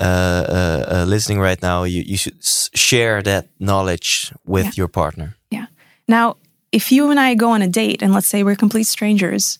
uh, 0.00 0.04
uh, 0.48 0.84
uh, 0.94 1.04
listening 1.08 1.40
right 1.42 1.60
now, 1.62 1.84
you 1.84 2.02
you 2.06 2.16
should 2.16 2.38
s- 2.38 2.70
share 2.74 3.22
that 3.22 3.46
knowledge 3.58 4.32
with 4.44 4.64
Yeah. 4.66 4.72
your 4.76 4.88
partner. 4.88 5.34
Yeah. 5.50 5.66
Now, 6.08 6.36
if 6.72 6.90
you 6.92 7.10
and 7.10 7.18
I 7.20 7.34
go 7.34 7.50
on 7.50 7.62
a 7.62 7.68
date 7.68 8.02
and 8.02 8.12
let's 8.12 8.28
say 8.28 8.42
we're 8.42 8.56
complete 8.56 8.84
strangers 8.86 9.58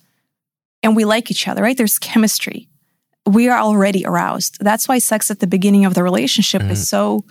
and 0.82 0.94
we 0.96 1.04
like 1.04 1.30
each 1.30 1.48
other, 1.48 1.62
right? 1.62 1.76
There's 1.76 1.98
chemistry. 1.98 2.68
We 3.26 3.48
are 3.48 3.58
already 3.58 4.04
aroused. 4.04 4.58
That's 4.60 4.86
why 4.88 4.98
sex 4.98 5.30
at 5.30 5.40
the 5.40 5.46
beginning 5.46 5.84
of 5.84 5.94
the 5.94 6.02
relationship 6.02 6.62
Mhm. 6.62 6.70
is 6.70 6.88
so 6.88 7.24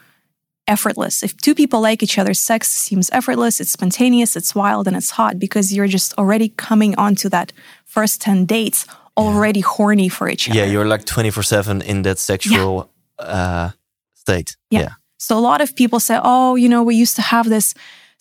effortless. 0.67 1.23
If 1.23 1.37
two 1.37 1.53
people 1.55 1.79
like 1.81 2.01
each 2.03 2.17
other, 2.17 2.33
sex 2.33 2.69
seems 2.69 3.09
effortless, 3.11 3.59
it's 3.61 3.71
spontaneous, 3.71 4.35
it's 4.35 4.55
wild, 4.55 4.87
and 4.87 4.97
it's 4.97 5.11
hot 5.11 5.37
because 5.39 5.71
you're 5.73 5.87
just 5.87 6.13
already 6.17 6.49
coming 6.49 6.95
onto 6.97 7.29
that 7.29 7.53
first 7.85 8.19
10 8.21 8.45
dates 8.45 8.85
already 9.15 9.61
horny 9.61 10.09
for 10.09 10.27
each 10.27 10.49
other. 10.49 10.59
Yeah, 10.59 10.65
you're 10.65 10.85
like 10.85 11.05
twenty 11.05 11.29
four 11.31 11.43
seven 11.43 11.81
in 11.81 12.01
that 12.01 12.19
sexual 12.19 12.89
uh, 13.19 13.69
state. 14.13 14.57
Yeah. 14.69 14.79
yeah. 14.81 14.89
So 15.17 15.37
a 15.37 15.39
lot 15.39 15.61
of 15.61 15.73
people 15.75 15.99
say, 16.01 16.19
oh, 16.21 16.55
you 16.55 16.67
know, 16.67 16.83
we 16.83 16.95
used 16.95 17.15
to 17.15 17.21
have 17.21 17.47
this 17.49 17.73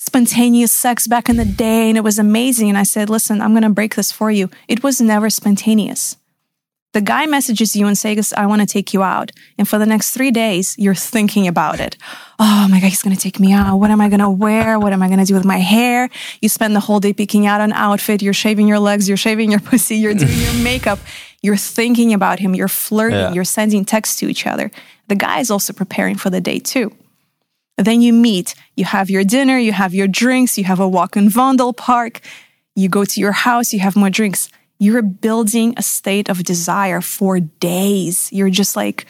spontaneous 0.05 0.73
sex 0.73 1.07
back 1.07 1.29
in 1.31 1.37
the 1.37 1.47
day 1.47 1.89
and 1.89 1.97
it 1.97 2.05
was 2.05 2.19
amazing. 2.19 2.69
And 2.69 2.77
I 2.77 2.83
said, 2.83 3.09
listen, 3.09 3.41
I'm 3.41 3.53
going 3.53 3.63
to 3.63 3.71
break 3.71 3.95
this 3.95 4.13
for 4.13 4.31
you. 4.31 4.51
It 4.69 4.83
was 4.83 5.01
never 5.01 5.31
spontaneous. 5.31 6.17
The 6.93 7.01
guy 7.01 7.27
messages 7.27 7.75
you 7.75 7.87
and 7.87 7.99
says, 7.99 8.33
I 8.37 8.47
want 8.47 8.61
to 8.61 8.67
take 8.67 8.95
you 8.95 9.03
out. 9.03 9.33
And 9.59 9.67
for 9.67 9.79
the 9.79 9.87
next 9.87 10.11
three 10.13 10.31
days, 10.31 10.77
you're 10.79 10.95
thinking 10.95 11.49
about 11.49 11.81
it. 11.81 11.97
Oh 12.39 12.69
my 12.71 12.81
God, 12.81 12.89
he's 12.89 13.03
going 13.03 13.17
to 13.17 13.21
take 13.21 13.41
me 13.41 13.53
out. 13.53 13.79
What 13.79 13.91
am 13.91 14.01
I 14.01 14.09
going 14.09 14.21
to 14.21 14.31
wear? 14.31 14.79
What 14.79 14.93
am 14.93 15.03
I 15.03 15.09
going 15.09 15.19
to 15.19 15.25
do 15.25 15.35
with 15.35 15.45
my 15.45 15.59
hair? 15.59 16.09
You 16.41 16.49
spend 16.49 16.77
the 16.77 16.81
whole 16.81 17.01
day 17.01 17.13
picking 17.13 17.47
out 17.47 17.61
an 17.61 17.73
outfit. 17.73 18.23
You're 18.23 18.33
shaving 18.33 18.69
your 18.69 18.79
legs. 18.79 19.09
You're 19.09 19.17
shaving 19.17 19.51
your 19.51 19.61
pussy. 19.71 19.97
You're 19.97 20.15
doing 20.15 20.39
your 20.39 20.55
makeup. 20.63 21.01
You're 21.43 21.57
thinking 21.57 22.13
about 22.13 22.39
him. 22.39 22.55
You're 22.55 22.69
flirting. 22.69 23.19
Yeah. 23.19 23.33
You're 23.33 23.45
sending 23.45 23.85
texts 23.85 24.17
to 24.17 24.29
each 24.29 24.47
other. 24.47 24.71
The 25.09 25.17
guy 25.17 25.41
is 25.41 25.51
also 25.51 25.73
preparing 25.73 26.15
for 26.17 26.31
the 26.31 26.41
day 26.41 26.61
too. 26.61 26.93
Then 27.77 28.03
you 28.03 28.13
meet, 28.13 28.55
you 28.77 28.85
have 28.85 29.11
your 29.11 29.25
dinner, 29.25 29.59
you 29.59 29.73
have 29.73 29.95
your 29.95 30.07
drinks, 30.07 30.57
you 30.57 30.65
have 30.65 30.81
a 30.81 30.89
walk 30.89 31.17
in 31.17 31.29
Vondel 31.29 31.77
Park. 31.77 32.21
you 32.77 32.89
go 32.89 33.05
to 33.05 33.21
your 33.21 33.33
house, 33.33 33.73
you 33.73 33.81
have 33.81 33.97
more 33.97 34.11
drinks 34.11 34.49
you're 34.79 35.03
building 35.03 35.75
a 35.77 35.83
state 35.83 36.29
of 36.29 36.43
desire 36.45 37.01
for 37.01 37.41
days. 37.41 38.31
You're 38.33 38.51
just 38.51 38.77
like, 38.77 39.07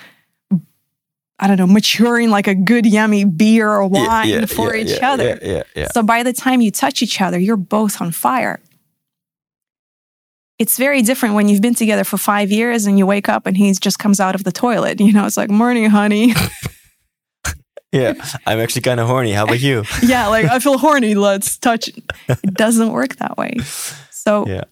I 1.39 1.47
don't 1.47 1.57
know, 1.57 1.67
maturing 1.67 2.31
like 2.31 2.47
a 2.47 2.55
good, 2.55 2.87
yummy 2.87 3.25
beer 3.25 3.69
or 3.69 3.87
wine 3.87 4.29
yeah, 4.29 4.41
yeah, 4.41 4.47
for 4.47 4.75
yeah, 4.75 4.83
each 4.83 5.03
other. 5.03 5.65
So 5.93 6.03
by 6.03 6.23
the 6.23 6.33
time 6.33 6.61
you 6.61 6.71
touch 6.71 7.03
each 7.03 7.21
other, 7.21 7.39
you're 7.39 7.57
both 7.57 8.01
on 8.01 8.13
fire. 8.13 8.61
It's 10.59 10.79
very 10.79 11.03
different 11.03 11.35
when 11.35 11.49
you've 11.49 11.61
been 11.61 11.75
together 11.75 12.05
for 12.05 12.17
five 12.17 12.53
years 12.53 12.87
and 12.87 12.97
you 12.97 13.07
wake 13.07 13.29
up 13.29 13.47
and 13.47 13.57
he 13.57 13.73
just 13.73 13.99
comes 13.99 14.21
out 14.21 14.37
of 14.37 14.45
the 14.45 14.53
toilet. 14.53 15.01
You 15.01 15.13
know, 15.13 15.27
it's 15.27 15.37
like, 15.37 15.51
morning, 15.51 15.91
honey. 15.91 16.35
yeah, 17.95 18.15
I'm 18.47 18.61
actually 18.61 18.83
kind 18.83 19.01
of 19.01 19.07
horny. 19.07 19.33
How 19.33 19.45
about 19.45 19.61
you? 19.61 19.85
yeah, 20.03 20.27
like 20.29 20.47
I 20.47 20.59
feel 20.59 20.79
horny. 20.79 21.15
Let's 21.15 21.57
touch. 21.57 21.89
It 22.29 22.55
doesn't 22.55 22.93
work 22.93 23.17
that 23.17 23.39
way. 23.39 23.59
So 24.11 24.47
yeah 24.47 24.65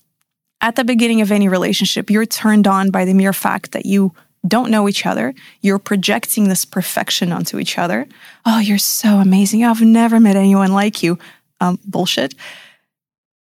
at 0.63 0.77
the 0.77 0.85
beginning 0.85 1.21
of 1.21 1.33
any 1.33 1.49
relationship, 1.49 2.09
you're 2.09 2.25
turned 2.25 2.67
on 2.67 2.91
by 2.91 3.05
the 3.05 3.13
mere 3.13 3.33
fact 3.33 3.73
that 3.73 3.85
you 3.85 4.15
don't 4.47 4.71
know 4.71 4.89
each 4.89 5.05
other. 5.05 5.35
You're 5.61 5.79
projecting 5.79 6.49
this 6.49 6.65
perfection 6.65 7.33
onto 7.33 7.59
each 7.59 7.79
other. 7.79 8.07
Oh, 8.47 8.61
you're 8.61 8.79
so 8.79 9.19
amazing. 9.19 9.65
I've 9.65 9.83
never 9.83 10.21
met 10.21 10.37
anyone 10.37 10.73
like 10.73 11.03
you. 11.03 11.19
Um, 11.61 11.79
bullshit. 11.85 12.35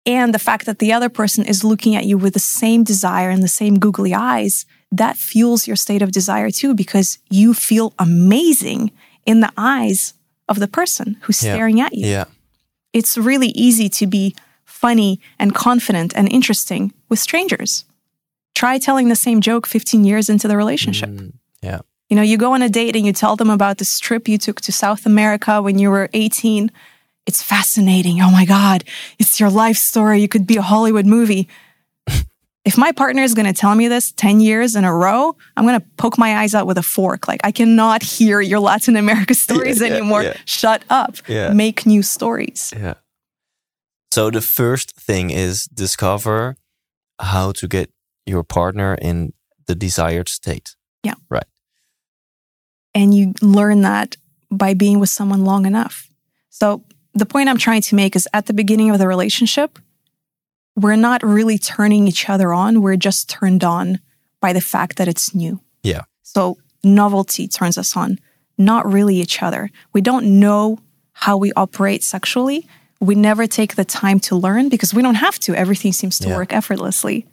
And 0.04 0.34
the 0.34 0.38
fact 0.38 0.66
that 0.66 0.80
the 0.80 0.92
other 0.92 1.08
person 1.08 1.44
is 1.44 1.62
looking 1.62 1.94
at 1.94 2.06
you 2.06 2.18
with 2.18 2.34
the 2.34 2.40
same 2.40 2.82
desire 2.82 3.30
and 3.30 3.42
the 3.42 3.48
same 3.48 3.78
googly 3.78 4.12
eyes, 4.12 4.66
that 4.90 5.16
fuels 5.16 5.66
your 5.66 5.76
state 5.76 6.02
of 6.02 6.12
desire 6.12 6.50
too, 6.50 6.74
because 6.74 7.18
you 7.30 7.54
feel 7.54 7.94
amazing 7.98 8.90
in 9.26 9.40
the 9.40 9.52
eyes 9.56 10.14
of 10.48 10.58
the 10.58 10.68
person 10.68 11.16
who's 11.22 11.42
yeah. 11.42 11.54
staring 11.54 11.80
at 11.80 11.94
you. 11.94 12.06
Yeah. 12.06 12.24
It's 12.92 13.16
really 13.16 13.48
easy 13.48 13.88
to 13.88 14.06
be 14.06 14.34
funny 14.64 15.20
and 15.38 15.54
confident 15.54 16.12
and 16.16 16.30
interesting 16.30 16.92
with 17.08 17.18
strangers. 17.18 17.84
Try 18.54 18.78
telling 18.78 19.08
the 19.08 19.16
same 19.16 19.40
joke 19.40 19.66
15 19.66 20.04
years 20.04 20.28
into 20.28 20.48
the 20.48 20.56
relationship. 20.56 21.08
Mm, 21.08 21.32
yeah. 21.62 21.80
You 22.08 22.16
know, 22.16 22.22
you 22.22 22.36
go 22.36 22.52
on 22.52 22.60
a 22.60 22.68
date 22.68 22.94
and 22.96 23.06
you 23.06 23.12
tell 23.12 23.36
them 23.36 23.48
about 23.48 23.78
this 23.78 23.98
trip 23.98 24.28
you 24.28 24.36
took 24.36 24.60
to 24.62 24.72
South 24.72 25.06
America 25.06 25.62
when 25.62 25.78
you 25.78 25.90
were 25.90 26.10
18. 26.12 26.70
It's 27.24 27.42
fascinating. 27.42 28.20
Oh 28.20 28.30
my 28.30 28.44
God, 28.44 28.84
it's 29.18 29.40
your 29.40 29.48
life 29.48 29.76
story. 29.76 30.20
You 30.20 30.28
could 30.28 30.46
be 30.46 30.56
a 30.56 30.62
Hollywood 30.62 31.06
movie. 31.06 31.48
If 32.64 32.78
my 32.78 32.92
partner 32.92 33.22
is 33.22 33.34
going 33.34 33.46
to 33.46 33.52
tell 33.52 33.74
me 33.74 33.88
this 33.88 34.12
10 34.12 34.40
years 34.40 34.76
in 34.76 34.84
a 34.84 34.94
row, 34.94 35.36
I'm 35.56 35.66
going 35.66 35.80
to 35.80 35.86
poke 35.96 36.16
my 36.16 36.38
eyes 36.38 36.54
out 36.54 36.66
with 36.66 36.78
a 36.78 36.82
fork. 36.82 37.26
Like, 37.26 37.40
I 37.44 37.50
cannot 37.50 38.02
hear 38.02 38.40
your 38.40 38.60
Latin 38.60 38.96
America 38.96 39.34
stories 39.46 39.80
yeah, 39.80 39.88
anymore. 39.88 40.22
Yeah. 40.22 40.36
Shut 40.44 40.84
up. 40.88 41.16
Make 41.28 41.86
new 41.86 42.02
stories. 42.02 42.72
Yeah. 42.76 42.94
So 44.12 44.30
the 44.30 44.42
first 44.42 44.94
thing 44.94 45.30
is 45.30 45.64
discover 45.64 46.56
how 47.18 47.52
to 47.52 47.66
get 47.66 47.90
your 48.26 48.44
partner 48.44 48.94
in 48.94 49.32
the 49.66 49.74
desired 49.74 50.28
state. 50.28 50.76
Yeah. 51.02 51.14
Right. 51.30 51.46
And 52.94 53.14
you 53.14 53.34
learn 53.40 53.80
that 53.82 54.16
by 54.50 54.74
being 54.74 55.00
with 55.00 55.08
someone 55.08 55.44
long 55.44 55.66
enough. 55.66 56.08
So 56.50 56.84
the 57.14 57.26
point 57.26 57.48
I'm 57.48 57.58
trying 57.58 57.82
to 57.82 57.94
make 57.94 58.14
is 58.14 58.28
at 58.34 58.46
the 58.46 58.52
beginning 58.52 58.90
of 58.90 58.98
the 58.98 59.08
relationship, 59.08 59.78
we're 60.76 60.96
not 60.96 61.22
really 61.22 61.58
turning 61.58 62.08
each 62.08 62.28
other 62.28 62.52
on. 62.52 62.82
We're 62.82 62.96
just 62.96 63.28
turned 63.28 63.62
on 63.64 64.00
by 64.40 64.52
the 64.52 64.60
fact 64.60 64.96
that 64.96 65.08
it's 65.08 65.34
new. 65.34 65.60
Yeah. 65.82 66.02
So 66.22 66.58
novelty 66.82 67.46
turns 67.46 67.76
us 67.78 67.96
on, 67.96 68.18
not 68.58 68.90
really 68.90 69.16
each 69.16 69.42
other. 69.42 69.70
We 69.92 70.00
don't 70.00 70.40
know 70.40 70.78
how 71.12 71.36
we 71.36 71.52
operate 71.54 72.02
sexually 72.02 72.66
we 73.02 73.16
never 73.16 73.48
take 73.48 73.74
the 73.74 73.84
time 73.84 74.20
to 74.20 74.36
learn 74.36 74.68
because 74.68 74.94
we 74.94 75.02
don't 75.02 75.16
have 75.16 75.38
to. 75.40 75.56
Everything 75.56 75.92
seems 75.92 76.20
to 76.20 76.28
yeah. 76.28 76.36
work 76.36 76.52
effortlessly. 76.52 77.26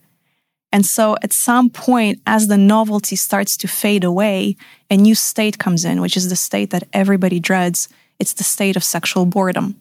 And 0.72 0.84
so 0.84 1.16
at 1.22 1.32
some 1.32 1.70
point, 1.70 2.20
as 2.26 2.48
the 2.48 2.58
novelty 2.58 3.16
starts 3.16 3.56
to 3.58 3.68
fade 3.68 4.04
away, 4.04 4.56
a 4.90 4.98
new 4.98 5.14
state 5.14 5.60
comes 5.60 5.86
in, 5.86 6.02
which 6.02 6.18
is 6.18 6.30
the 6.30 6.36
state 6.36 6.72
that 6.72 6.88
everybody 6.92 7.40
dreads. 7.40 7.88
It's 8.18 8.34
the 8.34 8.44
state 8.44 8.76
of 8.76 8.84
sexual 8.84 9.28
boredom. 9.28 9.80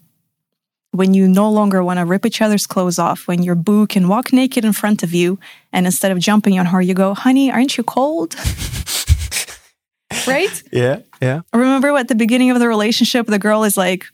When 0.92 1.12
you 1.12 1.28
no 1.28 1.50
longer 1.50 1.84
want 1.84 1.98
to 1.98 2.04
rip 2.04 2.24
each 2.24 2.40
other's 2.40 2.66
clothes 2.66 2.98
off, 2.98 3.28
when 3.28 3.42
your 3.42 3.54
boo 3.54 3.86
can 3.86 4.08
walk 4.08 4.32
naked 4.32 4.64
in 4.64 4.72
front 4.72 5.02
of 5.02 5.12
you, 5.12 5.38
and 5.72 5.86
instead 5.86 6.10
of 6.10 6.18
jumping 6.18 6.58
on 6.58 6.66
her, 6.66 6.80
you 6.80 6.94
go, 6.94 7.14
honey, 7.14 7.52
aren't 7.52 7.76
you 7.76 7.84
cold? 7.84 8.34
right? 10.26 10.62
Yeah, 10.72 11.00
yeah. 11.20 11.42
Remember 11.52 11.94
at 11.96 12.08
the 12.08 12.14
beginning 12.14 12.50
of 12.50 12.58
the 12.58 12.68
relationship, 12.68 13.26
the 13.26 13.38
girl 13.38 13.64
is 13.64 13.76
like, 13.76 14.06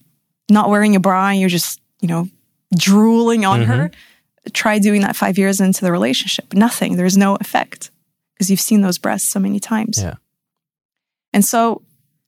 not 0.50 0.68
wearing 0.68 0.96
a 0.96 1.00
bra 1.00 1.28
and 1.28 1.40
you're 1.40 1.48
just, 1.48 1.80
you 2.00 2.08
know, 2.08 2.28
drooling 2.76 3.44
on 3.44 3.60
mm-hmm. 3.60 3.70
her, 3.70 3.90
try 4.52 4.78
doing 4.78 5.00
that 5.02 5.16
five 5.16 5.38
years 5.38 5.60
into 5.60 5.82
the 5.82 5.92
relationship. 5.92 6.52
Nothing. 6.52 6.96
There's 6.96 7.16
no 7.16 7.36
effect 7.36 7.90
because 8.34 8.50
you've 8.50 8.60
seen 8.60 8.80
those 8.80 8.98
breasts 8.98 9.30
so 9.30 9.40
many 9.40 9.60
times. 9.60 9.98
Yeah. 10.02 10.14
And 11.32 11.44
so 11.44 11.82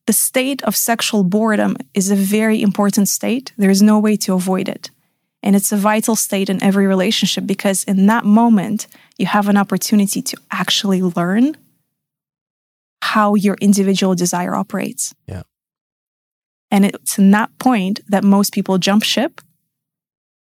the 0.06 0.12
state 0.12 0.62
of 0.62 0.76
sexual 0.76 1.24
boredom 1.24 1.76
is 1.94 2.10
a 2.10 2.16
very 2.16 2.62
important 2.62 3.08
state. 3.08 3.52
There's 3.56 3.82
no 3.82 3.98
way 3.98 4.16
to 4.18 4.34
avoid 4.34 4.68
it. 4.68 4.90
And 5.42 5.54
it's 5.54 5.72
a 5.72 5.76
vital 5.76 6.16
state 6.16 6.48
in 6.48 6.62
every 6.62 6.86
relationship 6.86 7.46
because 7.46 7.84
in 7.84 8.06
that 8.06 8.24
moment, 8.24 8.86
you 9.18 9.26
have 9.26 9.48
an 9.48 9.56
opportunity 9.56 10.22
to 10.22 10.36
actually 10.50 11.02
learn 11.02 11.56
how 13.02 13.34
your 13.34 13.56
individual 13.60 14.14
desire 14.14 14.54
operates. 14.54 15.14
Yeah. 15.26 15.42
And 16.70 16.84
it's 16.84 17.18
in 17.18 17.30
that 17.30 17.56
point 17.58 18.00
that 18.08 18.24
most 18.24 18.52
people 18.52 18.78
jump 18.78 19.04
ship 19.04 19.40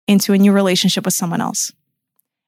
into 0.08 0.34
a 0.34 0.38
new 0.38 0.52
relationship 0.52 1.06
with 1.06 1.14
someone 1.14 1.40
else. 1.40 1.72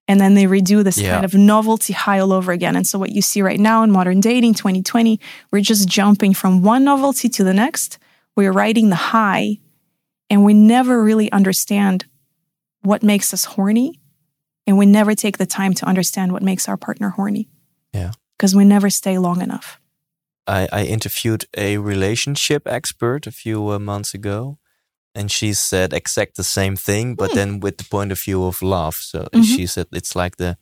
And 0.07 0.19
then 0.19 0.33
they 0.33 0.45
redo 0.45 0.83
this 0.83 0.97
yeah. 0.97 1.13
kind 1.13 1.25
of 1.25 1.33
novelty 1.33 1.93
high 1.93 2.19
all 2.19 2.33
over 2.33 2.51
again. 2.51 2.75
And 2.75 2.85
so, 2.85 2.99
what 2.99 3.11
you 3.11 3.21
see 3.21 3.41
right 3.41 3.59
now 3.59 3.83
in 3.83 3.91
modern 3.91 4.19
dating 4.19 4.55
2020, 4.55 5.19
we're 5.51 5.61
just 5.61 5.87
jumping 5.87 6.33
from 6.33 6.63
one 6.63 6.83
novelty 6.83 7.29
to 7.29 7.43
the 7.43 7.53
next. 7.53 7.97
We're 8.35 8.51
riding 8.51 8.89
the 8.89 8.95
high, 8.95 9.59
and 10.29 10.43
we 10.43 10.53
never 10.53 11.03
really 11.03 11.31
understand 11.31 12.05
what 12.81 13.03
makes 13.03 13.33
us 13.33 13.45
horny. 13.45 13.99
And 14.67 14.77
we 14.77 14.85
never 14.85 15.15
take 15.15 15.37
the 15.37 15.45
time 15.45 15.73
to 15.75 15.85
understand 15.85 16.33
what 16.33 16.43
makes 16.43 16.67
our 16.69 16.77
partner 16.77 17.09
horny. 17.09 17.49
Yeah. 17.93 18.11
Because 18.37 18.55
we 18.55 18.63
never 18.63 18.89
stay 18.89 19.17
long 19.17 19.41
enough. 19.41 19.79
I, 20.47 20.67
I 20.71 20.83
interviewed 20.83 21.45
a 21.55 21.77
relationship 21.77 22.67
expert 22.67 23.27
a 23.27 23.31
few 23.31 23.69
uh, 23.69 23.79
months 23.79 24.13
ago, 24.13 24.57
and 25.13 25.31
she 25.31 25.53
said 25.53 25.93
exact 25.93 26.35
the 26.35 26.43
same 26.43 26.75
thing, 26.75 27.15
but 27.15 27.31
mm. 27.31 27.35
then 27.35 27.59
with 27.59 27.77
the 27.77 27.85
point 27.89 28.11
of 28.11 28.19
view 28.19 28.45
of 28.45 28.61
love. 28.61 28.95
So 28.95 29.19
mm-hmm. 29.23 29.41
she 29.41 29.67
said 29.67 29.87
it's 29.91 30.15
like 30.15 30.37
the 30.37 30.57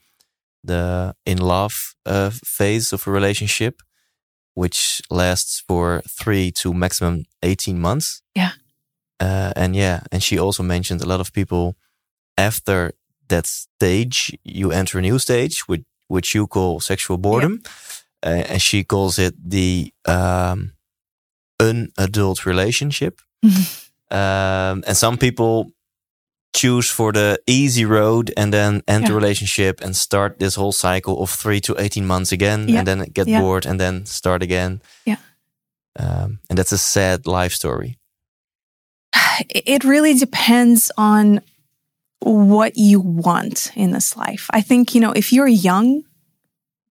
the 0.64 1.16
in 1.26 1.38
love 1.38 1.96
uh, 2.06 2.32
phase 2.44 2.94
of 2.94 3.08
a 3.08 3.12
relationship, 3.12 3.82
which 4.54 5.02
lasts 5.10 5.64
for 5.68 6.02
three 6.08 6.52
to 6.52 6.74
maximum 6.74 7.26
eighteen 7.44 7.80
months. 7.80 8.22
Yeah, 8.36 8.52
uh, 9.20 9.54
and 9.56 9.76
yeah, 9.76 10.02
and 10.12 10.24
she 10.24 10.40
also 10.40 10.64
mentioned 10.64 11.02
a 11.02 11.08
lot 11.08 11.20
of 11.20 11.32
people 11.32 11.76
after 12.38 12.94
that 13.28 13.46
stage, 13.46 14.38
you 14.44 14.72
enter 14.72 14.98
a 14.98 15.02
new 15.02 15.20
stage, 15.20 15.68
which 15.68 15.84
which 16.08 16.34
you 16.34 16.48
call 16.48 16.80
sexual 16.80 17.18
boredom. 17.18 17.62
Yeah 17.64 17.72
uh, 18.24 18.44
and 18.50 18.62
she 18.62 18.84
calls 18.84 19.18
it 19.18 19.34
the 19.50 19.94
um, 20.06 20.74
unadult 21.60 22.46
relationship. 22.46 23.22
Um, 24.12 24.84
and 24.88 24.96
some 24.96 25.18
people 25.18 25.72
choose 26.54 26.90
for 26.90 27.12
the 27.12 27.40
easy 27.46 27.86
road 27.86 28.34
and 28.36 28.52
then 28.52 28.82
end 28.88 29.04
yeah. 29.04 29.10
the 29.10 29.16
relationship 29.16 29.82
and 29.82 29.96
start 29.96 30.40
this 30.40 30.56
whole 30.56 30.72
cycle 30.72 31.22
of 31.22 31.30
three 31.30 31.62
to 31.62 31.76
18 31.78 32.06
months 32.06 32.32
again 32.32 32.68
yeah. 32.68 32.80
and 32.80 32.88
then 32.88 33.00
get 33.14 33.28
yeah. 33.28 33.40
bored 33.40 33.66
and 33.66 33.80
then 33.80 34.06
start 34.06 34.42
again. 34.42 34.82
Yeah. 35.06 35.18
Um, 35.98 36.40
and 36.50 36.58
that's 36.58 36.72
a 36.72 36.78
sad 36.78 37.28
life 37.28 37.54
story. 37.54 37.98
It 39.50 39.84
really 39.84 40.16
depends 40.16 40.92
on 40.98 41.42
what 42.20 42.74
you 42.76 43.00
want 43.00 43.72
in 43.76 43.92
this 43.92 44.18
life. 44.18 44.50
I 44.52 44.62
think, 44.62 44.94
you 44.94 45.02
know, 45.02 45.12
if 45.12 45.32
you're 45.32 45.48
young, 45.48 46.04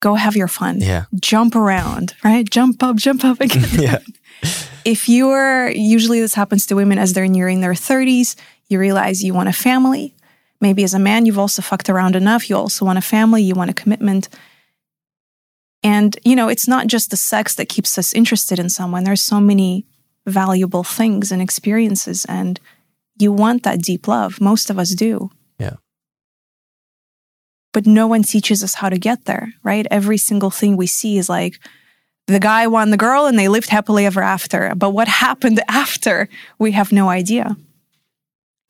go 0.01 0.15
have 0.15 0.37
your 0.37 0.49
fun. 0.49 0.81
Yeah. 0.81 1.05
Jump 1.21 1.55
around, 1.55 2.15
right? 2.25 2.49
Jump 2.49 2.83
up, 2.83 2.97
jump 2.97 3.25
up 3.25 3.41
again. 3.41 3.69
yeah. 3.73 3.99
if 4.89 5.07
you're 5.07 5.69
usually 5.69 6.19
this 6.19 6.33
happens 6.33 6.65
to 6.65 6.75
women 6.75 6.97
as 6.99 7.13
they're 7.13 7.29
nearing 7.29 7.61
their 7.61 7.75
30s, 7.75 8.37
you 8.69 8.79
realize 8.79 9.23
you 9.23 9.35
want 9.35 9.51
a 9.51 9.53
family. 9.53 10.15
Maybe 10.63 10.83
as 10.83 10.95
a 10.95 10.99
man, 10.99 11.27
you've 11.27 11.39
also 11.39 11.61
fucked 11.61 11.91
around 11.91 12.17
enough. 12.17 12.49
You 12.49 12.57
also 12.57 12.87
want 12.87 12.97
a 12.97 13.03
family, 13.03 13.43
you 13.43 13.55
want 13.55 13.69
a 13.69 13.75
commitment. 13.75 14.31
And, 15.83 16.19
you 16.25 16.35
know, 16.35 16.49
it's 16.49 16.67
not 16.67 16.87
just 16.87 17.11
the 17.11 17.19
sex 17.19 17.55
that 17.57 17.69
keeps 17.69 17.99
us 17.99 18.15
interested 18.15 18.59
in 18.59 18.71
someone. 18.71 19.05
There's 19.05 19.21
so 19.21 19.41
many 19.41 19.85
valuable 20.27 20.85
things 20.85 21.31
and 21.31 21.43
experiences, 21.43 22.25
and 22.25 22.59
you 23.19 23.31
want 23.31 23.65
that 23.65 23.83
deep 23.83 24.09
love. 24.09 24.41
Most 24.41 24.71
of 24.71 24.79
us 24.79 24.95
do. 24.95 25.31
Yeah. 25.59 25.77
But 27.75 27.87
no 27.87 28.07
one 28.07 28.23
teaches 28.23 28.65
us 28.65 28.75
how 28.75 28.89
to 28.89 28.99
get 28.99 29.27
there, 29.27 29.53
right? 29.63 29.87
Every 29.91 30.17
single 30.17 30.51
thing 30.51 30.79
we 30.79 30.87
see 30.87 31.19
is 31.19 31.29
like, 31.29 31.61
the 32.29 32.39
guy 32.41 32.67
won 32.67 32.91
the 32.91 32.97
girl 32.97 33.27
and 33.27 33.39
they 33.39 33.49
lived 33.49 33.71
happily 33.71 34.07
ever 34.07 34.23
after. 34.23 34.73
But 34.77 34.91
what 34.91 35.09
happened 35.09 35.61
after, 35.69 36.29
we 36.59 36.73
have 36.73 36.93
no 36.93 37.09
idea. 37.09 37.57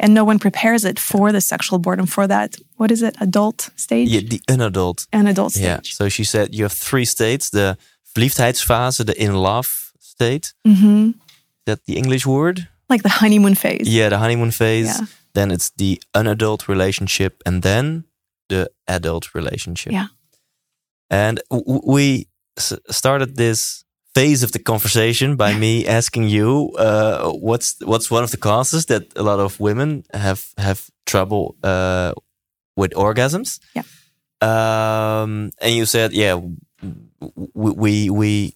And 0.01 0.15
no 0.15 0.25
one 0.25 0.39
prepares 0.39 0.85
it 0.85 0.99
for 0.99 1.33
the 1.33 1.41
sexual 1.41 1.79
boredom, 1.81 2.07
for 2.07 2.29
that, 2.29 2.57
what 2.77 2.91
is 2.91 3.03
it, 3.03 3.17
adult 3.21 3.71
stage? 3.75 4.09
Yeah, 4.09 4.21
the 4.21 4.41
unadult. 4.49 5.09
An 5.13 5.27
adult 5.27 5.53
stage. 5.53 5.65
Yeah. 5.65 5.81
So 5.83 6.09
she 6.09 6.25
said 6.25 6.55
you 6.55 6.63
have 6.63 6.73
three 6.73 7.05
states 7.05 7.51
the 7.51 7.77
verliefdheidsfase, 8.15 9.05
the 9.05 9.21
in 9.21 9.35
love 9.35 9.93
state. 9.99 10.55
hmm 10.65 11.11
That 11.67 11.85
the 11.85 11.97
English 11.97 12.27
word? 12.27 12.69
Like 12.89 13.03
the 13.03 13.09
honeymoon 13.21 13.57
phase. 13.57 13.89
Yeah, 13.89 14.09
the 14.09 14.19
honeymoon 14.19 14.53
phase. 14.53 14.87
Yeah. 14.87 15.07
Then 15.35 15.51
it's 15.51 15.71
the 15.77 16.01
unadult 16.15 16.69
relationship, 16.69 17.43
and 17.45 17.63
then 17.63 18.05
the 18.49 18.71
adult 18.87 19.35
relationship. 19.35 19.93
Yeah. 19.93 20.07
And 21.11 21.41
we 21.51 22.28
started 22.91 23.37
this 23.37 23.85
phase 24.15 24.43
of 24.45 24.51
the 24.53 24.59
conversation 24.59 25.37
by 25.37 25.55
me 25.55 25.87
asking 25.99 26.29
you 26.29 26.73
uh, 26.79 27.31
what's 27.33 27.77
what's 27.85 28.11
one 28.11 28.25
of 28.25 28.31
the 28.31 28.37
causes 28.39 28.87
that 28.87 29.03
a 29.17 29.23
lot 29.23 29.39
of 29.41 29.59
women 29.61 30.03
have 30.13 30.41
have 30.57 30.81
trouble 31.07 31.55
uh, 31.63 32.13
with 32.77 32.93
orgasms. 32.95 33.59
Yeah. 33.75 33.85
Um, 34.41 35.51
and 35.61 35.75
you 35.75 35.87
said, 35.87 36.13
yeah, 36.13 36.41
we 37.55 37.73
we, 37.73 38.11
we 38.11 38.55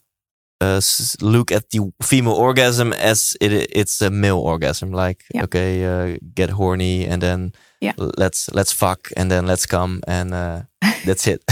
uh, 0.61 0.77
s- 0.79 1.17
look 1.21 1.51
at 1.51 1.71
the 1.71 1.81
female 2.03 2.35
orgasm 2.35 2.93
as 2.93 3.37
it 3.41 3.53
it's 3.53 4.01
a 4.01 4.11
male 4.11 4.39
orgasm. 4.39 4.93
Like, 4.93 5.25
Yeah. 5.35 5.45
okay, 5.45 5.85
uh, 5.85 6.19
get 6.35 6.51
horny 6.51 7.05
and 7.07 7.21
then 7.23 7.53
Yeah. 7.81 7.95
let's 7.99 8.49
let's 8.55 8.73
fuck 8.73 9.09
and 9.17 9.31
then 9.31 9.47
let's 9.47 9.67
come 9.67 10.01
and 10.07 10.33
uh, 10.33 10.61
that's 11.05 11.27
it. 11.27 11.43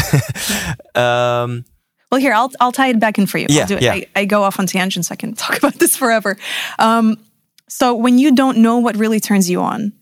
um, 0.95 1.65
Well, 2.11 2.21
here, 2.21 2.33
I'll, 2.33 2.51
I'll 2.61 2.73
tie 2.73 2.89
it 2.89 2.99
back 2.99 3.19
in 3.19 3.27
for 3.27 3.39
you. 3.39 3.47
Yeah, 3.49 3.63
I'll 3.63 3.67
do 3.69 3.77
it. 3.77 3.83
yeah. 3.83 3.93
I, 3.93 4.07
I 4.17 4.25
go 4.25 4.43
off 4.43 4.59
on 4.59 4.67
tangents. 4.67 5.11
I 5.11 5.15
can 5.17 5.35
talk 5.35 5.59
about 5.59 5.75
this 5.75 5.97
forever. 5.97 6.37
Um, 6.79 7.19
so, 7.69 7.95
when 7.95 8.19
you 8.19 8.35
don't 8.35 8.59
know 8.59 8.79
what 8.79 8.97
really 8.97 9.21
turns 9.21 9.49
you 9.49 9.61
on, 9.61 9.93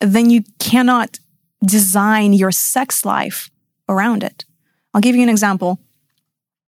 then 0.00 0.28
you 0.28 0.42
cannot 0.58 1.18
design 1.64 2.34
your 2.34 2.52
sex 2.52 3.04
life 3.04 3.50
around 3.88 4.22
it. 4.22 4.44
I'll 4.92 5.00
give 5.00 5.16
you 5.16 5.22
an 5.22 5.28
example. 5.30 5.80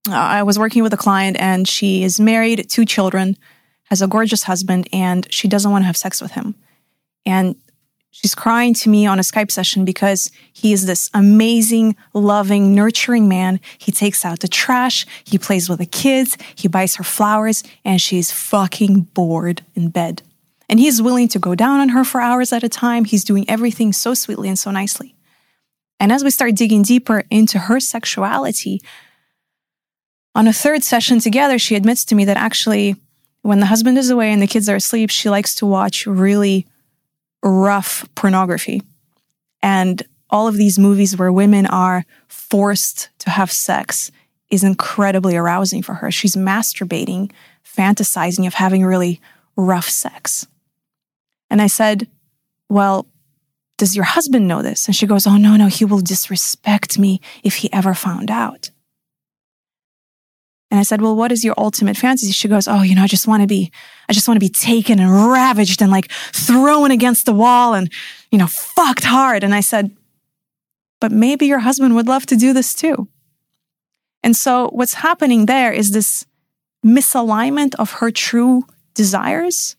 Uh, 0.09 0.15
I 0.15 0.43
was 0.43 0.59
working 0.59 0.83
with 0.83 0.93
a 0.95 0.97
client 0.97 1.37
and 1.39 1.69
she 1.69 2.03
is 2.05 2.19
married, 2.19 2.71
two 2.71 2.85
children, 2.85 3.37
has 3.85 4.03
a 4.03 4.09
gorgeous 4.09 4.45
husband, 4.45 4.89
and 4.93 5.27
she 5.33 5.49
doesn't 5.49 5.71
want 5.71 5.83
to 5.83 5.87
have 5.87 5.97
sex 5.97 6.21
with 6.21 6.33
him. 6.33 6.55
And 7.25 7.57
she's 8.21 8.35
crying 8.35 8.75
to 8.75 8.89
me 8.89 9.07
on 9.07 9.19
a 9.19 9.23
Skype 9.23 9.51
session 9.51 9.85
because 9.85 10.31
he 10.53 10.73
is 10.73 10.87
this 10.87 11.11
amazing, 11.13 11.97
loving, 12.15 12.75
nurturing 12.75 13.29
man. 13.29 13.61
He 13.79 13.93
takes 13.93 14.25
out 14.25 14.41
the 14.41 14.49
trash, 14.49 15.07
he 15.25 15.39
plays 15.39 15.69
with 15.69 15.79
the 15.79 15.87
kids, 15.87 16.37
he 16.55 16.69
buys 16.69 16.97
her 16.97 17.05
flowers, 17.05 17.63
and 17.85 18.01
she's 18.01 18.31
fucking 18.31 19.03
bored 19.15 19.63
in 19.75 19.91
bed. 19.91 20.23
And 20.69 20.81
he's 20.81 21.03
willing 21.03 21.29
to 21.29 21.39
go 21.39 21.55
down 21.55 21.81
on 21.81 21.91
her 21.91 22.05
for 22.05 22.21
hours 22.21 22.53
at 22.53 22.65
a 22.65 22.69
time. 22.69 23.05
He's 23.05 23.23
doing 23.23 23.49
everything 23.49 23.93
so 23.93 24.15
sweetly 24.15 24.49
and 24.49 24.59
so 24.59 24.71
nicely. 24.71 25.15
And 26.01 26.11
as 26.11 26.25
we 26.25 26.31
start 26.31 26.57
digging 26.57 26.83
deeper 26.83 27.25
into 27.31 27.59
her 27.59 27.81
sexuality, 27.81 28.81
on 30.35 30.49
a 30.49 30.53
third 30.53 30.83
session 30.83 31.21
together, 31.21 31.59
she 31.59 31.77
admits 31.77 32.05
to 32.07 32.15
me 32.15 32.25
that 32.25 32.37
actually, 32.37 32.97
when 33.43 33.61
the 33.61 33.67
husband 33.67 33.97
is 33.97 34.11
away 34.11 34.33
and 34.33 34.43
the 34.43 34.47
kids 34.47 34.69
are 34.69 34.77
asleep, 34.77 35.11
she 35.11 35.31
likes 35.31 35.55
to 35.57 35.67
watch 35.67 36.07
really 36.07 36.67
rough 37.43 38.09
pornography. 38.15 38.83
And 39.63 40.03
all 40.31 40.49
of 40.49 40.57
these 40.57 40.79
movies 40.79 41.17
where 41.17 41.33
women 41.33 41.67
are 41.67 42.05
forced 42.29 43.11
to 43.21 43.31
have 43.31 43.51
sex 43.51 44.11
is 44.51 44.65
incredibly 44.65 45.37
arousing 45.37 45.83
for 45.83 45.95
her. 45.95 46.11
She's 46.11 46.37
masturbating, 46.37 47.33
fantasizing 47.65 48.47
of 48.47 48.55
having 48.55 48.85
really 48.85 49.21
rough 49.57 49.89
sex. 49.89 50.47
And 51.51 51.63
I 51.63 51.67
said, 51.67 52.09
Well, 52.69 53.07
does 53.79 53.95
your 53.95 54.05
husband 54.05 54.49
know 54.49 54.63
this? 54.63 54.87
And 54.87 54.97
she 54.97 55.07
goes, 55.07 55.27
Oh, 55.27 55.37
no, 55.37 55.57
no, 55.57 55.67
he 55.67 55.85
will 55.85 56.01
disrespect 56.01 56.99
me 56.99 57.21
if 57.43 57.57
he 57.57 57.73
ever 57.73 57.95
found 57.95 58.31
out. 58.31 58.71
And 60.71 60.81
I 60.81 60.83
said, 60.83 61.01
Well, 61.01 61.15
what 61.15 61.33
is 61.33 61.45
your 61.45 61.55
ultimate 61.57 61.97
fantasy? 61.97 62.33
She 62.33 62.49
goes, 62.49 62.67
Oh, 62.67 62.83
you 62.83 62.95
know, 62.95 63.03
I 63.03 63.07
just 63.07 63.29
want 63.29 63.43
to 63.43 63.47
be, 63.47 63.71
I 64.09 64.13
just 64.13 64.27
want 64.29 64.37
to 64.37 64.45
be 64.45 64.49
taken 64.49 64.99
and 64.99 65.11
ravaged 65.11 65.81
and 65.81 65.91
like 65.91 66.11
thrown 66.11 66.91
against 66.91 67.27
the 67.27 67.35
wall 67.35 67.75
and, 67.75 67.91
you 68.31 68.39
know, 68.39 68.47
fucked 68.47 69.05
hard. 69.05 69.45
And 69.45 69.55
I 69.55 69.61
said, 69.61 69.97
But 71.01 71.13
maybe 71.13 71.47
your 71.47 71.61
husband 71.61 71.95
would 71.95 72.09
love 72.09 72.27
to 72.27 72.37
do 72.37 72.53
this 72.53 72.75
too. 72.75 73.09
And 74.23 74.35
so 74.35 74.71
what's 74.73 74.95
happening 74.95 75.47
there 75.47 75.73
is 75.73 75.93
this 75.93 76.27
misalignment 76.85 77.75
of 77.77 77.93
her 77.93 78.11
true 78.11 78.65
desires 78.95 79.77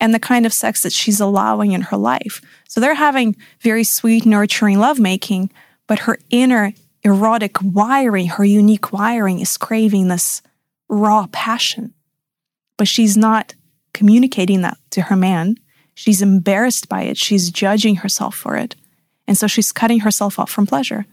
and 0.00 0.14
the 0.14 0.18
kind 0.18 0.46
of 0.46 0.52
sex 0.52 0.82
that 0.82 0.92
she's 0.92 1.20
allowing 1.20 1.72
in 1.72 1.82
her 1.82 1.96
life. 1.96 2.40
So 2.68 2.80
they're 2.80 2.94
having 2.94 3.36
very 3.60 3.84
sweet, 3.84 4.24
nurturing 4.24 4.78
lovemaking, 4.78 5.50
but 5.86 6.00
her 6.00 6.18
inner 6.30 6.72
erotic 7.02 7.56
wiring, 7.62 8.28
her 8.28 8.44
unique 8.44 8.92
wiring 8.92 9.40
is 9.40 9.56
craving 9.56 10.08
this 10.08 10.42
raw 10.88 11.26
passion. 11.32 11.94
But 12.76 12.88
she's 12.88 13.16
not 13.16 13.54
communicating 13.92 14.62
that 14.62 14.78
to 14.90 15.02
her 15.02 15.16
man. 15.16 15.56
She's 15.94 16.22
embarrassed 16.22 16.88
by 16.88 17.02
it. 17.02 17.16
She's 17.16 17.50
judging 17.50 17.96
herself 17.96 18.34
for 18.34 18.56
it. 18.56 18.74
And 19.26 19.36
so 19.36 19.46
she's 19.46 19.72
cutting 19.72 20.00
herself 20.00 20.38
off 20.38 20.50
from 20.50 20.66
pleasure. 20.66 21.06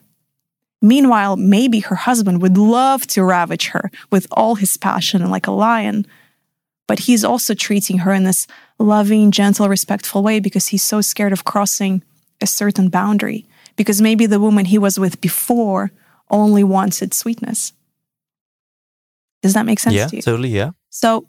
Meanwhile, 0.82 1.38
maybe 1.38 1.80
her 1.80 1.96
husband 1.96 2.42
would 2.42 2.58
love 2.58 3.08
to 3.08 3.24
ravage 3.24 3.70
her 3.70 3.92
with 4.12 4.28
all 4.32 4.56
his 4.56 4.78
passion 4.78 5.22
and 5.22 5.32
like 5.32 5.48
a 5.48 5.52
lion, 5.52 6.06
but 6.88 7.00
he's 7.00 7.24
also 7.24 7.54
treating 7.54 8.00
her 8.00 8.14
in 8.14 8.24
this 8.24 8.48
loving, 8.80 9.32
gentle, 9.32 9.68
respectful 9.68 10.24
way 10.24 10.40
because 10.40 10.68
he's 10.68 10.84
so 10.84 11.02
scared 11.02 11.34
of 11.34 11.44
crossing 11.44 12.04
a 12.42 12.48
certain 12.48 12.90
boundary. 12.90 13.46
Because 13.78 14.02
maybe 14.02 14.26
the 14.26 14.40
woman 14.40 14.66
he 14.66 14.78
was 14.78 15.00
with 15.00 15.22
before 15.22 15.92
only 16.30 16.64
wanted 16.64 17.14
sweetness. 17.14 17.72
Does 19.42 19.54
that 19.54 19.66
make 19.66 19.80
sense 19.80 19.96
yeah, 19.96 20.08
to 20.08 20.16
you? 20.18 20.22
totally. 20.22 20.50
Yeah. 20.50 20.72
So, 20.90 21.28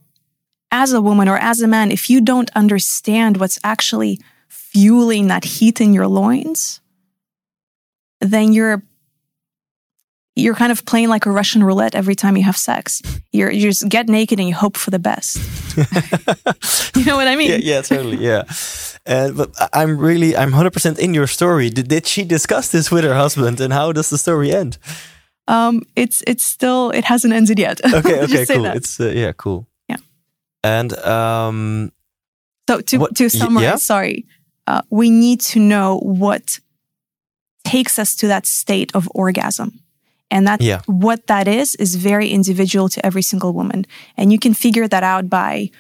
as 0.73 0.93
a 0.93 1.01
woman 1.01 1.29
or 1.29 1.39
as 1.39 1.61
a 1.61 1.69
man, 1.69 1.93
if 1.93 2.11
you 2.11 2.21
don't 2.21 2.51
understand 2.57 3.37
what's 3.37 3.59
actually 3.63 4.19
fueling 4.49 5.29
that 5.29 5.45
heat 5.45 5.81
in 5.81 5.95
your 5.95 6.09
loins, 6.09 6.81
then 8.21 8.53
you're 8.53 8.83
you're 10.39 10.55
kind 10.55 10.71
of 10.73 10.85
playing 10.85 11.09
like 11.15 11.27
a 11.27 11.31
Russian 11.31 11.63
roulette 11.65 11.95
every 11.95 12.15
time 12.15 12.37
you 12.37 12.45
have 12.45 12.57
sex. 12.57 13.03
You're 13.33 13.51
you 13.51 13.63
just 13.71 13.89
get 13.89 14.09
naked 14.09 14.39
and 14.41 14.49
you 14.49 14.55
hope 14.55 14.77
for 14.77 14.91
the 14.91 14.99
best. 14.99 15.37
you 16.97 17.05
know 17.05 17.17
what 17.17 17.29
I 17.29 17.37
mean? 17.37 17.51
yeah, 17.51 17.59
yeah, 17.75 17.83
totally, 17.83 18.17
yeah. 18.19 18.43
And 19.07 19.37
but 19.37 19.51
I'm 19.73 19.99
really, 19.99 20.37
I'm 20.37 20.53
100% 20.53 20.99
in 20.99 21.15
your 21.15 21.27
story. 21.27 21.71
Did, 21.71 21.89
did 21.89 22.07
she 22.07 22.25
discuss 22.25 22.69
this 22.71 22.91
with 22.91 23.05
her 23.05 23.15
husband, 23.15 23.61
and 23.61 23.73
how 23.73 23.93
does 23.93 24.09
the 24.11 24.19
story 24.19 24.53
end? 24.53 24.79
Um, 25.49 25.83
it's 25.97 26.23
it's 26.27 26.45
still 26.45 26.91
it 26.91 27.05
hasn't 27.05 27.33
ended 27.35 27.59
yet. 27.59 27.81
Okay, 27.85 28.21
okay, 28.25 28.47
cool. 28.47 28.63
that. 28.65 28.77
It's 28.77 29.01
uh, 29.01 29.13
yeah, 29.15 29.33
cool. 29.37 29.67
Yeah. 29.89 29.97
And 30.63 30.93
um, 30.99 31.91
So 32.69 32.81
to 32.81 32.99
What- 32.99 33.15
to 33.17 33.29
summarize, 33.29 33.63
yeah? 33.63 33.77
sorry, 33.77 34.27
uh, 34.67 34.83
we 34.91 35.11
need 35.11 35.41
to 35.53 35.59
know 35.59 35.99
what 36.03 36.61
takes 37.65 37.99
us 37.99 38.15
to 38.17 38.27
that 38.29 38.47
state 38.47 38.91
of 38.95 39.09
orgasm, 39.15 39.71
and 40.31 40.47
that 40.47 40.61
Yeah. 40.61 40.81
what 40.87 41.27
that 41.27 41.47
is 41.49 41.75
is 41.77 41.95
very 41.97 42.29
individual 42.31 42.89
to 42.91 43.01
every 43.07 43.23
single 43.23 43.53
woman, 43.53 43.87
and 44.17 44.33
you 44.33 44.39
can 44.39 44.55
figure 44.55 44.89
that 44.89 45.03
out 45.03 45.29
by 45.29 45.71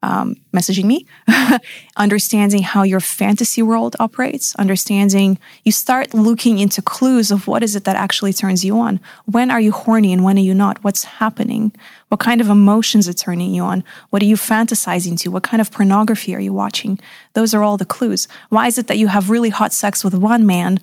um, 0.00 0.36
messaging 0.52 0.84
me, 0.84 1.06
understanding 1.96 2.62
how 2.62 2.82
your 2.84 3.00
fantasy 3.00 3.62
world 3.62 3.96
operates, 3.98 4.54
understanding 4.56 5.38
you 5.64 5.72
start 5.72 6.14
looking 6.14 6.58
into 6.58 6.80
clues 6.82 7.30
of 7.32 7.46
what 7.48 7.62
is 7.62 7.74
it 7.74 7.82
that 7.84 7.96
actually 7.96 8.32
turns 8.32 8.64
you 8.64 8.78
on. 8.78 9.00
When 9.24 9.50
are 9.50 9.60
you 9.60 9.72
horny 9.72 10.12
and 10.12 10.22
when 10.22 10.36
are 10.38 10.42
you 10.50 10.54
not? 10.54 10.82
What's 10.84 11.04
happening? 11.04 11.72
What 12.10 12.20
kind 12.20 12.40
of 12.40 12.48
emotions 12.48 13.08
are 13.08 13.12
turning 13.12 13.52
you 13.52 13.64
on? 13.64 13.82
What 14.10 14.22
are 14.22 14.26
you 14.26 14.36
fantasizing 14.36 15.18
to? 15.20 15.30
What 15.30 15.42
kind 15.42 15.60
of 15.60 15.70
pornography 15.72 16.32
are 16.34 16.40
you 16.40 16.52
watching? 16.52 17.00
Those 17.34 17.52
are 17.52 17.62
all 17.64 17.76
the 17.76 17.84
clues. 17.84 18.28
Why 18.50 18.68
is 18.68 18.78
it 18.78 18.86
that 18.86 18.98
you 18.98 19.08
have 19.08 19.30
really 19.30 19.50
hot 19.50 19.72
sex 19.72 20.04
with 20.04 20.14
one 20.14 20.46
man 20.46 20.78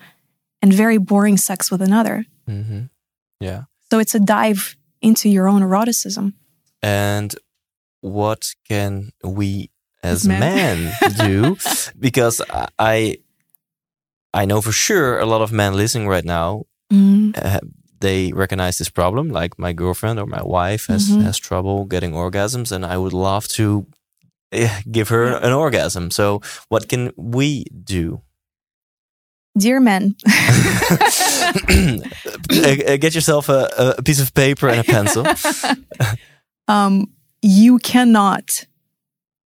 and 0.62 0.74
very 0.74 0.98
boring 0.98 1.38
sex 1.38 1.72
with 1.72 1.82
another? 1.82 2.26
Yeah, 3.40 3.64
So 3.90 4.00
it's 4.00 4.16
a 4.16 4.20
dive 4.20 4.76
into 5.02 5.30
your 5.30 5.48
own 5.48 5.62
eroticism. 5.62 6.34
And 6.82 7.36
what 8.02 8.54
can 8.68 9.12
we 9.24 9.70
as 10.04 10.28
men, 10.28 10.40
men 10.40 10.94
do? 11.18 11.58
because 12.00 12.42
I 12.78 13.18
I 14.34 14.46
know 14.46 14.62
for 14.62 14.72
sure 14.72 15.20
a 15.20 15.26
lot 15.26 15.42
of 15.42 15.52
men 15.52 15.74
listening 15.76 16.08
right 16.08 16.26
now 16.26 16.66
mm. 16.92 17.34
uh, 17.38 17.60
they 18.00 18.32
recognize 18.34 18.78
this 18.78 18.90
problem. 18.90 19.30
Like 19.30 19.58
my 19.58 19.74
girlfriend 19.74 20.20
or 20.20 20.28
my 20.28 20.44
wife 20.44 20.94
has 20.94 21.10
mm 21.10 21.18
-hmm. 21.18 21.26
has 21.26 21.40
trouble 21.40 21.86
getting 21.88 22.14
orgasms, 22.16 22.72
and 22.72 22.86
I 22.86 22.96
would 22.98 23.14
love 23.14 23.48
to 23.48 23.86
uh, 24.54 24.82
give 24.92 25.10
her 25.10 25.44
an 25.44 25.54
orgasm. 25.54 26.12
So 26.12 26.42
what 26.70 26.88
can 26.88 27.12
we 27.16 27.64
do? 27.72 28.22
Dear 29.58 29.80
men, 29.80 30.16
uh, 30.28 32.02
get 32.50 33.16
yourself 33.16 33.48
a, 33.48 33.96
a, 33.98 34.02
piece 34.04 34.20
of 34.20 34.34
paper 34.34 34.68
and 34.68 34.82
a 34.82 34.84
pencil. 34.84 35.26
um, 36.68 37.08
you 37.42 37.80
cannot 37.80 38.66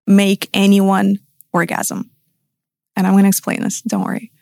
make 0.06 0.48
anyone 0.54 1.18
orgasm. 1.52 2.10
And 2.96 3.06
I'm 3.06 3.12
going 3.12 3.24
to 3.24 3.28
explain 3.28 3.62
this. 3.62 3.82
Don't 3.82 4.04
worry. 4.04 4.32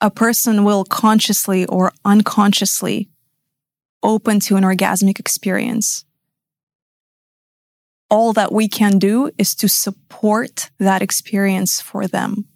A 0.00 0.10
person 0.10 0.64
will 0.64 0.84
consciously 0.84 1.66
or 1.66 1.92
unconsciously 2.04 3.08
open 4.02 4.40
to 4.40 4.56
an 4.56 4.64
orgasmic 4.64 5.18
experience. 5.18 6.04
All 8.08 8.32
that 8.32 8.52
we 8.52 8.68
can 8.68 8.98
do 8.98 9.30
is 9.38 9.54
to 9.56 9.68
support 9.68 10.70
that 10.78 11.02
experience 11.02 11.80
for 11.80 12.06
them. 12.06 12.46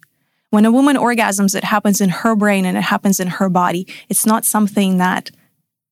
When 0.49 0.65
a 0.65 0.71
woman 0.71 0.95
orgasms, 0.95 1.55
it 1.55 1.63
happens 1.63 1.99
in 1.99 2.09
her 2.09 2.35
brain 2.35 2.65
and 2.65 2.77
it 2.77 2.83
happens 2.83 3.19
in 3.19 3.27
her 3.27 3.49
body. 3.49 3.87
It's 4.07 4.25
not 4.25 4.45
something 4.45 4.97
that 4.97 5.29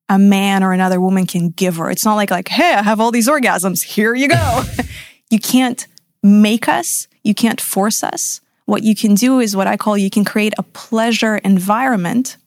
a 0.07 0.17
man 0.17 0.63
or 0.63 0.71
another 0.71 1.01
woman 1.01 1.25
can 1.25 1.49
give 1.49 1.77
her. 1.77 1.89
It's 1.89 2.05
not 2.05 2.15
like, 2.15 2.31
like, 2.31 2.47
hey, 2.47 2.73
I 2.73 2.83
have 2.83 2.99
all 2.99 3.11
these 3.11 3.27
orgasms. 3.27 3.83
Here 3.83 4.15
you 4.15 4.29
go. 4.29 4.63
you 5.29 5.39
can't 5.39 5.85
make 6.23 6.69
us. 6.69 7.07
You 7.23 7.33
can't 7.33 7.59
force 7.59 8.03
us. 8.03 8.41
What 8.65 8.83
you 8.83 8.95
can 8.95 9.15
do 9.15 9.39
is 9.39 9.55
what 9.55 9.67
I 9.67 9.77
call 9.77 9.97
you 9.97 10.09
can 10.09 10.25
create 10.25 10.53
a 10.57 10.63
pleasure 10.63 11.37
environment, 11.37 12.37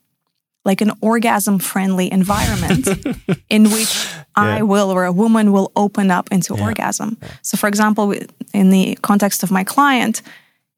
like 0.65 0.81
an 0.81 0.93
orgasm 1.01 1.59
friendly 1.59 2.11
environment 2.11 2.89
in 3.51 3.71
which 3.71 3.95
yeah. 4.05 4.25
I 4.35 4.63
will 4.63 4.91
or 4.91 5.05
a 5.05 5.13
woman 5.13 5.53
will 5.53 5.71
open 5.77 6.11
up 6.11 6.31
into 6.33 6.57
yeah. 6.57 6.65
orgasm. 6.65 7.19
So, 7.43 7.57
for 7.57 7.69
example, 7.69 8.15
in 8.53 8.71
the 8.71 8.97
context 9.03 9.43
of 9.43 9.51
my 9.51 9.63
client, 9.63 10.23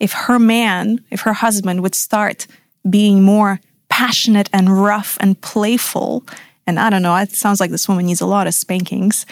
if 0.00 0.12
her 0.12 0.38
man, 0.38 1.04
if 1.10 1.20
her 1.20 1.34
husband 1.34 1.82
would 1.82 1.94
start 1.94 2.46
being 2.88 3.22
more 3.22 3.60
passionate 3.88 4.48
and 4.52 4.82
rough 4.82 5.18
and 5.20 5.40
playful, 5.40 6.24
and 6.66 6.80
I 6.80 6.90
don't 6.90 7.02
know, 7.02 7.14
it 7.16 7.32
sounds 7.32 7.60
like 7.60 7.70
this 7.70 7.88
woman 7.88 8.06
needs 8.06 8.22
a 8.22 8.26
lot 8.26 8.46
of 8.46 8.54
spankings, 8.54 9.26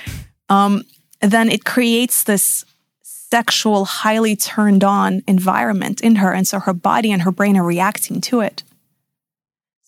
um, 0.50 0.84
then 1.20 1.50
it 1.50 1.64
creates 1.64 2.24
this 2.24 2.64
sexual, 3.02 3.84
highly 3.84 4.36
turned 4.36 4.84
on 4.84 5.22
environment 5.26 6.00
in 6.00 6.16
her. 6.16 6.32
And 6.32 6.46
so 6.46 6.60
her 6.60 6.74
body 6.74 7.10
and 7.12 7.22
her 7.22 7.32
brain 7.32 7.56
are 7.56 7.64
reacting 7.64 8.20
to 8.22 8.40
it. 8.40 8.62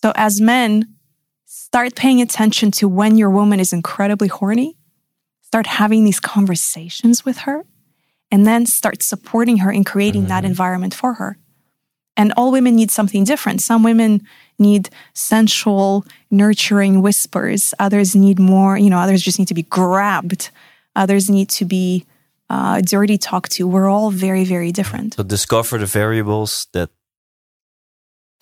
So 0.02 0.12
as 0.14 0.40
men, 0.40 0.94
start 1.46 1.94
paying 1.94 2.20
attention 2.20 2.70
to 2.72 2.88
when 2.88 3.16
your 3.16 3.30
woman 3.30 3.60
is 3.60 3.72
incredibly 3.72 4.28
horny, 4.28 4.76
start 5.42 5.66
having 5.66 6.04
these 6.04 6.20
conversations 6.20 7.24
with 7.24 7.38
her, 7.38 7.64
and 8.30 8.46
then 8.46 8.66
start 8.66 9.02
supporting 9.02 9.58
her 9.58 9.70
in 9.70 9.84
creating 9.84 10.22
mm-hmm. 10.22 10.28
that 10.28 10.44
environment 10.44 10.94
for 10.94 11.14
her. 11.14 11.38
And 12.16 12.32
all 12.36 12.52
women 12.52 12.76
need 12.76 12.90
something 12.90 13.24
different. 13.24 13.60
Some 13.62 13.82
women 13.82 14.22
need 14.58 14.90
sensual, 15.14 16.04
nurturing 16.30 17.02
whispers. 17.02 17.72
Others 17.78 18.14
need 18.14 18.38
more, 18.38 18.76
you 18.76 18.90
know, 18.90 18.98
others 18.98 19.22
just 19.22 19.38
need 19.38 19.48
to 19.48 19.54
be 19.54 19.62
grabbed. 19.62 20.50
Others 20.94 21.30
need 21.30 21.48
to 21.50 21.64
be 21.64 22.04
uh, 22.50 22.80
dirty 22.82 23.16
talk 23.16 23.48
to. 23.50 23.66
We're 23.66 23.88
all 23.88 24.10
very, 24.10 24.44
very 24.44 24.72
different. 24.72 25.14
So 25.14 25.22
discover 25.22 25.78
the 25.78 25.86
variables 25.86 26.66
that 26.72 26.90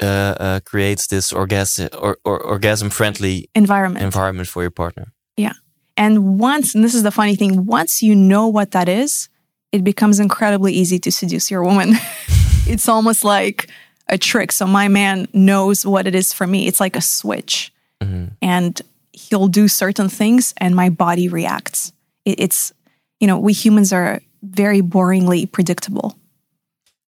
uh, 0.00 0.34
uh, 0.40 0.60
creates 0.64 1.06
this 1.08 1.32
orgasm 1.32 1.88
or, 1.98 2.18
or 2.24 2.40
orgasm 2.40 2.90
friendly 2.90 3.48
environment 3.54 4.04
environment 4.04 4.48
for 4.48 4.62
your 4.62 4.70
partner. 4.70 5.12
Yeah, 5.36 5.54
and 5.96 6.38
once, 6.38 6.74
and 6.74 6.84
this 6.84 6.94
is 6.94 7.02
the 7.02 7.10
funny 7.10 7.36
thing, 7.36 7.66
once 7.66 8.02
you 8.02 8.14
know 8.14 8.46
what 8.46 8.70
that 8.70 8.88
is, 8.88 9.28
it 9.72 9.84
becomes 9.84 10.20
incredibly 10.20 10.72
easy 10.72 10.98
to 11.00 11.12
seduce 11.12 11.50
your 11.50 11.62
woman. 11.62 11.94
it's 12.66 12.88
almost 12.88 13.24
like 13.24 13.70
a 14.08 14.18
trick. 14.18 14.52
So 14.52 14.66
my 14.66 14.88
man 14.88 15.28
knows 15.32 15.84
what 15.84 16.06
it 16.06 16.14
is 16.14 16.32
for 16.32 16.46
me. 16.46 16.66
It's 16.66 16.80
like 16.80 16.96
a 16.96 17.00
switch, 17.00 17.72
mm-hmm. 18.00 18.26
and 18.40 18.80
he'll 19.12 19.48
do 19.48 19.68
certain 19.68 20.08
things, 20.08 20.54
and 20.58 20.74
my 20.74 20.88
body 20.88 21.28
reacts. 21.28 21.92
It, 22.24 22.40
it's 22.40 22.72
you 23.20 23.26
know, 23.26 23.38
we 23.38 23.52
humans 23.52 23.92
are 23.92 24.20
very 24.42 24.80
boringly 24.80 25.50
predictable. 25.50 26.16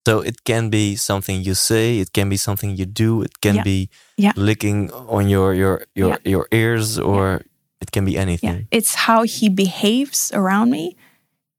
So 0.07 0.22
it 0.22 0.43
can 0.43 0.70
be 0.70 0.95
something 0.95 1.43
you 1.43 1.53
say, 1.53 1.99
it 1.99 2.14
can 2.14 2.30
be 2.30 2.38
something 2.38 2.76
you 2.76 2.86
do, 2.86 3.22
it 3.22 3.41
can 3.41 3.55
yeah. 3.57 3.64
be 3.64 3.89
yeah. 4.18 4.32
licking 4.36 4.91
on 4.91 5.30
your 5.30 5.53
your 5.53 5.84
your 5.93 6.10
yeah. 6.10 6.32
your 6.32 6.47
ears, 6.51 6.97
or 6.97 7.41
it 7.82 7.91
can 7.91 8.05
be 8.05 8.18
anything. 8.18 8.68
It's 8.72 8.95
how 8.95 9.24
he 9.24 9.49
behaves 9.49 10.32
around 10.34 10.72
me, 10.72 10.97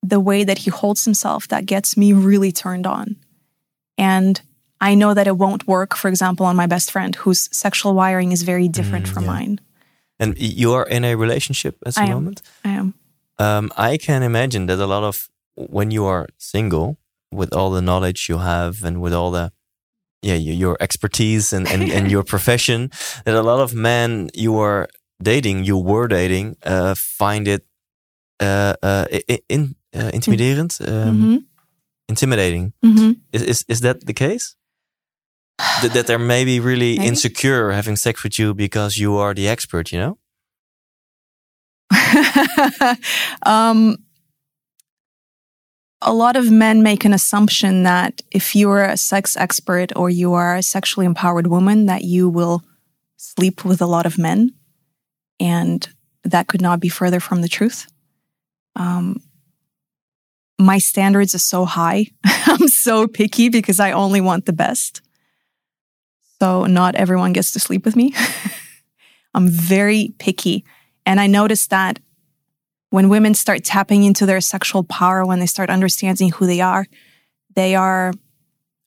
the 0.03 0.21
way 0.21 0.45
that 0.45 0.59
he 0.59 0.71
holds 0.71 1.05
himself 1.05 1.49
that 1.49 1.67
gets 1.67 1.97
me 1.97 2.13
really 2.13 2.53
turned 2.53 2.87
on. 2.87 3.17
And 3.99 4.41
I 4.81 4.95
know 4.95 5.13
that 5.13 5.27
it 5.27 5.37
won't 5.37 5.67
work, 5.67 5.95
for 5.95 6.09
example, 6.09 6.47
on 6.47 6.57
my 6.57 6.67
best 6.67 6.91
friend 6.91 7.15
whose 7.15 7.55
sexual 7.55 7.95
wiring 7.95 8.33
is 8.33 8.43
very 8.43 8.69
different 8.69 9.07
mm, 9.07 9.13
from 9.13 9.27
mine. 9.27 9.61
And 10.19 10.39
you 10.39 10.73
are 10.73 10.87
in 10.87 11.05
a 11.05 11.17
relationship 11.17 11.77
at 11.85 11.95
the 11.95 12.07
moment? 12.07 12.43
I 12.65 12.71
am. 12.71 12.95
Um, 13.39 13.73
I 13.77 13.97
can 13.97 14.23
imagine 14.23 14.67
that 14.67 14.79
a 14.79 14.87
lot 14.87 15.03
of 15.03 15.29
when 15.55 15.91
you 15.91 16.05
are 16.07 16.29
single, 16.39 16.99
with 17.33 17.55
all 17.55 17.71
the 17.71 17.83
knowledge 17.83 18.29
you 18.29 18.39
have 18.39 18.83
and 18.83 19.01
with 19.01 19.13
all 19.13 19.31
the 19.31 19.53
yeah 20.23 20.35
your 20.35 20.77
expertise 20.81 21.53
and, 21.53 21.69
and, 21.69 21.83
and 21.91 22.11
your 22.11 22.25
profession, 22.35 22.91
that 23.25 23.35
a 23.35 23.43
lot 23.43 23.61
of 23.61 23.75
men 23.75 24.31
you 24.35 24.59
are 24.59 24.89
dating, 25.23 25.65
you 25.65 25.77
were 25.77 26.09
dating, 26.09 26.57
uh, 26.65 26.95
find 26.95 27.47
it 27.47 27.65
uh, 28.41 28.75
uh, 28.83 29.07
in, 29.49 29.75
uh, 29.97 30.11
intimiderend, 30.13 30.79
um, 30.81 30.95
mm 30.95 31.23
-hmm. 31.23 31.45
intimidating. 32.05 32.73
Mm 32.81 32.97
-hmm. 32.97 33.15
Is, 33.31 33.43
is 33.43 33.63
is 33.67 33.81
that 33.81 34.05
the 34.05 34.13
case? 34.13 34.55
that, 35.83 35.93
that 35.93 36.07
they're 36.07 36.19
maybe 36.19 36.61
really 36.61 36.95
maybe? 36.99 37.09
insecure 37.09 37.73
having 37.73 37.97
sex 37.97 38.23
with 38.23 38.39
you 38.39 38.55
because 38.55 38.99
you 38.99 39.17
are 39.17 39.35
the 39.35 39.49
expert, 39.49 39.93
you 39.93 39.99
know? 39.99 40.19
um, 43.43 43.97
a 46.03 46.13
lot 46.13 46.37
of 46.37 46.51
men 46.51 46.83
make 46.83 47.05
an 47.05 47.13
assumption 47.13 47.83
that 47.83 48.23
if 48.31 48.57
you're 48.57 48.85
a 48.85 48.97
sex 48.97 49.37
expert 49.37 49.93
or 49.97 50.09
you 50.09 50.33
are 50.33 50.57
a 50.57 50.63
sexually 50.63 51.05
empowered 51.05 51.47
woman, 51.47 51.87
that 51.87 52.05
you 52.05 52.29
will 52.29 52.63
sleep 53.17 53.65
with 53.65 53.83
a 53.83 53.87
lot 53.87 54.07
of 54.07 54.19
men. 54.19 54.55
And 55.39 55.87
that 56.25 56.47
could 56.47 56.63
not 56.63 56.81
be 56.81 56.89
further 56.89 57.21
from 57.21 57.43
the 57.43 57.49
truth. 57.49 57.87
Um, 58.77 59.23
my 60.61 60.79
standards 60.79 61.35
are 61.35 61.39
so 61.39 61.65
high. 61.65 62.07
I'm 62.25 62.69
so 62.69 63.07
picky 63.07 63.49
because 63.49 63.81
I 63.81 63.93
only 63.93 64.21
want 64.21 64.47
the 64.47 64.53
best. 64.53 65.03
So, 66.39 66.65
not 66.65 66.95
everyone 66.95 67.33
gets 67.33 67.53
to 67.53 67.61
sleep 67.61 67.85
with 67.85 67.97
me. 67.97 68.15
I'm 69.35 69.49
very 69.49 70.15
picky. 70.19 70.65
And 71.07 71.21
I 71.21 71.27
noticed 71.27 71.71
that 71.71 71.99
when 72.91 73.09
women 73.09 73.35
start 73.35 73.65
tapping 73.65 74.05
into 74.05 74.27
their 74.27 74.41
sexual 74.41 74.83
power, 74.83 75.25
when 75.25 75.39
they 75.39 75.47
start 75.47 75.71
understanding 75.71 76.31
who 76.31 76.47
they 76.47 76.61
are, 76.61 76.87
they 77.55 77.75
are 77.75 78.13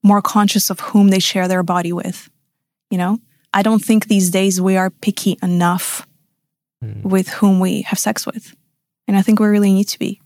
more 0.03 0.21
conscious 0.21 0.69
of 0.69 0.79
whom 0.79 1.09
they 1.09 1.19
share 1.19 1.47
their 1.47 1.63
body 1.63 1.93
with. 1.93 2.29
You 2.89 2.97
know, 2.97 3.19
I 3.53 3.61
don't 3.61 3.83
think 3.83 4.07
these 4.07 4.29
days 4.29 4.59
we 4.59 4.75
are 4.75 4.89
picky 4.89 5.37
enough 5.41 6.05
mm. 6.83 7.01
with 7.03 7.29
whom 7.29 7.59
we 7.59 7.83
have 7.83 7.99
sex 7.99 8.25
with. 8.25 8.55
And 9.07 9.15
I 9.15 9.21
think 9.21 9.39
we 9.39 9.47
really 9.47 9.73
need 9.73 9.87
to 9.89 9.99
be. 9.99 10.21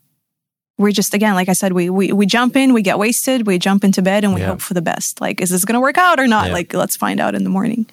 We're 0.78 0.92
just 0.92 1.14
again, 1.14 1.34
like 1.34 1.50
I 1.50 1.54
said, 1.54 1.74
we 1.74 1.90
we 1.90 2.12
we 2.12 2.26
jump 2.26 2.56
in, 2.56 2.74
we 2.74 2.82
get 2.82 3.00
wasted, 3.00 3.48
we 3.48 3.58
jump 3.58 3.84
into 3.84 4.02
bed 4.02 4.24
and 4.24 4.34
we 4.34 4.42
yeah. 4.42 4.48
hope 4.48 4.62
for 4.62 4.74
the 4.74 4.82
best. 4.82 5.20
Like, 5.20 5.42
is 5.42 5.50
this 5.50 5.66
gonna 5.66 5.82
work 5.82 5.98
out 5.98 6.20
or 6.20 6.28
not? 6.28 6.48
Yeah. 6.48 6.54
Like, 6.54 6.74
let's 6.74 6.96
find 6.96 7.20
out 7.20 7.34
in 7.36 7.44
the 7.44 7.50
morning. 7.50 7.88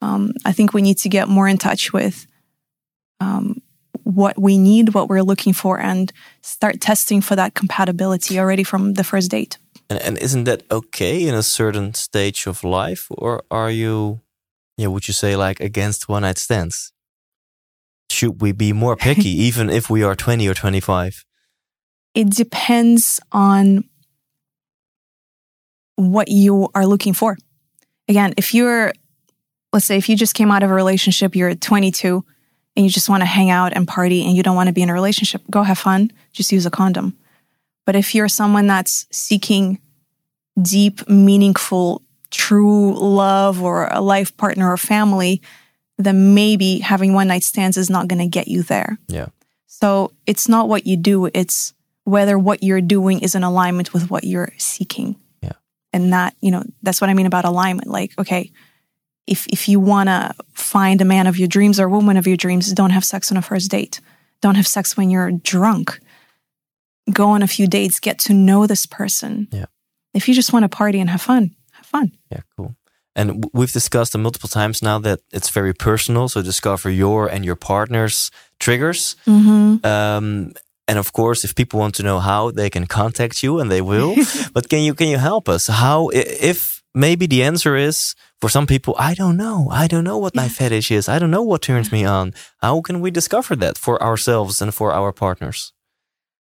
Um, 0.00 0.32
I 0.44 0.52
think 0.52 0.72
we 0.72 0.82
need 0.82 0.98
to 0.98 1.08
get 1.08 1.28
more 1.28 1.48
in 1.48 1.58
touch 1.58 1.92
with 1.92 2.26
um, 3.20 3.62
what 4.02 4.40
we 4.40 4.58
need, 4.58 4.94
what 4.94 5.08
we're 5.08 5.22
looking 5.22 5.52
for, 5.52 5.80
and 5.80 6.12
start 6.42 6.80
testing 6.80 7.20
for 7.20 7.36
that 7.36 7.54
compatibility 7.54 8.38
already 8.38 8.64
from 8.64 8.94
the 8.94 9.04
first 9.04 9.30
date. 9.30 9.58
And, 9.88 10.00
and 10.00 10.18
isn't 10.18 10.44
that 10.44 10.64
okay 10.70 11.26
in 11.26 11.34
a 11.34 11.42
certain 11.42 11.94
stage 11.94 12.46
of 12.46 12.64
life, 12.64 13.06
or 13.10 13.42
are 13.50 13.70
you, 13.70 14.20
yeah, 14.76 14.88
would 14.88 15.06
you 15.06 15.14
say 15.14 15.36
like 15.36 15.60
against 15.60 16.08
one 16.08 16.22
night 16.22 16.38
stands? 16.38 16.92
Should 18.10 18.40
we 18.42 18.52
be 18.52 18.72
more 18.72 18.96
picky, 18.96 19.30
even 19.48 19.70
if 19.70 19.88
we 19.88 20.02
are 20.02 20.16
twenty 20.16 20.48
or 20.48 20.54
twenty-five? 20.54 21.24
It 22.14 22.30
depends 22.30 23.20
on 23.30 23.84
what 25.96 26.28
you 26.28 26.68
are 26.74 26.86
looking 26.86 27.12
for. 27.12 27.36
Again, 28.08 28.34
if 28.36 28.54
you're, 28.54 28.92
let's 29.72 29.86
say, 29.86 29.96
if 29.96 30.08
you 30.08 30.16
just 30.16 30.34
came 30.34 30.50
out 30.50 30.62
of 30.62 30.70
a 30.70 30.74
relationship, 30.74 31.34
you're 31.34 31.54
22 31.54 32.24
and 32.76 32.84
you 32.84 32.90
just 32.90 33.08
want 33.08 33.20
to 33.20 33.26
hang 33.26 33.50
out 33.50 33.72
and 33.74 33.86
party 33.86 34.24
and 34.24 34.36
you 34.36 34.42
don't 34.42 34.56
want 34.56 34.66
to 34.66 34.72
be 34.72 34.82
in 34.82 34.90
a 34.90 34.94
relationship, 34.94 35.42
go 35.50 35.62
have 35.62 35.78
fun. 35.78 36.10
Just 36.32 36.52
use 36.52 36.66
a 36.66 36.70
condom. 36.70 37.16
But 37.84 37.96
if 37.96 38.14
you're 38.14 38.28
someone 38.28 38.66
that's 38.66 39.06
seeking 39.10 39.80
deep, 40.60 41.08
meaningful, 41.08 42.02
true 42.30 42.94
love 42.94 43.62
or 43.62 43.88
a 43.88 44.00
life 44.00 44.36
partner 44.36 44.70
or 44.70 44.76
family, 44.76 45.42
then 45.98 46.34
maybe 46.34 46.78
having 46.78 47.12
one 47.12 47.28
night 47.28 47.42
stands 47.42 47.76
is 47.76 47.90
not 47.90 48.08
going 48.08 48.18
to 48.18 48.26
get 48.26 48.48
you 48.48 48.62
there. 48.62 48.98
Yeah. 49.08 49.26
So 49.66 50.12
it's 50.26 50.48
not 50.48 50.68
what 50.68 50.86
you 50.86 50.96
do, 50.96 51.26
it's 51.26 51.74
whether 52.04 52.38
what 52.38 52.62
you're 52.62 52.80
doing 52.80 53.20
is 53.20 53.34
in 53.34 53.42
alignment 53.42 53.92
with 53.92 54.10
what 54.10 54.24
you're 54.24 54.52
seeking. 54.58 55.16
Yeah. 55.42 55.52
And 55.92 56.12
that, 56.12 56.34
you 56.40 56.50
know, 56.50 56.64
that's 56.82 57.00
what 57.00 57.10
I 57.10 57.14
mean 57.14 57.26
about 57.26 57.44
alignment. 57.44 57.88
Like, 57.88 58.12
okay, 58.18 58.50
if 59.26 59.46
if 59.48 59.68
you 59.68 59.78
want 59.78 60.08
to 60.08 60.34
find 60.52 61.00
a 61.00 61.04
man 61.04 61.26
of 61.26 61.38
your 61.38 61.48
dreams 61.48 61.78
or 61.78 61.86
a 61.86 61.90
woman 61.90 62.16
of 62.16 62.26
your 62.26 62.36
dreams, 62.36 62.72
don't 62.72 62.90
have 62.90 63.04
sex 63.04 63.30
on 63.30 63.36
a 63.36 63.42
first 63.42 63.70
date. 63.70 64.00
Don't 64.40 64.56
have 64.56 64.66
sex 64.66 64.96
when 64.96 65.10
you're 65.10 65.30
drunk. 65.30 66.00
Go 67.12 67.28
on 67.28 67.42
a 67.42 67.46
few 67.46 67.66
dates, 67.66 68.00
get 68.00 68.18
to 68.20 68.34
know 68.34 68.66
this 68.66 68.86
person. 68.86 69.48
Yeah. 69.52 69.66
If 70.14 70.28
you 70.28 70.34
just 70.34 70.52
want 70.52 70.64
to 70.64 70.68
party 70.68 71.00
and 71.00 71.10
have 71.10 71.22
fun, 71.22 71.54
have 71.72 71.86
fun. 71.86 72.12
Yeah, 72.30 72.40
cool. 72.56 72.76
And 73.14 73.44
we've 73.52 73.72
discussed 73.72 74.16
multiple 74.16 74.48
times 74.48 74.82
now 74.82 74.98
that 75.00 75.20
it's 75.32 75.50
very 75.50 75.74
personal. 75.74 76.28
So 76.28 76.42
discover 76.42 76.90
your 76.90 77.28
and 77.28 77.44
your 77.44 77.56
partner's 77.56 78.30
triggers. 78.58 79.16
Mm-hmm. 79.26 79.84
Um, 79.84 80.52
and 80.88 80.98
of 80.98 81.12
course, 81.12 81.44
if 81.44 81.54
people 81.54 81.80
want 81.80 81.94
to 81.96 82.02
know 82.02 82.18
how, 82.20 82.50
they 82.50 82.70
can 82.70 82.86
contact 82.86 83.42
you, 83.42 83.60
and 83.60 83.70
they 83.70 83.80
will. 83.80 84.14
but 84.54 84.68
can 84.68 84.80
you 84.82 84.94
can 84.94 85.08
you 85.08 85.18
help 85.18 85.48
us? 85.48 85.68
How 85.68 86.10
if 86.12 86.82
maybe 86.94 87.26
the 87.26 87.42
answer 87.42 87.76
is 87.76 88.14
for 88.40 88.48
some 88.50 88.66
people, 88.66 88.94
I 88.98 89.14
don't 89.14 89.36
know. 89.36 89.68
I 89.70 89.86
don't 89.86 90.04
know 90.04 90.18
what 90.18 90.34
my 90.34 90.48
fetish 90.48 90.90
is. 90.90 91.08
I 91.08 91.18
don't 91.18 91.30
know 91.30 91.42
what 91.42 91.62
turns 91.62 91.92
me 91.92 92.04
on. 92.04 92.34
How 92.60 92.80
can 92.80 93.00
we 93.00 93.10
discover 93.10 93.56
that 93.56 93.78
for 93.78 94.02
ourselves 94.02 94.60
and 94.62 94.74
for 94.74 94.92
our 94.92 95.12
partners? 95.12 95.72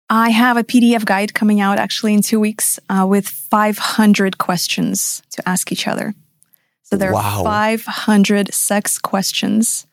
I 0.10 0.30
have 0.30 0.56
a 0.58 0.64
PDF 0.64 1.04
guide 1.06 1.34
coming 1.34 1.60
out 1.60 1.80
actually 1.80 2.14
in 2.14 2.22
two 2.22 2.40
weeks 2.40 2.80
uh, 2.90 3.06
with 3.10 3.28
500 3.28 4.38
questions 4.38 5.22
to 5.32 5.42
ask 5.50 5.72
each 5.72 5.88
other. 5.88 6.14
So 6.84 6.96
there 6.96 7.12
Wow. 7.12 7.42
are 7.42 7.78
500 7.78 8.54
sex 8.54 8.98
questions 9.00 9.86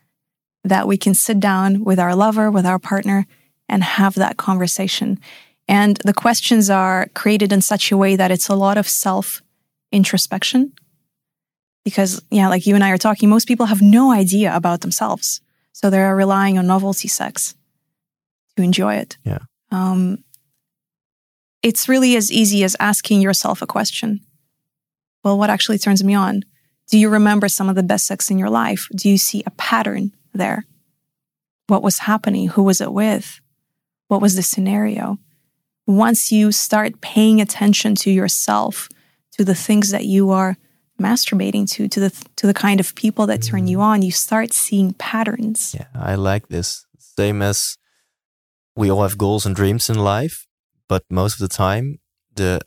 that 0.62 0.87
we 0.87 0.97
can 0.97 1.14
sit 1.14 1.41
down 1.41 1.82
with 1.85 1.99
our 1.99 2.14
lover, 2.14 2.49
with 2.51 2.64
our 2.66 2.78
partner, 2.78 3.26
and 3.68 3.82
have 3.82 4.14
that 4.14 4.36
conversation. 4.36 5.18
And 5.66 5.96
the 6.04 6.14
questions 6.14 6.68
are 6.70 7.08
created 7.14 7.52
in 7.52 7.60
such 7.60 7.90
a 7.90 7.96
way 7.96 8.16
that 8.16 8.30
it's 8.30 8.48
a 8.48 8.54
lot 8.54 8.76
of 8.76 8.88
self 8.88 9.42
introspection. 9.92 10.72
Because, 11.84 12.22
yeah, 12.30 12.48
like 12.48 12.66
you 12.66 12.74
and 12.74 12.84
I 12.84 12.90
are 12.90 12.98
talking, 12.98 13.28
most 13.28 13.46
people 13.46 13.66
have 13.66 13.82
no 13.82 14.10
idea 14.10 14.54
about 14.54 14.80
themselves. 14.80 15.40
So 15.72 15.90
they're 15.90 16.16
relying 16.16 16.56
on 16.56 16.66
novelty 16.66 17.08
sex 17.08 17.54
to 18.56 18.62
enjoy 18.62 18.94
it. 18.94 19.18
Yeah. 19.24 19.40
Um, 19.70 20.24
it's 21.62 21.88
really 21.88 22.16
as 22.16 22.30
easy 22.30 22.62
as 22.64 22.76
asking 22.78 23.20
yourself 23.20 23.60
a 23.60 23.66
question. 23.66 24.20
Well, 25.22 25.38
what 25.38 25.50
actually 25.50 25.78
turns 25.78 26.04
me 26.04 26.14
on? 26.14 26.42
Do 26.90 26.98
you 26.98 27.08
remember 27.08 27.48
some 27.48 27.68
of 27.68 27.76
the 27.76 27.82
best 27.82 28.06
sex 28.06 28.30
in 28.30 28.38
your 28.38 28.50
life? 28.50 28.88
Do 28.94 29.08
you 29.08 29.18
see 29.18 29.42
a 29.46 29.50
pattern 29.52 30.12
there? 30.32 30.66
What 31.66 31.82
was 31.82 32.00
happening? 32.00 32.48
Who 32.48 32.62
was 32.62 32.80
it 32.80 32.92
with? 32.92 33.40
What 34.09 34.20
was 34.22 34.34
the 34.36 34.42
scenario? 34.42 35.18
Once 35.86 36.32
you 36.32 36.52
start 36.52 37.00
paying 37.00 37.40
attention 37.40 37.94
to 37.96 38.11
yourself, 38.11 38.88
to 39.32 39.44
the 39.44 39.55
things 39.55 39.90
that 39.90 40.05
you 40.05 40.30
are 40.30 40.57
masturbating 41.00 41.68
to, 41.68 41.88
to 41.88 42.00
the 42.00 42.11
to 42.36 42.46
the 42.46 42.55
kind 42.55 42.80
of 42.80 42.94
people 42.94 43.26
that 43.26 43.42
turn 43.42 43.66
you 43.66 43.80
on, 43.80 44.02
you 44.02 44.12
start 44.12 44.52
seeing 44.52 44.92
patterns. 44.94 45.74
Yeah, 45.74 45.86
I 45.94 46.14
like 46.14 46.48
this. 46.48 46.86
Same 46.98 47.42
as 47.42 47.76
we 48.76 48.90
all 48.90 49.02
have 49.02 49.18
goals 49.18 49.44
and 49.46 49.55
dreams 49.57 49.90
in 49.90 49.98
life, 49.98 50.46
but 50.88 51.02
most 51.11 51.34
of 51.34 51.40
the 51.40 51.55
time, 51.57 51.98
the 52.34 52.61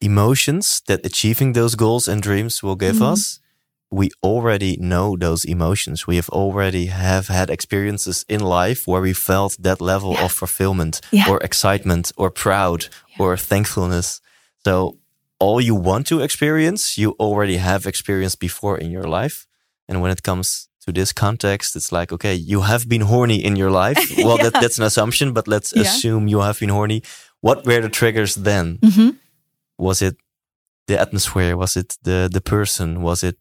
emotions 0.00 0.82
that 0.88 1.04
achieving 1.06 1.52
those 1.52 1.74
goals 1.76 2.08
and 2.08 2.22
dreams 2.22 2.62
will 2.62 2.76
give 2.76 2.96
Mhm. 2.96 3.12
us, 3.12 3.40
we 4.00 4.06
already 4.22 4.72
know 4.90 5.16
those 5.26 5.48
emotions. 5.48 6.06
We 6.06 6.16
have 6.20 6.30
already 6.32 6.86
have 6.86 7.26
had 7.38 7.48
experiences 7.50 8.24
in 8.28 8.40
life 8.40 8.80
where 8.90 9.02
we 9.08 9.14
felt 9.14 9.52
that 9.62 9.80
level 9.80 10.10
Yeah. 10.12 10.24
of 10.24 10.32
fulfillment 10.32 10.94
Yeah. 11.10 11.30
or 11.30 11.36
excitement 11.44 12.12
or 12.16 12.30
proud 12.30 12.80
or 13.18 13.36
thankfulness. 13.36 14.20
So 14.64 14.74
all 15.38 15.60
you 15.68 15.74
want 15.90 16.06
to 16.06 16.20
experience, 16.22 16.82
you 17.02 17.14
already 17.18 17.56
have 17.58 17.86
experienced 17.88 18.38
before 18.40 18.76
in 18.84 18.90
your 18.90 19.08
life. 19.22 19.36
And 19.88 20.00
when 20.02 20.10
it 20.12 20.22
comes 20.22 20.68
to 20.86 20.92
this 20.92 21.12
context, 21.12 21.76
it's 21.76 21.90
like, 21.98 22.12
okay, 22.14 22.34
you 22.52 22.62
have 22.62 22.84
been 22.88 23.02
horny 23.12 23.38
in 23.48 23.56
your 23.56 23.70
life. 23.84 24.00
Well, 24.26 24.38
that, 24.38 24.52
that's 24.62 24.78
an 24.78 24.84
assumption, 24.84 25.32
but 25.32 25.46
let's 25.48 25.72
Yeah. 25.72 25.82
assume 25.82 26.30
you 26.30 26.40
have 26.42 26.58
been 26.60 26.70
horny. 26.72 27.00
What 27.40 27.64
were 27.66 27.80
the 27.82 27.90
triggers 28.00 28.34
then? 28.34 28.78
hmm 28.82 29.10
Was 29.78 30.00
it 30.02 30.16
the 30.88 30.96
atmosphere? 31.00 31.56
Was 31.56 31.76
it 31.76 31.88
the 32.02 32.28
the 32.32 32.40
person? 32.40 32.88
Was 33.02 33.22
it 33.22 33.36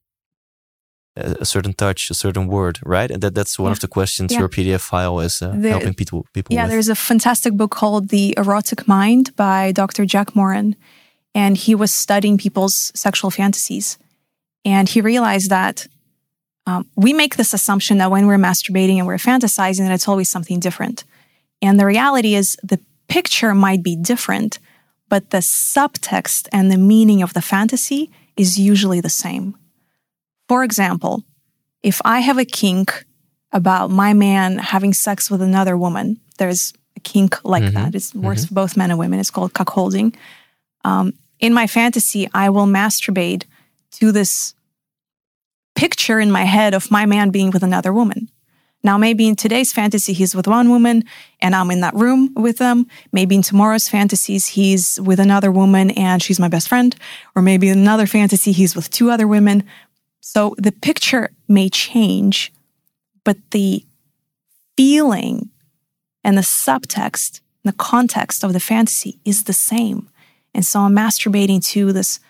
a, 1.16 1.46
certain 1.46 1.74
touch, 1.74 2.10
a 2.12 2.14
certain 2.14 2.48
word? 2.48 2.80
Right, 2.86 3.12
and 3.12 3.22
that 3.22 3.34
that's 3.36 3.58
one 3.60 3.68
Yeah. 3.70 3.74
of 3.74 3.80
the 3.80 3.88
questions 3.88 4.32
Yeah. 4.32 4.40
your 4.40 4.50
PDF 4.50 4.82
file 4.82 5.20
is 5.20 5.42
uh, 5.42 5.52
The- 5.56 5.70
helping 5.70 5.94
people 5.94 6.26
people 6.34 6.54
Yeah, 6.56 6.64
with. 6.64 6.72
there's 6.72 6.90
a 6.90 6.96
fantastic 6.96 7.54
book 7.54 7.72
called 7.72 8.10
The 8.10 8.34
Erotic 8.38 8.88
Mind 8.88 9.36
by 9.36 9.72
Dr. 9.72 10.06
Jack 10.06 10.36
Morin. 10.36 10.76
And 11.36 11.58
he 11.58 11.76
was 11.76 11.92
studying 11.94 12.38
people's 12.38 12.92
sexual 12.96 13.32
fantasies. 13.32 13.98
And 14.66 14.88
he 14.88 15.02
realized 15.02 15.50
that 15.50 15.88
um, 16.68 16.86
we 16.96 17.12
make 17.14 17.36
this 17.36 17.54
assumption 17.54 17.98
that 17.98 18.12
when 18.12 18.26
we're 18.28 18.38
masturbating 18.38 18.98
and 19.00 19.08
we're 19.08 19.18
fantasizing, 19.32 19.80
that 19.86 19.92
it's 19.92 20.08
always 20.08 20.30
something 20.30 20.60
different. 20.62 21.04
And 21.62 21.80
the 21.80 21.86
reality 21.86 22.36
is 22.36 22.56
the 22.64 22.80
picture 23.08 23.54
might 23.56 23.82
be 23.84 23.96
different, 23.96 24.60
but 25.10 25.30
the 25.32 25.42
subtext 25.42 26.48
and 26.52 26.72
the 26.72 26.78
meaning 26.78 27.22
of 27.24 27.34
the 27.34 27.42
fantasy 27.42 28.10
is 28.38 28.58
usually 28.60 29.02
the 29.02 29.10
same. 29.10 29.56
For 30.54 30.64
example, 30.64 31.24
if 31.82 32.00
I 32.06 32.20
have 32.20 32.38
a 32.38 32.46
kink 32.46 33.06
about 33.52 33.90
my 33.90 34.14
man 34.14 34.60
having 34.60 34.94
sex 34.94 35.32
with 35.32 35.42
another 35.42 35.76
woman, 35.76 36.20
there's 36.38 36.74
a 36.96 37.00
kink 37.00 37.44
like 37.44 37.64
Mhm. 37.64 37.74
that. 37.74 37.96
It 37.96 38.12
works 38.14 38.46
for 38.46 38.54
both 38.54 38.78
men 38.78 38.92
and 38.92 39.00
women. 39.00 39.20
It's 39.20 39.32
called 39.32 39.54
cuckolding. 39.54 40.14
Um, 40.86 41.14
in 41.40 41.56
my 41.56 41.66
fantasy, 41.66 42.30
I 42.36 42.52
will 42.52 42.68
masturbate 42.68 43.46
to 43.94 44.12
this 44.12 44.54
picture 45.74 46.20
in 46.20 46.30
my 46.32 46.44
head 46.44 46.76
of 46.76 46.92
my 46.92 47.08
man 47.08 47.32
being 47.32 47.50
with 47.50 47.64
another 47.64 47.92
woman. 47.92 48.30
Now, 48.84 49.00
maybe 49.00 49.28
in 49.28 49.36
today's 49.36 49.74
fantasy, 49.74 50.14
he's 50.14 50.36
with 50.36 50.48
one 50.48 50.70
woman 50.70 51.04
and 51.42 51.56
I'm 51.56 51.72
in 51.72 51.82
that 51.82 51.96
room 51.96 52.32
with 52.36 52.58
them. 52.60 52.86
Maybe 53.12 53.34
in 53.34 53.42
tomorrow's 53.42 53.90
fantasies, 53.90 54.46
he's 54.50 55.00
with 55.02 55.20
another 55.20 55.52
woman 55.52 55.90
and 55.92 56.22
she's 56.22 56.40
my 56.40 56.48
best 56.50 56.68
friend. 56.68 56.96
Or 57.36 57.42
maybe 57.42 57.70
in 57.70 57.80
another 57.80 58.06
fantasy, 58.06 58.52
he's 58.52 58.76
with 58.76 58.92
two 58.92 59.10
other 59.10 59.28
women. 59.28 59.64
So 60.26 60.56
the 60.58 60.72
picture 60.72 61.32
may 61.50 61.68
change, 61.68 62.54
but 63.26 63.36
the 63.52 63.86
feeling 64.78 65.50
and 66.24 66.38
the 66.38 66.42
subtext, 66.42 67.42
the 67.66 67.74
context 67.74 68.42
of 68.42 68.54
the 68.54 68.62
fantasy 68.62 69.20
is 69.26 69.44
the 69.44 69.52
same. 69.52 70.10
And 70.54 70.66
so 70.66 70.80
I'm 70.80 70.96
masturbating 70.96 71.62
to 71.72 71.92
this 71.92 72.22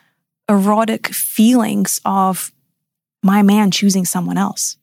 erotic 0.50 1.10
feelings 1.10 2.02
of 2.04 2.52
my 3.22 3.44
man 3.44 3.70
choosing 3.70 4.06
someone 4.06 4.40
else. 4.40 4.76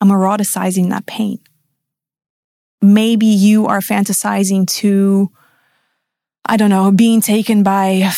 I'm 0.00 0.08
eroticizing 0.08 0.90
that 0.90 1.06
pain. 1.06 1.38
Maybe 2.80 3.26
you 3.26 3.66
are 3.68 3.78
fantasizing 3.78 4.66
to, 4.78 5.30
I 6.44 6.56
don't 6.56 6.70
know, 6.70 6.90
being 6.90 7.20
taken 7.20 7.62
by 7.62 8.10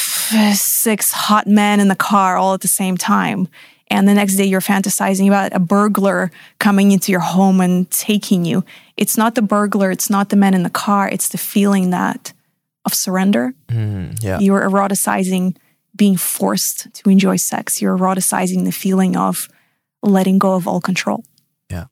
six 0.55 1.13
hot 1.13 1.47
men 1.47 1.79
in 1.79 1.89
the 1.89 1.95
car 1.95 2.39
all 2.39 2.55
at 2.55 2.63
the 2.63 2.69
same 2.69 2.97
time. 2.97 3.49
And 3.89 4.09
the 4.09 4.15
next 4.15 4.37
day 4.37 4.45
you're 4.45 4.61
fantasizing 4.61 5.27
about 5.27 5.55
a 5.55 5.59
burglar 5.59 6.31
coming 6.59 6.93
into 6.93 7.13
your 7.13 7.21
home 7.21 7.61
and 7.61 7.91
taking 7.91 8.45
you. 8.45 8.65
It's 8.97 9.17
not 9.17 9.35
the 9.35 9.43
burglar, 9.43 9.91
it's 9.91 10.09
not 10.09 10.31
the 10.31 10.37
man 10.37 10.55
in 10.55 10.63
the 10.63 10.71
car, 10.71 11.09
it's 11.09 11.29
the 11.29 11.39
feeling 11.39 11.91
that 11.91 12.33
of 12.85 12.95
surrender. 12.95 13.55
Mm, 13.69 14.23
yeah. 14.23 14.39
You're 14.39 14.63
eroticizing 14.63 15.57
being 15.97 16.17
forced 16.17 16.93
to 16.95 17.11
enjoy 17.11 17.37
sex. 17.37 17.81
You're 17.81 17.97
eroticizing 17.97 18.65
the 18.65 18.73
feeling 18.73 19.17
of 19.17 19.49
letting 20.03 20.39
go 20.39 20.55
of 20.55 20.67
all 20.67 20.81
control. 20.81 21.25
Yeah. 21.71 21.87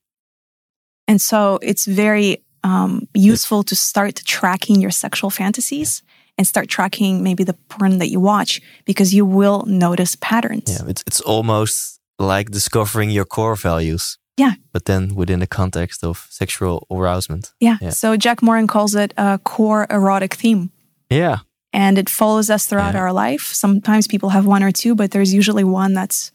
And 1.09 1.21
so 1.21 1.59
it's 1.63 1.87
very 1.87 2.43
um, 2.65 3.09
useful 3.15 3.63
to 3.65 3.77
start 3.77 4.23
tracking 4.25 4.81
your 4.81 4.91
sexual 4.91 5.31
fantasies 5.31 6.03
and 6.39 6.47
start 6.47 6.69
tracking 6.69 7.23
maybe 7.23 7.45
the 7.45 7.55
porn 7.69 7.99
that 7.99 8.09
you 8.09 8.21
watch 8.21 8.61
because 8.85 9.15
you 9.15 9.25
will 9.27 9.65
notice 9.67 10.17
patterns. 10.17 10.69
Yeah, 10.69 10.89
it's 10.91 11.03
it's 11.07 11.21
almost 11.21 12.01
like 12.19 12.51
discovering 12.51 13.11
your 13.11 13.25
core 13.27 13.57
values. 13.57 14.19
Yeah. 14.41 14.55
But 14.73 14.85
then 14.85 15.15
within 15.15 15.41
the 15.41 15.47
context 15.47 16.03
of 16.05 16.27
sexual 16.31 16.87
arousement. 16.91 17.53
Yeah. 17.61 17.77
Yeah. 17.83 17.91
So 17.93 18.17
Jack 18.17 18.41
Morin 18.43 18.67
calls 18.67 18.95
it 18.95 19.13
a 19.17 19.39
core 19.45 19.87
erotic 19.91 20.35
theme. 20.35 20.71
Yeah. 21.11 21.37
and 21.75 21.99
it 21.99 22.11
follows 22.11 22.51
us 22.51 22.67
throughout 22.67 22.95
Yeah. 22.95 23.01
our 23.03 23.13
life. 23.13 23.53
Sometimes 23.55 24.07
people 24.07 24.29
have 24.31 24.47
one 24.47 24.63
or 24.67 24.73
two, 24.73 24.95
but 24.95 25.11
there's 25.11 25.33
usually 25.35 25.65
one 25.65 25.95
that's 25.95 26.31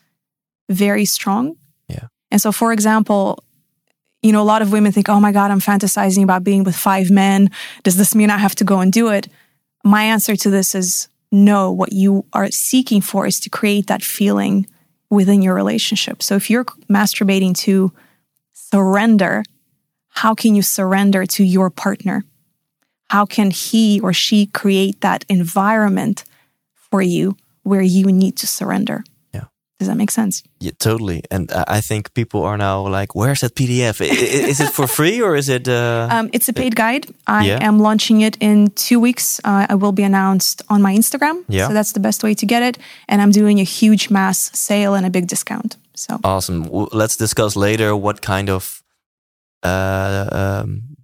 very 0.69 1.05
strong. 1.05 1.55
Yeah. 1.87 2.07
And 2.31 2.41
so, 2.41 2.51
for 2.51 2.71
example, 2.73 3.37
you 4.23 4.31
know, 4.31 4.41
a 4.41 4.49
lot 4.53 4.61
of 4.61 4.71
women 4.71 4.91
think, 4.91 5.09
oh 5.09 5.19
my 5.19 5.31
God, 5.31 5.51
I'm 5.51 5.59
fantasizing 5.61 6.23
about 6.23 6.43
being 6.43 6.63
with 6.65 6.75
five 6.75 7.09
men. 7.11 7.49
Does 7.83 7.95
this 7.97 8.13
mean 8.15 8.29
I 8.31 8.37
have 8.39 8.55
to 8.55 8.63
go 8.63 8.79
and 8.79 8.91
do 8.91 9.09
it? 9.09 9.27
My 9.87 10.03
answer 10.03 10.35
to 10.35 10.49
this 10.49 10.75
is 10.75 11.07
no. 11.31 11.71
What 11.71 11.93
you 11.93 12.25
are 12.33 12.51
seeking 12.51 12.99
for 12.99 13.25
is 13.25 13.39
to 13.39 13.49
create 13.49 13.87
that 13.87 14.03
feeling 14.03 14.67
within 15.09 15.41
your 15.41 15.55
relationship. 15.55 16.21
So 16.21 16.35
if 16.35 16.49
you're 16.49 16.65
masturbating 16.89 17.55
to 17.59 17.93
surrender, 18.51 19.43
how 20.09 20.35
can 20.35 20.55
you 20.55 20.61
surrender 20.61 21.25
to 21.27 21.43
your 21.45 21.69
partner? 21.69 22.25
How 23.09 23.25
can 23.25 23.49
he 23.49 24.01
or 24.01 24.11
she 24.11 24.47
create 24.47 24.99
that 24.99 25.23
environment 25.29 26.25
for 26.73 27.01
you 27.01 27.37
where 27.63 27.81
you 27.81 28.07
need 28.07 28.35
to 28.37 28.47
surrender? 28.47 29.05
Does 29.79 29.87
that 29.87 29.97
make 29.97 30.09
sense? 30.09 30.41
Yeah, 30.59 30.71
totally. 30.79 31.21
And 31.29 31.51
I 31.51 31.81
think 31.81 32.13
people 32.13 32.41
are 32.43 32.57
now 32.57 32.87
like, 32.87 33.13
"Where's 33.13 33.41
that 33.41 33.53
PDF? 33.53 34.01
is 34.01 34.59
it 34.59 34.71
for 34.73 34.87
free 34.87 35.21
or 35.21 35.35
is 35.35 35.49
it?" 35.49 35.67
Uh... 35.67 36.07
Um, 36.17 36.29
it's 36.33 36.49
a 36.49 36.53
paid 36.53 36.75
guide. 36.75 37.05
I 37.27 37.45
yeah. 37.45 37.67
am 37.67 37.79
launching 37.79 38.21
it 38.21 38.37
in 38.39 38.71
two 38.75 38.99
weeks. 38.99 39.39
Uh, 39.43 39.67
it 39.69 39.79
will 39.79 39.91
be 39.91 40.03
announced 40.03 40.63
on 40.67 40.81
my 40.81 40.95
Instagram. 40.95 41.43
Yeah. 41.47 41.67
So 41.67 41.73
that's 41.73 41.91
the 41.91 41.99
best 41.99 42.23
way 42.23 42.33
to 42.33 42.45
get 42.45 42.63
it. 42.63 42.77
And 43.07 43.21
I'm 43.21 43.31
doing 43.31 43.59
a 43.59 43.63
huge 43.63 44.09
mass 44.09 44.49
sale 44.57 44.95
and 44.95 45.05
a 45.05 45.09
big 45.09 45.27
discount. 45.27 45.77
So 45.93 46.19
awesome. 46.23 46.69
Well, 46.69 46.89
let's 46.91 47.17
discuss 47.17 47.55
later 47.55 47.95
what 47.95 48.21
kind 48.21 48.49
of 48.49 48.83
uh, 49.63 50.63
um, 50.63 50.96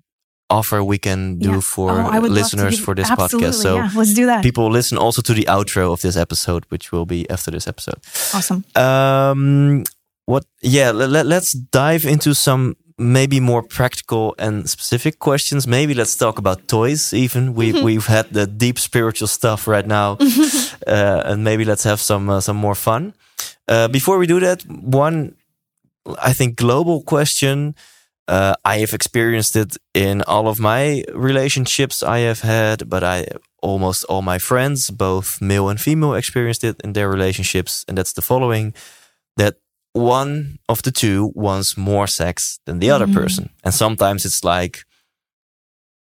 offer 0.54 0.84
we 0.84 0.98
can 0.98 1.40
do 1.40 1.54
yeah. 1.54 1.60
for 1.60 1.90
oh, 1.92 2.20
listeners 2.20 2.80
for 2.80 2.94
this 2.96 3.10
podcast. 3.10 3.56
So 3.56 3.76
yeah, 3.76 3.90
let's 3.96 4.14
do 4.14 4.26
that. 4.26 4.44
People 4.44 4.70
listen 4.72 4.98
also 4.98 5.22
to 5.22 5.34
the 5.34 5.46
outro 5.46 5.92
of 5.92 6.02
this 6.02 6.16
episode, 6.16 6.64
which 6.70 6.92
will 6.92 7.06
be 7.06 7.30
after 7.30 7.52
this 7.52 7.68
episode. 7.68 8.00
Awesome. 8.34 8.64
Um, 8.76 9.84
what? 10.26 10.46
Yeah, 10.62 10.92
let, 10.92 11.26
let's 11.26 11.52
dive 11.52 12.06
into 12.06 12.34
some 12.34 12.76
maybe 12.98 13.40
more 13.40 13.64
practical 13.64 14.36
and 14.38 14.70
specific 14.70 15.20
questions. 15.20 15.68
Maybe 15.68 15.94
let's 15.94 16.16
talk 16.16 16.38
about 16.38 16.68
toys. 16.68 17.14
Even 17.14 17.54
we 17.56 17.74
mm-hmm. 17.74 17.86
we've 17.86 18.08
had 18.08 18.30
the 18.32 18.46
deep 18.48 18.78
spiritual 18.80 19.28
stuff 19.28 19.68
right 19.68 19.88
now, 19.88 20.18
uh, 20.88 21.22
and 21.26 21.44
maybe 21.44 21.66
let's 21.66 21.84
have 21.84 22.00
some 22.00 22.30
uh, 22.30 22.40
some 22.40 22.58
more 22.58 22.76
fun. 22.76 23.14
Uh, 23.68 23.88
before 23.88 24.18
we 24.18 24.28
do 24.28 24.40
that, 24.40 24.64
one 24.68 25.36
I 26.22 26.34
think 26.34 26.56
global 26.56 27.02
question 27.02 27.76
uh, 28.28 28.56
I 28.64 28.78
have 28.80 28.94
experienced 28.94 29.56
it 29.56 29.78
in 29.94 30.22
all 30.24 30.48
of 30.48 30.60
my 30.60 31.04
relationships 31.14 32.02
I 32.02 32.20
have 32.20 32.42
had, 32.42 32.90
but 32.90 33.04
I 33.04 33.28
almost 33.62 34.06
all 34.06 34.22
my 34.22 34.40
friends, 34.40 34.90
both 34.90 35.42
male 35.42 35.70
and 35.70 35.80
female, 35.80 36.14
experienced 36.14 36.64
it 36.64 36.80
in 36.84 36.94
their 36.94 37.10
relationships. 37.10 37.86
And 37.88 37.98
that's 37.98 38.14
the 38.14 38.22
following 38.22 38.74
that 39.38 39.56
one 39.94 40.60
of 40.68 40.82
the 40.84 40.92
two 40.92 41.32
wants 41.36 41.78
more 41.78 42.08
sex 42.08 42.60
than 42.66 42.80
the 42.80 42.92
other 42.92 43.08
mm 43.08 43.14
person. 43.14 43.50
And 43.64 43.74
sometimes 43.74 44.26
it's 44.26 44.44
like, 44.44 44.84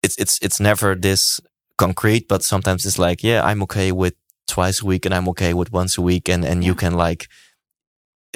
it's, 0.03 0.17
it's, 0.17 0.39
it's 0.41 0.59
never 0.59 0.95
this 0.95 1.39
concrete, 1.77 2.27
but 2.27 2.43
sometimes 2.43 2.85
it's 2.85 2.99
like, 2.99 3.23
yeah, 3.23 3.43
I'm 3.43 3.61
okay 3.63 3.91
with 3.91 4.15
twice 4.47 4.81
a 4.81 4.85
week 4.85 5.05
and 5.05 5.13
I'm 5.13 5.29
okay 5.29 5.53
with 5.53 5.71
once 5.71 5.97
a 5.97 6.01
week. 6.01 6.29
And, 6.29 6.43
and 6.45 6.63
you 6.63 6.75
can 6.75 6.93
like, 6.93 7.27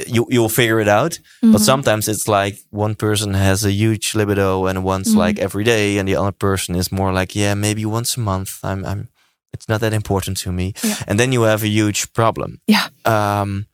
you 0.07 0.25
you'll 0.29 0.49
figure 0.49 0.79
it 0.79 0.87
out. 0.87 1.11
Mm-hmm. 1.11 1.51
But 1.53 1.61
sometimes 1.61 2.07
it's 2.07 2.27
like 2.27 2.59
one 2.69 2.95
person 2.95 3.33
has 3.33 3.65
a 3.65 3.71
huge 3.71 4.15
libido 4.15 4.65
and 4.65 4.83
wants 4.83 5.09
mm-hmm. 5.09 5.19
like 5.19 5.39
every 5.39 5.63
day, 5.63 5.97
and 5.97 6.07
the 6.07 6.15
other 6.15 6.31
person 6.31 6.75
is 6.75 6.91
more 6.91 7.11
like, 7.11 7.35
yeah, 7.35 7.53
maybe 7.53 7.85
once 7.85 8.17
a 8.17 8.19
month. 8.19 8.59
I'm 8.63 8.85
I'm 8.85 9.09
it's 9.53 9.67
not 9.67 9.81
that 9.81 9.93
important 9.93 10.37
to 10.37 10.51
me. 10.51 10.73
Yeah. 10.83 10.95
And 11.07 11.19
then 11.19 11.31
you 11.31 11.41
have 11.43 11.63
a 11.63 11.67
huge 11.67 12.13
problem. 12.13 12.61
Yeah. 12.67 12.87
Um 13.05 13.67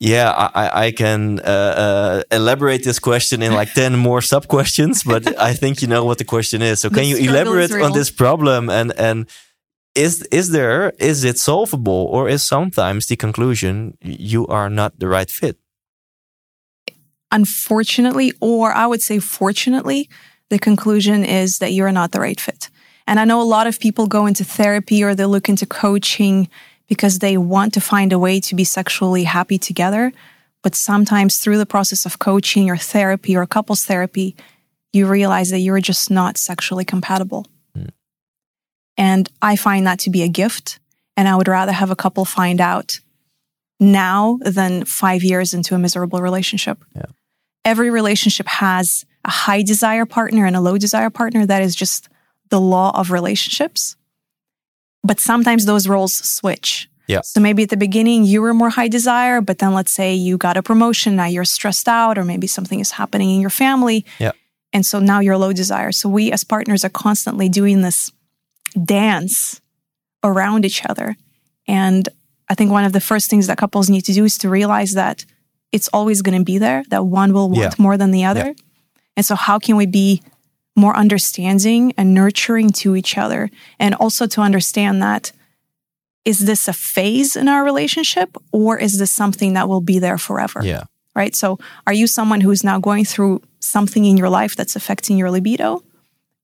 yeah, 0.00 0.30
I, 0.30 0.86
I 0.86 0.90
can 0.90 1.40
uh, 1.40 1.42
uh, 1.42 2.22
elaborate 2.30 2.84
this 2.84 2.98
question 2.98 3.42
in 3.42 3.54
like 3.54 3.72
10 3.72 3.96
more 3.96 4.20
sub 4.20 4.48
questions, 4.48 5.02
but 5.02 5.38
I 5.50 5.54
think 5.54 5.80
you 5.80 5.88
know 5.88 6.04
what 6.04 6.18
the 6.18 6.24
question 6.24 6.60
is. 6.60 6.80
So, 6.80 6.90
can 6.90 7.04
you 7.04 7.16
elaborate 7.16 7.72
on 7.72 7.92
this 7.92 8.10
problem 8.10 8.68
and, 8.68 8.92
and 8.98 9.26
is 9.94 10.22
is 10.32 10.50
there 10.50 10.92
is 10.98 11.24
it 11.24 11.38
solvable 11.38 12.08
or 12.10 12.28
is 12.28 12.42
sometimes 12.42 13.06
the 13.06 13.16
conclusion 13.16 13.96
you 14.02 14.46
are 14.48 14.68
not 14.68 14.98
the 14.98 15.08
right 15.08 15.30
fit? 15.30 15.56
Unfortunately 17.30 18.32
or 18.40 18.72
i 18.72 18.86
would 18.86 19.02
say 19.02 19.18
fortunately 19.18 20.08
the 20.50 20.58
conclusion 20.58 21.24
is 21.24 21.58
that 21.58 21.72
you're 21.72 21.92
not 21.92 22.12
the 22.12 22.20
right 22.20 22.40
fit. 22.40 22.70
And 23.06 23.20
i 23.20 23.24
know 23.24 23.40
a 23.40 23.52
lot 23.56 23.66
of 23.66 23.78
people 23.78 24.06
go 24.06 24.26
into 24.26 24.44
therapy 24.44 25.04
or 25.04 25.14
they 25.14 25.26
look 25.26 25.48
into 25.48 25.66
coaching 25.66 26.48
because 26.88 27.20
they 27.20 27.36
want 27.36 27.72
to 27.74 27.80
find 27.80 28.12
a 28.12 28.18
way 28.18 28.40
to 28.40 28.54
be 28.54 28.64
sexually 28.64 29.24
happy 29.24 29.58
together. 29.58 30.12
But 30.62 30.74
sometimes 30.74 31.38
through 31.38 31.58
the 31.58 31.66
process 31.66 32.06
of 32.06 32.18
coaching 32.18 32.68
or 32.70 32.76
therapy 32.76 33.36
or 33.36 33.46
couples 33.46 33.84
therapy 33.84 34.34
you 34.92 35.06
realize 35.08 35.50
that 35.50 35.58
you're 35.58 35.80
just 35.80 36.10
not 36.10 36.38
sexually 36.38 36.84
compatible 36.84 37.46
and 38.96 39.28
I 39.42 39.56
find 39.56 39.86
that 39.86 39.98
to 40.00 40.10
be 40.10 40.22
a 40.22 40.28
gift. 40.28 40.78
And 41.16 41.28
I 41.28 41.36
would 41.36 41.48
rather 41.48 41.72
have 41.72 41.90
a 41.90 41.96
couple 41.96 42.24
find 42.24 42.60
out 42.60 43.00
now 43.78 44.38
than 44.42 44.84
five 44.84 45.22
years 45.22 45.54
into 45.54 45.74
a 45.74 45.78
miserable 45.78 46.20
relationship. 46.20 46.84
Yeah. 46.94 47.06
Every 47.64 47.90
relationship 47.90 48.46
has 48.48 49.04
a 49.24 49.30
high 49.30 49.62
desire 49.62 50.06
partner 50.06 50.44
and 50.44 50.56
a 50.56 50.60
low 50.60 50.76
desire 50.76 51.10
partner. 51.10 51.46
That 51.46 51.62
is 51.62 51.74
just 51.74 52.08
the 52.50 52.60
law 52.60 52.98
of 52.98 53.10
relationships. 53.10 53.96
But 55.02 55.20
sometimes 55.20 55.66
those 55.66 55.88
roles 55.88 56.14
switch. 56.14 56.88
Yeah. 57.06 57.20
So 57.22 57.40
maybe 57.40 57.62
at 57.62 57.68
the 57.68 57.76
beginning 57.76 58.24
you 58.24 58.40
were 58.40 58.54
more 58.54 58.70
high 58.70 58.88
desire, 58.88 59.40
but 59.40 59.58
then 59.58 59.74
let's 59.74 59.92
say 59.92 60.14
you 60.14 60.38
got 60.38 60.56
a 60.56 60.62
promotion, 60.62 61.16
now 61.16 61.26
you're 61.26 61.44
stressed 61.44 61.86
out, 61.86 62.16
or 62.16 62.24
maybe 62.24 62.46
something 62.46 62.80
is 62.80 62.92
happening 62.92 63.30
in 63.30 63.40
your 63.40 63.50
family. 63.50 64.06
Yeah. 64.18 64.32
And 64.72 64.84
so 64.84 64.98
now 64.98 65.20
you're 65.20 65.36
low 65.36 65.52
desire. 65.52 65.92
So 65.92 66.08
we 66.08 66.32
as 66.32 66.44
partners 66.44 66.84
are 66.84 66.90
constantly 66.90 67.48
doing 67.48 67.82
this 67.82 68.10
dance 68.82 69.60
around 70.22 70.64
each 70.64 70.84
other. 70.86 71.16
And 71.66 72.08
I 72.48 72.54
think 72.54 72.70
one 72.70 72.84
of 72.84 72.92
the 72.92 73.00
first 73.00 73.30
things 73.30 73.46
that 73.46 73.58
couples 73.58 73.88
need 73.88 74.02
to 74.02 74.12
do 74.12 74.24
is 74.24 74.38
to 74.38 74.48
realize 74.48 74.92
that 74.92 75.24
it's 75.72 75.88
always 75.88 76.22
going 76.22 76.38
to 76.38 76.44
be 76.44 76.58
there, 76.58 76.84
that 76.90 77.06
one 77.06 77.32
will 77.32 77.50
want 77.50 77.74
yeah. 77.78 77.82
more 77.82 77.96
than 77.96 78.10
the 78.10 78.24
other. 78.24 78.46
Yeah. 78.46 78.52
And 79.16 79.26
so, 79.26 79.34
how 79.34 79.58
can 79.58 79.76
we 79.76 79.86
be 79.86 80.22
more 80.76 80.96
understanding 80.96 81.92
and 81.96 82.14
nurturing 82.14 82.70
to 82.70 82.96
each 82.96 83.16
other? 83.16 83.50
And 83.78 83.94
also 83.94 84.26
to 84.26 84.40
understand 84.40 85.02
that 85.02 85.32
is 86.24 86.40
this 86.40 86.68
a 86.68 86.72
phase 86.72 87.36
in 87.36 87.48
our 87.48 87.64
relationship 87.64 88.36
or 88.50 88.78
is 88.78 88.98
this 88.98 89.10
something 89.10 89.52
that 89.54 89.68
will 89.68 89.80
be 89.80 89.98
there 89.98 90.18
forever? 90.18 90.60
Yeah. 90.62 90.84
Right. 91.14 91.36
So, 91.36 91.58
are 91.86 91.92
you 91.92 92.06
someone 92.06 92.40
who's 92.40 92.64
now 92.64 92.78
going 92.78 93.04
through 93.04 93.42
something 93.60 94.04
in 94.04 94.16
your 94.16 94.28
life 94.28 94.56
that's 94.56 94.74
affecting 94.74 95.16
your 95.16 95.30
libido? 95.30 95.82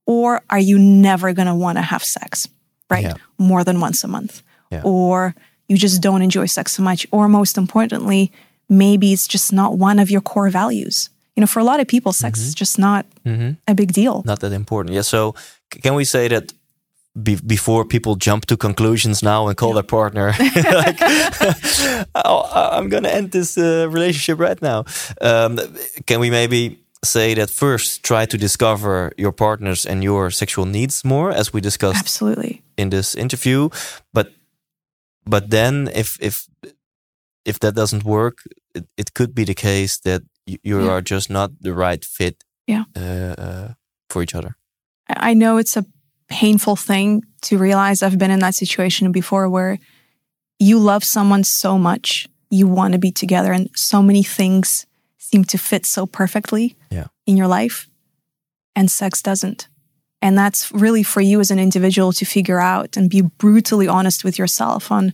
Or 0.06 0.42
are 0.50 0.58
you 0.58 0.78
never 0.78 1.32
going 1.32 1.46
to 1.46 1.54
want 1.54 1.78
to 1.78 1.82
have 1.82 2.02
sex, 2.02 2.48
right? 2.88 3.04
Yeah. 3.04 3.14
More 3.38 3.64
than 3.64 3.80
once 3.80 4.04
a 4.04 4.08
month. 4.08 4.42
Yeah. 4.70 4.82
Or 4.84 5.34
you 5.68 5.76
just 5.76 6.02
don't 6.02 6.22
enjoy 6.22 6.46
sex 6.46 6.72
so 6.72 6.82
much. 6.82 7.06
Or 7.12 7.28
most 7.28 7.56
importantly, 7.56 8.32
maybe 8.68 9.12
it's 9.12 9.28
just 9.28 9.52
not 9.52 9.78
one 9.78 9.98
of 9.98 10.10
your 10.10 10.20
core 10.20 10.50
values. 10.50 11.10
You 11.36 11.42
know, 11.42 11.46
for 11.46 11.60
a 11.60 11.64
lot 11.64 11.80
of 11.80 11.86
people, 11.86 12.12
sex 12.12 12.38
mm-hmm. 12.38 12.48
is 12.48 12.54
just 12.54 12.78
not 12.78 13.06
mm-hmm. 13.24 13.52
a 13.68 13.74
big 13.74 13.92
deal. 13.92 14.22
Not 14.24 14.40
that 14.40 14.52
important. 14.52 14.94
Yeah. 14.94 15.02
So 15.02 15.34
can 15.70 15.94
we 15.94 16.04
say 16.04 16.28
that 16.28 16.52
be- 17.22 17.40
before 17.46 17.84
people 17.84 18.16
jump 18.16 18.46
to 18.46 18.56
conclusions 18.56 19.22
now 19.22 19.48
and 19.48 19.56
call 19.56 19.70
yeah. 19.70 19.74
their 19.74 19.82
partner 19.82 20.34
like 20.74 20.98
oh, 22.24 22.70
i'm 22.72 22.88
gonna 22.88 23.08
end 23.08 23.32
this 23.32 23.58
uh, 23.58 23.88
relationship 23.90 24.38
right 24.38 24.62
now 24.62 24.84
um, 25.20 25.58
can 26.06 26.20
we 26.20 26.30
maybe 26.30 26.78
say 27.02 27.34
that 27.34 27.50
first 27.50 28.02
try 28.02 28.26
to 28.26 28.36
discover 28.36 29.12
your 29.16 29.32
partners 29.32 29.86
and 29.86 30.04
your 30.04 30.30
sexual 30.30 30.66
needs 30.66 31.04
more 31.04 31.30
as 31.30 31.52
we 31.52 31.60
discussed 31.60 31.98
absolutely. 31.98 32.62
in 32.76 32.90
this 32.90 33.14
interview. 33.14 33.68
But 34.12 34.32
but 35.24 35.50
then 35.50 35.88
if 35.94 36.18
if 36.20 36.46
if 37.44 37.58
that 37.60 37.74
doesn't 37.74 38.04
work 38.04 38.38
it, 38.74 38.86
it 38.96 39.14
could 39.14 39.34
be 39.34 39.44
the 39.44 39.54
case 39.54 39.98
that 40.00 40.22
you, 40.46 40.58
you 40.62 40.84
yeah. 40.84 40.90
are 40.90 41.00
just 41.00 41.30
not 41.30 41.50
the 41.60 41.72
right 41.72 42.04
fit 42.04 42.44
yeah. 42.66 42.84
uh, 42.96 43.34
uh, 43.38 43.68
for 44.08 44.22
each 44.22 44.34
other. 44.34 44.56
I 45.08 45.34
know 45.34 45.58
it's 45.58 45.76
a 45.76 45.84
painful 46.28 46.76
thing 46.76 47.24
to 47.42 47.58
realize. 47.58 48.02
I've 48.02 48.18
been 48.18 48.30
in 48.30 48.40
that 48.40 48.54
situation 48.54 49.12
before 49.12 49.48
where 49.48 49.78
you 50.58 50.78
love 50.78 51.02
someone 51.04 51.44
so 51.44 51.78
much 51.78 52.28
you 52.50 52.66
want 52.66 52.92
to 52.92 52.98
be 52.98 53.12
together 53.12 53.52
and 53.52 53.70
so 53.74 54.02
many 54.02 54.22
things 54.22 54.86
seem 55.32 55.44
to 55.44 55.58
fit 55.58 55.86
so 55.86 56.06
perfectly 56.06 56.76
yeah. 56.90 57.06
in 57.26 57.36
your 57.36 57.46
life 57.46 57.88
and 58.74 58.90
sex 58.90 59.22
doesn't. 59.22 59.68
And 60.22 60.36
that's 60.36 60.70
really 60.72 61.02
for 61.02 61.20
you 61.20 61.40
as 61.40 61.50
an 61.50 61.58
individual 61.58 62.12
to 62.12 62.24
figure 62.24 62.60
out 62.60 62.96
and 62.96 63.08
be 63.08 63.22
brutally 63.22 63.88
honest 63.88 64.24
with 64.24 64.38
yourself 64.38 64.92
on 64.92 65.12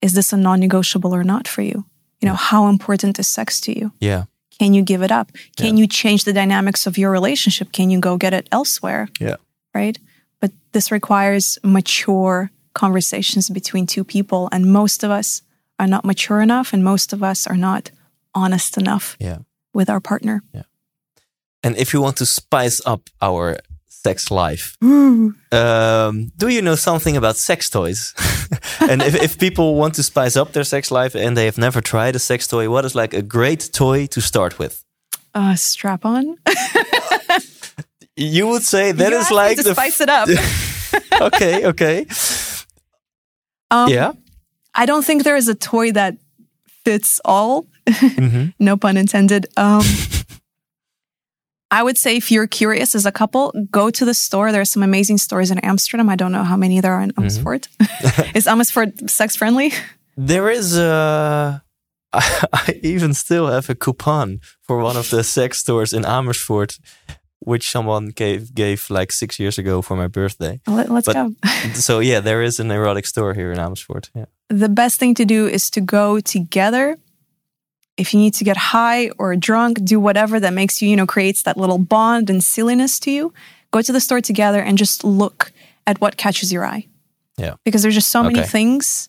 is 0.00 0.12
this 0.12 0.32
a 0.32 0.36
non 0.36 0.60
negotiable 0.60 1.14
or 1.14 1.24
not 1.24 1.48
for 1.48 1.62
you? 1.62 1.84
You 2.20 2.28
know, 2.28 2.34
how 2.34 2.68
important 2.68 3.18
is 3.18 3.28
sex 3.28 3.60
to 3.62 3.76
you? 3.76 3.92
Yeah. 4.00 4.24
Can 4.58 4.74
you 4.74 4.82
give 4.82 5.02
it 5.02 5.12
up? 5.12 5.32
Can 5.56 5.76
yeah. 5.76 5.82
you 5.82 5.86
change 5.86 6.24
the 6.24 6.32
dynamics 6.32 6.86
of 6.86 6.98
your 6.98 7.10
relationship? 7.10 7.72
Can 7.72 7.90
you 7.90 8.00
go 8.00 8.16
get 8.16 8.34
it 8.34 8.48
elsewhere? 8.52 9.08
Yeah. 9.20 9.36
Right. 9.74 9.98
But 10.40 10.52
this 10.72 10.90
requires 10.90 11.58
mature 11.62 12.50
conversations 12.74 13.50
between 13.50 13.86
two 13.86 14.04
people. 14.04 14.48
And 14.52 14.66
most 14.66 15.04
of 15.04 15.10
us 15.10 15.42
are 15.78 15.86
not 15.86 16.04
mature 16.04 16.40
enough, 16.40 16.72
and 16.72 16.82
most 16.82 17.12
of 17.12 17.22
us 17.22 17.46
are 17.46 17.56
not 17.56 17.90
honest 18.34 18.76
enough 18.76 19.16
yeah. 19.20 19.38
with 19.72 19.90
our 19.90 20.00
partner. 20.00 20.42
Yeah. 20.52 20.62
And 21.62 21.76
if 21.76 21.92
you 21.92 22.00
want 22.00 22.16
to 22.18 22.26
spice 22.26 22.80
up 22.86 23.10
our 23.20 23.58
sex 23.86 24.30
life, 24.30 24.76
um, 24.82 26.32
do 26.36 26.48
you 26.48 26.62
know 26.62 26.76
something 26.76 27.16
about 27.16 27.36
sex 27.36 27.68
toys? 27.68 28.14
and 28.80 29.02
if, 29.02 29.14
if 29.14 29.38
people 29.38 29.74
want 29.74 29.94
to 29.94 30.02
spice 30.02 30.36
up 30.36 30.52
their 30.52 30.64
sex 30.64 30.90
life 30.90 31.14
and 31.14 31.36
they 31.36 31.46
have 31.46 31.58
never 31.58 31.80
tried 31.80 32.14
a 32.16 32.18
sex 32.18 32.46
toy, 32.46 32.70
what 32.70 32.84
is 32.84 32.94
like 32.94 33.12
a 33.12 33.22
great 33.22 33.70
toy 33.72 34.06
to 34.06 34.20
start 34.20 34.58
with? 34.58 34.84
Uh, 35.34 35.54
strap 35.56 36.04
on. 36.04 36.36
You 38.18 38.48
would 38.48 38.62
say 38.62 38.92
that 38.92 39.12
You 39.12 39.18
is 39.18 39.30
like 39.30 39.56
to 39.56 39.62
the 39.62 39.74
spice 39.74 40.00
it 40.00 40.08
up. 40.08 40.28
okay, 41.20 41.66
okay, 41.66 42.06
Um, 43.70 43.88
yeah. 43.90 44.12
I 44.74 44.86
don't 44.86 45.04
think 45.04 45.24
there 45.24 45.36
is 45.36 45.48
a 45.48 45.54
toy 45.54 45.92
that 45.92 46.16
fits 46.84 47.20
all. 47.24 47.66
Mhm. 47.88 48.52
no 48.58 48.76
pun 48.76 48.96
intended. 48.96 49.46
Um, 49.56 49.82
I 51.70 51.82
would 51.82 51.98
say 51.98 52.16
if 52.16 52.30
you're 52.30 52.46
curious 52.46 52.94
as 52.94 53.04
a 53.04 53.12
couple, 53.12 53.52
go 53.70 53.90
to 53.90 54.04
the 54.04 54.14
store. 54.14 54.52
There 54.52 54.60
are 54.62 54.64
some 54.64 54.82
amazing 54.82 55.18
stores 55.18 55.50
in 55.50 55.58
Amsterdam. 55.58 56.08
I 56.08 56.16
don't 56.16 56.32
know 56.32 56.44
how 56.44 56.56
many 56.56 56.80
there 56.80 56.94
are 56.94 57.02
in 57.02 57.12
Amersfoort. 57.18 57.68
is 58.34 58.46
Amersfoort 58.46 59.10
sex 59.10 59.36
friendly? 59.36 59.72
There 60.16 60.48
is 60.50 60.76
a. 60.78 61.62
I 62.12 62.80
even 62.82 63.12
still 63.12 63.48
have 63.48 63.68
a 63.68 63.74
coupon 63.74 64.40
for 64.62 64.78
one 64.78 64.96
of 64.96 65.10
the 65.10 65.22
sex 65.22 65.58
stores 65.58 65.92
in 65.92 66.06
Amersfoort, 66.06 66.78
which 67.40 67.70
someone 67.70 68.06
gave 68.16 68.54
gave 68.54 68.88
like 68.88 69.12
six 69.12 69.38
years 69.38 69.58
ago 69.58 69.82
for 69.82 69.94
my 69.94 70.08
birthday. 70.08 70.60
Let, 70.66 70.88
us 70.90 71.06
go. 71.06 71.34
so 71.74 72.00
yeah, 72.00 72.20
there 72.20 72.42
is 72.42 72.58
an 72.60 72.70
erotic 72.70 73.04
store 73.06 73.34
here 73.34 73.52
in 73.52 73.58
Amersfoort. 73.58 74.10
Yeah. 74.14 74.24
the 74.48 74.70
best 74.70 74.98
thing 74.98 75.14
to 75.16 75.24
do 75.26 75.46
is 75.46 75.68
to 75.70 75.82
go 75.82 76.18
together. 76.20 76.96
If 77.98 78.14
you 78.14 78.20
need 78.20 78.34
to 78.34 78.44
get 78.44 78.56
high 78.56 79.10
or 79.18 79.36
drunk, 79.36 79.84
do 79.84 80.00
whatever 80.00 80.40
that 80.40 80.54
makes 80.54 80.80
you, 80.80 80.88
you 80.88 80.96
know, 80.96 81.06
creates 81.06 81.42
that 81.42 81.56
little 81.56 81.78
bond 81.78 82.30
and 82.30 82.42
silliness 82.42 82.98
to 83.00 83.10
you. 83.10 83.34
Go 83.72 83.82
to 83.82 83.92
the 83.92 84.00
store 84.00 84.20
together 84.20 84.62
and 84.62 84.78
just 84.78 85.04
look 85.04 85.52
at 85.86 86.00
what 86.00 86.16
catches 86.16 86.52
your 86.52 86.64
eye. 86.64 86.86
Yeah. 87.36 87.54
Because 87.64 87.82
there's 87.82 87.94
just 87.94 88.10
so 88.10 88.22
many 88.22 88.42
things. 88.42 89.08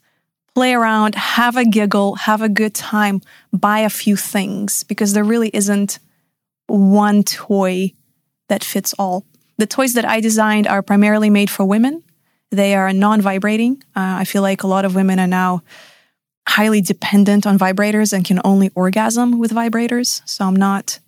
Play 0.55 0.73
around, 0.73 1.15
have 1.15 1.55
a 1.55 1.65
giggle, 1.65 2.15
have 2.15 2.41
a 2.41 2.49
good 2.49 2.73
time, 2.73 3.21
buy 3.53 3.79
a 3.79 3.89
few 3.89 4.15
things 4.15 4.83
because 4.83 5.13
there 5.13 5.23
really 5.23 5.51
isn't 5.53 5.99
one 6.67 7.23
toy 7.23 7.93
that 8.47 8.63
fits 8.63 8.93
all. 8.97 9.25
The 9.57 9.67
toys 9.67 9.93
that 9.93 10.05
I 10.05 10.19
designed 10.19 10.67
are 10.67 10.81
primarily 10.81 11.29
made 11.29 11.49
for 11.49 11.63
women. 11.65 12.03
They 12.51 12.75
are 12.75 12.91
non 12.93 13.21
vibrating. 13.21 13.83
Uh, 13.95 14.17
I 14.19 14.25
feel 14.25 14.41
like 14.41 14.63
a 14.63 14.67
lot 14.67 14.85
of 14.85 14.95
women 14.95 15.19
are 15.19 15.27
now 15.27 15.63
highly 16.49 16.81
dependent 16.81 17.45
on 17.45 17.59
vibrators 17.59 18.11
and 18.11 18.25
can 18.25 18.41
only 18.43 18.71
orgasm 18.73 19.37
with 19.37 19.51
vibrators. 19.51 20.21
So 20.25 20.45
I'm 20.45 20.55
not 20.55 20.99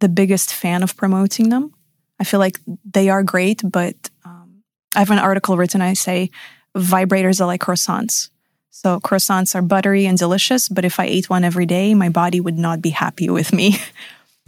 the 0.00 0.08
biggest 0.08 0.52
fan 0.52 0.82
of 0.82 0.96
promoting 0.96 1.48
them. 1.48 1.72
I 2.18 2.24
feel 2.24 2.40
like 2.40 2.58
they 2.84 3.08
are 3.08 3.22
great, 3.22 3.62
but 3.64 3.94
um, 4.24 4.64
I 4.96 4.98
have 4.98 5.10
an 5.10 5.20
article 5.20 5.56
written. 5.56 5.80
I 5.80 5.94
say 5.94 6.30
vibrators 6.74 7.40
are 7.40 7.46
like 7.46 7.60
croissants. 7.60 8.30
So 8.70 8.98
croissants 8.98 9.54
are 9.54 9.62
buttery 9.62 10.06
and 10.06 10.18
delicious, 10.18 10.68
but 10.68 10.84
if 10.84 10.98
I 10.98 11.06
ate 11.06 11.30
one 11.30 11.44
every 11.44 11.66
day, 11.66 11.94
my 11.94 12.08
body 12.08 12.40
would 12.40 12.58
not 12.58 12.82
be 12.82 12.90
happy 12.90 13.28
with 13.30 13.52
me. 13.52 13.78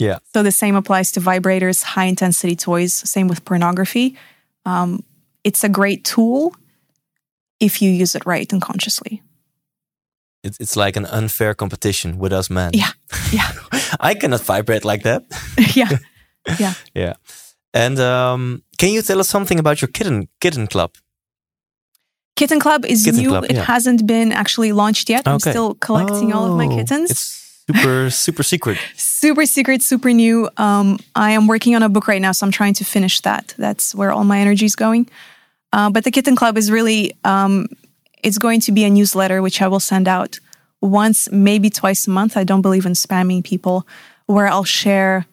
Yeah. 0.01 0.17
So 0.33 0.41
the 0.41 0.51
same 0.51 0.75
applies 0.75 1.11
to 1.11 1.19
vibrators, 1.19 1.83
high 1.83 2.05
intensity 2.05 2.55
toys, 2.55 2.91
same 2.91 3.27
with 3.27 3.45
pornography. 3.45 4.17
Um, 4.65 5.03
it's 5.43 5.63
a 5.63 5.69
great 5.69 6.03
tool 6.03 6.55
if 7.59 7.83
you 7.83 7.91
use 7.91 8.15
it 8.15 8.25
right 8.25 8.51
and 8.51 8.59
consciously. 8.59 9.21
It's 10.43 10.57
it's 10.59 10.75
like 10.75 10.97
an 10.97 11.05
unfair 11.05 11.53
competition 11.53 12.17
with 12.17 12.33
us 12.33 12.49
men. 12.49 12.71
Yeah. 12.73 12.91
Yeah. 13.31 13.51
I 13.99 14.15
cannot 14.15 14.41
vibrate 14.41 14.85
like 14.85 15.03
that. 15.03 15.23
yeah. 15.75 15.97
Yeah. 16.59 16.73
Yeah. 16.95 17.13
And 17.73 17.99
um, 17.99 18.63
can 18.77 18.89
you 18.89 19.01
tell 19.01 19.19
us 19.19 19.29
something 19.29 19.59
about 19.59 19.81
your 19.81 19.91
kitten 19.91 20.27
kitten 20.39 20.67
club? 20.67 20.91
Kitten 22.35 22.59
Club 22.59 22.85
is 22.85 23.03
Kitten 23.03 23.19
new. 23.21 23.29
Club, 23.29 23.43
it 23.43 23.53
yeah. 23.53 23.63
hasn't 23.65 24.07
been 24.07 24.31
actually 24.31 24.71
launched 24.71 25.09
yet. 25.09 25.27
I'm 25.27 25.39
still 25.39 25.75
collecting 25.75 26.33
all 26.33 26.45
of 26.51 26.57
my 26.57 26.65
Oh, 26.65 26.75
kittens. 26.75 27.11
It's 27.11 27.63
super 27.67 28.09
super 28.09 28.43
secret. 28.43 28.77
super 28.95 29.45
secret, 29.45 29.83
super 29.83 30.11
new. 30.11 30.49
Um, 30.57 30.97
I 31.13 31.31
am 31.31 31.45
working 31.47 31.75
on 31.75 31.83
a 31.83 31.89
book 31.89 32.07
right 32.07 32.21
now, 32.21 32.31
so 32.31 32.45
I'm 32.45 32.51
trying 32.51 32.73
to 32.75 32.83
finish 32.83 33.21
that. 33.21 33.53
That's 33.57 33.93
where 33.93 34.11
all 34.11 34.23
my 34.23 34.39
energy 34.39 34.65
is 34.65 34.75
going. 34.75 35.07
Uh, 35.73 35.89
but 35.91 36.03
the 36.03 36.11
Kitten 36.11 36.35
Club 36.35 36.57
is 36.57 36.71
really, 36.71 37.13
um, 37.23 37.67
it's 38.23 38.37
going 38.37 38.59
to 38.61 38.71
be 38.71 38.83
a 38.83 38.89
newsletter 38.89 39.41
which 39.41 39.61
I 39.61 39.67
will 39.67 39.79
send 39.79 40.07
out 40.07 40.39
once, 40.81 41.31
maybe 41.31 41.69
twice 41.69 42.07
a 42.07 42.09
month. 42.09 42.35
I 42.35 42.43
don't 42.43 42.61
believe 42.61 42.85
in 42.85 42.93
spamming 42.93 43.43
people, 43.43 43.87
where 44.25 44.47
I'll 44.47 44.63
share 44.63 45.25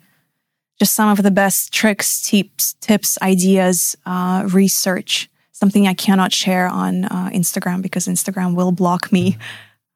just 0.79 0.95
some 0.95 1.09
of 1.09 1.23
the 1.23 1.31
best 1.31 1.73
tricks, 1.73 2.21
tips, 2.23 2.75
tips, 2.75 3.19
ideas, 3.23 3.97
uh, 4.07 4.49
research. 4.53 5.29
Something 5.53 5.89
I 5.89 5.95
cannot 5.95 6.33
share 6.33 6.69
on 6.69 7.05
uh, 7.07 7.31
Instagram 7.33 7.83
because 7.83 8.07
Instagram 8.07 8.55
will 8.55 8.71
block 8.71 9.11
me. 9.11 9.39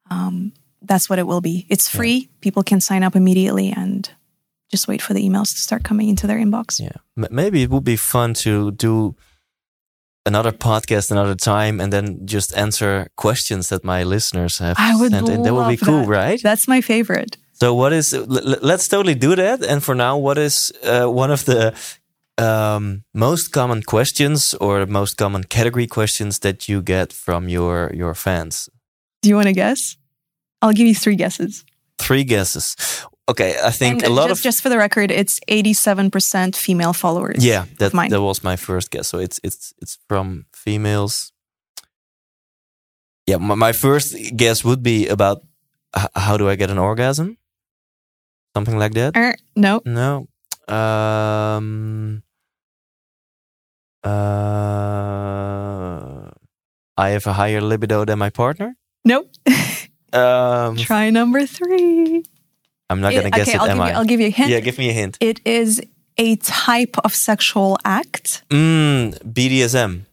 Um, 0.09 0.51
that's 0.81 1.09
what 1.09 1.19
it 1.19 1.27
will 1.27 1.39
be. 1.39 1.65
It's 1.69 1.87
free. 1.87 2.29
People 2.41 2.63
can 2.63 2.81
sign 2.81 3.03
up 3.03 3.15
immediately 3.15 3.71
and 3.71 4.09
just 4.69 4.87
wait 4.87 5.01
for 5.01 5.13
the 5.13 5.21
emails 5.21 5.53
to 5.53 5.61
start 5.61 5.83
coming 5.83 6.09
into 6.09 6.27
their 6.27 6.37
inbox. 6.37 6.81
Yeah. 6.81 6.97
Maybe 7.15 7.63
it 7.63 7.69
would 7.69 7.85
be 7.85 7.95
fun 7.95 8.33
to 8.35 8.71
do 8.71 9.15
another 10.25 10.51
podcast 10.51 11.11
another 11.11 11.35
time 11.35 11.79
and 11.79 11.91
then 11.91 12.25
just 12.25 12.55
answer 12.57 13.07
questions 13.15 13.69
that 13.69 13.83
my 13.83 14.03
listeners 14.03 14.59
have 14.59 14.75
I 14.79 14.95
would 14.95 15.11
sent 15.11 15.29
in. 15.29 15.43
That 15.43 15.53
would 15.53 15.67
be 15.67 15.77
cool, 15.77 16.01
that. 16.01 16.07
right? 16.07 16.41
That's 16.41 16.67
my 16.67 16.81
favorite. 16.81 17.37
So 17.53 17.73
what 17.73 17.93
is? 17.93 18.13
Let's 18.13 18.87
totally 18.87 19.15
do 19.15 19.35
that. 19.35 19.63
And 19.63 19.83
for 19.83 19.95
now, 19.95 20.17
what 20.17 20.37
is 20.37 20.71
uh, 20.83 21.05
one 21.05 21.31
of 21.31 21.45
the 21.45 21.73
um, 22.37 23.03
most 23.13 23.51
common 23.51 23.83
questions 23.83 24.53
or 24.55 24.85
most 24.85 25.17
common 25.17 25.43
category 25.43 25.87
questions 25.87 26.39
that 26.39 26.67
you 26.67 26.81
get 26.81 27.13
from 27.13 27.47
your 27.47 27.91
your 27.93 28.15
fans? 28.15 28.69
Do 29.21 29.29
you 29.29 29.35
want 29.35 29.47
to 29.47 29.53
guess? 29.53 29.97
I'll 30.61 30.73
give 30.73 30.87
you 30.87 30.95
three 30.95 31.15
guesses. 31.15 31.63
Three 31.99 32.23
guesses. 32.23 32.75
Okay, 33.29 33.55
I 33.63 33.71
think 33.71 34.03
And 34.03 34.11
a 34.11 34.13
lot 34.13 34.27
just, 34.27 34.39
of 34.41 34.43
just 34.43 34.61
for 34.61 34.69
the 34.69 34.77
record, 34.77 35.09
it's 35.11 35.39
87% 35.49 36.55
female 36.57 36.91
followers. 36.93 37.43
yeah. 37.45 37.65
That 37.79 37.93
that 38.09 38.21
was 38.21 38.43
my 38.43 38.57
first 38.57 38.91
guess. 38.91 39.07
So 39.07 39.17
it's 39.19 39.39
it's 39.43 39.73
it's 39.81 39.97
from 40.09 40.45
females. 40.53 41.31
Yeah, 43.25 43.37
my, 43.39 43.55
my 43.55 43.71
first 43.71 44.13
guess 44.35 44.63
would 44.65 44.83
be 44.83 45.07
about 45.07 45.41
how 46.15 46.35
do 46.37 46.49
I 46.49 46.55
get 46.55 46.69
an 46.69 46.77
orgasm? 46.77 47.37
Something 48.55 48.77
like 48.77 48.93
that. 48.93 49.15
Er, 49.15 49.35
no. 49.55 49.79
No. 49.85 50.27
Um. 50.67 52.23
Uh. 54.93 56.29
I 56.97 57.09
have 57.09 57.25
a 57.25 57.33
higher 57.33 57.61
libido 57.61 58.05
than 58.05 58.19
my 58.19 58.29
partner. 58.29 58.75
Nope. 59.05 59.31
Um. 60.13 60.75
Try 60.77 61.09
number 61.09 61.47
three. 61.47 62.23
I'm 62.93 63.01
not 63.01 63.13
gonna 63.13 63.29
guess 63.29 63.49
okay, 63.49 63.57
it. 63.57 63.61
I'll 63.61 63.69
am 63.69 63.77
give, 63.77 63.85
I? 63.85 63.89
you, 63.89 63.95
I'll 63.97 64.05
give 64.05 64.19
you 64.21 64.27
a 64.27 64.29
hint. 64.29 64.49
yeah, 64.49 64.59
give 64.59 64.77
me 64.77 64.89
a 64.89 64.93
hint. 64.93 65.17
It 65.19 65.41
is 65.45 65.81
a 66.17 66.35
type 66.37 66.95
of 67.03 67.13
sexual 67.13 67.77
act. 67.83 68.43
Mm, 68.49 69.17
BDSM. 69.23 70.05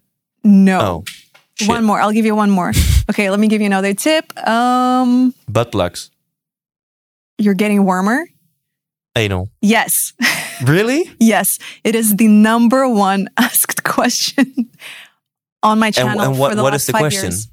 No. 0.42 0.80
Oh, 0.80 1.66
one 1.66 1.84
more. 1.84 2.00
I'll 2.00 2.12
give 2.12 2.24
you 2.24 2.34
one 2.34 2.50
more. 2.50 2.72
okay, 3.10 3.30
let 3.30 3.38
me 3.38 3.48
give 3.48 3.60
you 3.60 3.66
another 3.66 3.92
tip. 3.94 4.24
Um, 4.48 5.34
Butt 5.48 5.72
plugs. 5.72 6.10
you're 7.38 7.54
getting 7.54 7.84
warmer. 7.84 8.26
Anal. 9.16 9.48
Yes. 9.60 10.14
Really? 10.62 11.10
Yes, 11.18 11.58
it 11.84 11.94
is 11.94 12.16
the 12.16 12.28
number 12.28 12.86
one 12.86 13.28
asked 13.38 13.82
question 13.82 14.68
on 15.62 15.78
my 15.78 15.90
channel 15.90 16.20
and 16.20 16.34
for 16.34 16.40
what 16.40 16.54
the 16.54 16.62
what 16.62 16.72
last 16.72 16.82
is 16.82 16.86
the 16.88 16.92
five 16.92 17.00
question? 17.00 17.30
years. 17.30 17.48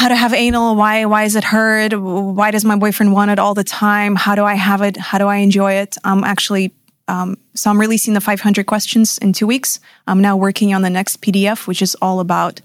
How 0.00 0.08
to 0.08 0.16
have 0.16 0.32
anal? 0.32 0.76
Why? 0.76 1.04
Why 1.04 1.24
is 1.24 1.36
it 1.36 1.44
hurt? 1.44 1.92
Why 1.92 2.50
does 2.50 2.64
my 2.64 2.74
boyfriend 2.74 3.12
want 3.12 3.32
it 3.32 3.38
all 3.38 3.52
the 3.52 3.62
time? 3.62 4.16
How 4.16 4.34
do 4.34 4.46
I 4.46 4.54
have 4.54 4.80
it? 4.80 4.96
How 4.96 5.18
do 5.18 5.26
I 5.26 5.36
enjoy 5.36 5.74
it? 5.74 5.98
I'm 6.02 6.24
actually 6.24 6.72
um, 7.06 7.36
so 7.54 7.68
I'm 7.68 7.78
releasing 7.78 8.14
the 8.14 8.20
500 8.22 8.64
questions 8.64 9.18
in 9.18 9.34
two 9.34 9.46
weeks. 9.46 9.78
I'm 10.06 10.22
now 10.22 10.38
working 10.38 10.72
on 10.72 10.80
the 10.80 10.88
next 10.88 11.20
PDF, 11.20 11.66
which 11.66 11.82
is 11.82 11.94
all 12.00 12.20
about 12.20 12.62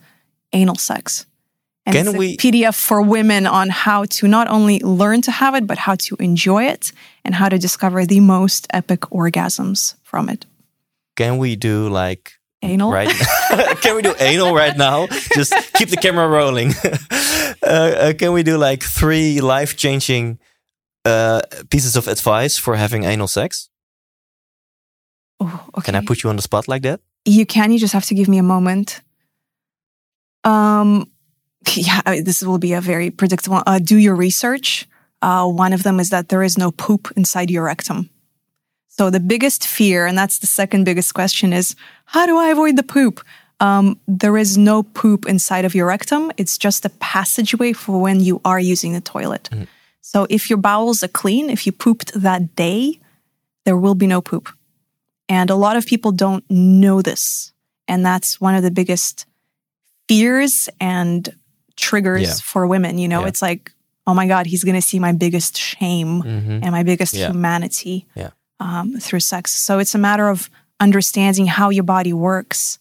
anal 0.54 0.78
sex. 0.78 1.26
And 1.86 1.94
Can 1.94 2.08
it's 2.08 2.16
a 2.16 2.18
we- 2.18 2.38
PDF 2.38 2.74
for 2.74 3.02
women 3.02 3.46
on 3.48 3.68
how 3.68 4.06
to 4.06 4.30
not 4.30 4.48
only 4.48 4.80
learn 4.80 5.22
to 5.24 5.32
have 5.32 5.56
it, 5.56 5.68
but 5.68 5.78
how 5.78 5.96
to 5.96 6.16
enjoy 6.20 6.64
it 6.64 6.94
and 7.26 7.36
how 7.36 7.50
to 7.50 7.60
discover 7.60 8.06
the 8.06 8.22
most 8.22 8.66
epic 8.70 9.02
orgasms 9.12 9.96
from 10.04 10.30
it. 10.30 10.46
Can 11.18 11.38
we 11.38 11.58
do 11.58 11.90
like 11.90 12.36
Anal? 12.62 12.92
right? 12.92 13.10
can 13.82 13.96
we 13.96 14.02
do 14.02 14.16
anal 14.20 14.54
right 14.56 14.76
now? 14.76 15.08
Just 15.36 15.54
keep 15.74 15.90
the 15.90 15.98
camera 15.98 16.28
rolling. 16.28 16.72
uh, 17.62 17.66
uh, 17.66 18.14
can 18.14 18.34
we 18.34 18.44
do 18.44 18.58
like 18.58 18.82
three 18.82 19.40
life 19.42 19.76
changing 19.78 20.40
uh, 21.06 21.42
pieces 21.70 21.96
of 21.96 22.08
advice 22.08 22.58
for 22.58 22.76
having 22.76 23.04
anal 23.04 23.28
sex? 23.28 23.70
Oh, 25.40 25.66
okay. 25.78 25.86
Can 25.86 25.96
I 25.96 26.02
put 26.06 26.24
you 26.24 26.30
on 26.30 26.38
the 26.38 26.42
spot 26.42 26.68
like 26.68 26.82
that? 26.84 27.02
You 27.26 27.46
can. 27.46 27.72
You 27.72 27.80
just 27.80 27.94
have 27.94 28.06
to 28.06 28.16
give 28.16 28.28
me 28.28 28.38
a 28.38 28.44
moment. 28.44 29.02
Um, 30.44 31.12
yeah, 31.76 32.02
I- 32.06 32.22
this 32.22 32.42
will 32.42 32.58
be 32.60 32.74
a 32.74 32.82
very 32.82 33.12
predictable. 33.12 33.62
Uh, 33.66 33.80
do 33.80 33.98
your 33.98 34.16
research. 34.16 34.88
Uh, 35.22 35.46
one 35.48 35.74
of 35.74 35.84
them 35.84 36.00
is 36.00 36.10
that 36.10 36.30
there 36.30 36.44
is 36.44 36.58
no 36.58 36.72
poop 36.72 37.12
inside 37.16 37.50
your 37.52 37.64
rectum. 37.66 38.10
So 38.98 39.10
the 39.10 39.20
biggest 39.20 39.66
fear, 39.68 40.06
and 40.06 40.18
that's 40.18 40.40
the 40.40 40.48
second 40.48 40.86
biggest 40.86 41.14
question, 41.14 41.52
is 41.54 41.76
how 42.06 42.26
do 42.26 42.38
I 42.38 42.48
avoid 42.50 42.78
the 42.78 42.84
poop? 42.84 43.22
Um, 43.60 44.00
there 44.08 44.38
is 44.38 44.58
no 44.58 44.84
poop 44.84 45.26
inside 45.28 45.66
of 45.66 45.76
your 45.76 45.88
rectum. 45.88 46.32
It's 46.38 46.58
just 46.58 46.86
a 46.86 46.90
passageway 46.90 47.74
for 47.74 48.00
when 48.02 48.20
you 48.22 48.40
are 48.46 48.60
using 48.60 48.94
the 48.94 49.02
toilet. 49.02 49.50
Mm. 49.52 49.68
So 50.02 50.28
if 50.30 50.50
your 50.50 50.58
bowels 50.58 51.04
are 51.04 51.10
clean, 51.10 51.50
if 51.50 51.66
you 51.66 51.72
pooped 51.74 52.14
that 52.22 52.56
day, 52.56 53.00
there 53.66 53.78
will 53.78 53.96
be 53.96 54.08
no 54.08 54.22
poop. 54.22 54.50
And 55.28 55.50
a 55.50 55.56
lot 55.56 55.76
of 55.76 55.86
people 55.86 56.12
don't 56.12 56.44
know 56.50 57.02
this. 57.02 57.52
And 57.88 58.06
that's 58.06 58.40
one 58.40 58.56
of 58.56 58.64
the 58.64 58.72
biggest 58.72 59.26
fears 60.08 60.70
and 60.80 61.30
triggers 61.76 62.22
Yeah. 62.22 62.34
for 62.44 62.68
women. 62.68 62.98
You 62.98 63.08
know, 63.08 63.22
Yeah. 63.22 63.28
it's 63.28 63.42
like, 63.42 63.72
oh 64.08 64.14
my 64.14 64.28
God, 64.28 64.46
he's 64.46 64.64
going 64.64 64.76
to 64.76 64.82
see 64.82 65.00
my 65.00 65.12
biggest 65.12 65.58
shame 65.58 66.22
Mhm. 66.24 66.60
and 66.64 66.72
my 66.72 66.84
biggest 66.84 67.14
Yeah. 67.14 67.30
humanity 67.32 68.06
Yeah. 68.16 68.30
Um, 68.60 69.00
through 69.00 69.22
sex. 69.22 69.54
So 69.54 69.80
it's 69.80 69.96
a 69.96 69.98
matter 70.00 70.30
of 70.30 70.50
understanding 70.80 71.48
how 71.48 71.70
your 71.70 71.84
body 71.84 72.14
works 72.14 72.80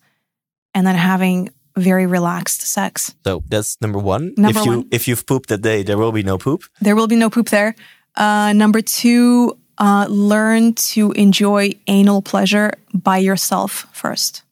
and 0.74 0.86
then 0.86 0.96
having 0.96 1.50
very 1.76 2.06
relaxed 2.06 2.62
sex. 2.62 3.14
So 3.24 3.42
that's 3.48 3.80
number 3.80 3.98
one. 3.98 4.34
Number 4.36 4.58
if 4.58 4.66
you 4.66 4.72
one. 4.72 4.88
if 4.90 5.08
you've 5.08 5.26
pooped 5.26 5.48
that 5.48 5.62
day, 5.62 5.82
there 5.82 5.98
will 5.98 6.12
be 6.12 6.22
no 6.22 6.38
poop. 6.38 6.64
There 6.80 6.94
will 6.94 7.08
be 7.08 7.16
no 7.16 7.30
poop 7.30 7.48
there. 7.48 7.74
Uh, 8.16 8.52
number 8.52 8.80
two, 8.80 9.58
uh, 9.78 10.06
learn 10.08 10.74
to 10.74 11.10
enjoy 11.12 11.72
anal 11.86 12.22
pleasure 12.22 12.72
by 12.92 13.18
yourself 13.18 13.88
first. 13.92 14.42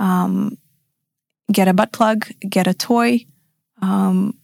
Um, 0.00 0.58
get 1.52 1.68
a 1.68 1.74
butt 1.74 1.92
plug, 1.92 2.26
get 2.40 2.66
a 2.66 2.74
toy, 2.74 3.24
um, 3.80 4.36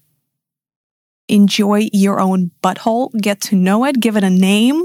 enjoy 1.29 1.89
your 1.93 2.21
own 2.21 2.53
butthole, 2.63 3.11
get 3.21 3.41
to 3.41 3.57
know 3.57 3.85
it, 3.85 3.99
give 3.99 4.17
it 4.17 4.23
a 4.23 4.31
name, 4.31 4.85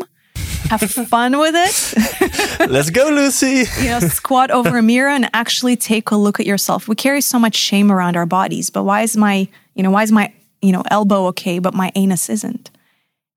have 0.79 0.91
fun 1.07 1.37
with 1.37 1.53
it. 1.55 2.69
Let's 2.69 2.89
go, 2.89 3.09
Lucy. 3.09 3.65
you 3.81 3.89
know, 3.89 3.99
squat 3.99 4.51
over 4.51 4.77
a 4.77 4.81
mirror 4.81 5.09
and 5.09 5.29
actually 5.33 5.75
take 5.75 6.11
a 6.11 6.15
look 6.15 6.39
at 6.39 6.45
yourself. 6.45 6.87
We 6.87 6.95
carry 6.95 7.21
so 7.21 7.39
much 7.39 7.55
shame 7.55 7.91
around 7.91 8.17
our 8.17 8.25
bodies, 8.25 8.69
but 8.69 8.83
why 8.83 9.01
is 9.01 9.15
my, 9.15 9.47
you 9.75 9.83
know, 9.83 9.91
why 9.91 10.03
is 10.03 10.11
my, 10.11 10.33
you 10.61 10.71
know, 10.71 10.83
elbow 10.89 11.27
okay, 11.27 11.59
but 11.59 11.73
my 11.73 11.91
anus 11.95 12.29
isn't? 12.29 12.71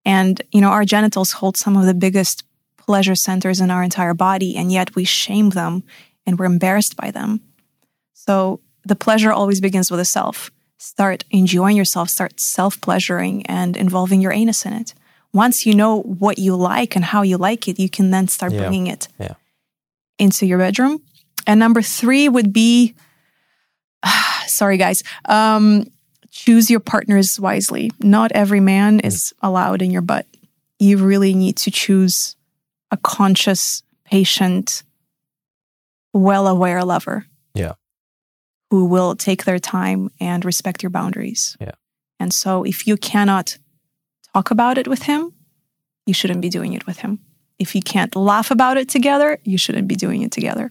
And, 0.04 0.40
you 0.52 0.60
know, 0.60 0.70
our 0.70 0.84
genitals 0.84 1.32
hold 1.32 1.56
some 1.56 1.76
of 1.76 1.86
the 1.86 1.94
biggest 1.94 2.44
pleasure 2.78 3.16
centers 3.16 3.60
in 3.60 3.70
our 3.70 3.82
entire 3.82 4.14
body, 4.14 4.56
and 4.56 4.70
yet 4.70 4.94
we 4.94 5.04
shame 5.04 5.50
them 5.50 5.82
and 6.24 6.38
we're 6.38 6.46
embarrassed 6.46 6.96
by 6.96 7.10
them. 7.10 7.40
So 8.12 8.60
the 8.84 8.96
pleasure 8.96 9.32
always 9.32 9.60
begins 9.60 9.90
with 9.90 10.00
a 10.00 10.04
self. 10.04 10.50
Start 10.78 11.24
enjoying 11.30 11.76
yourself, 11.76 12.08
start 12.10 12.38
self 12.38 12.80
pleasuring 12.80 13.44
and 13.46 13.76
involving 13.76 14.20
your 14.20 14.32
anus 14.32 14.64
in 14.64 14.72
it. 14.72 14.94
Once 15.36 15.66
you 15.66 15.74
know 15.74 16.00
what 16.02 16.38
you 16.38 16.56
like 16.56 16.96
and 16.96 17.04
how 17.04 17.20
you 17.22 17.36
like 17.36 17.68
it, 17.68 17.78
you 17.78 17.90
can 17.90 18.10
then 18.10 18.26
start 18.28 18.52
Yeah. 18.52 18.60
bringing 18.60 18.86
it 18.86 19.08
Yeah. 19.20 19.34
into 20.18 20.46
your 20.46 20.58
bedroom. 20.58 21.02
And 21.46 21.60
number 21.60 21.82
three 21.82 22.26
would 22.28 22.52
be, 22.52 22.94
sorry 24.46 24.78
guys, 24.78 25.02
um, 25.26 25.84
choose 26.30 26.70
your 26.70 26.80
partners 26.80 27.38
wisely. 27.38 27.90
Not 28.00 28.32
every 28.32 28.60
man 28.60 29.00
is 29.00 29.34
allowed 29.42 29.82
in 29.82 29.90
your 29.90 30.02
butt. 30.02 30.26
You 30.78 30.98
really 30.98 31.34
need 31.34 31.56
to 31.58 31.70
choose 31.70 32.34
a 32.90 32.96
conscious, 32.96 33.82
patient, 34.04 34.82
well 36.12 36.46
aware 36.46 36.82
lover. 36.84 37.26
Yeah. 37.54 37.74
Who 38.70 38.86
will 38.86 39.14
take 39.16 39.44
their 39.44 39.58
time 39.58 40.10
and 40.20 40.44
respect 40.44 40.82
your 40.82 40.90
boundaries. 40.90 41.56
Yeah. 41.60 41.72
And 42.18 42.32
so 42.32 42.64
if 42.64 42.86
you 42.86 42.96
cannot 42.96 43.58
talk 44.36 44.50
about 44.50 44.78
it 44.78 44.86
with 44.86 45.02
him, 45.02 45.32
you 46.06 46.14
shouldn't 46.14 46.42
be 46.42 46.50
doing 46.50 46.74
it 46.74 46.86
with 46.86 46.98
him. 46.98 47.18
If 47.58 47.74
you 47.74 47.82
can't 47.82 48.14
laugh 48.14 48.50
about 48.50 48.76
it 48.76 48.88
together, 48.88 49.38
you 49.44 49.58
shouldn't 49.58 49.88
be 49.88 49.96
doing 49.96 50.22
it 50.22 50.32
together. 50.32 50.70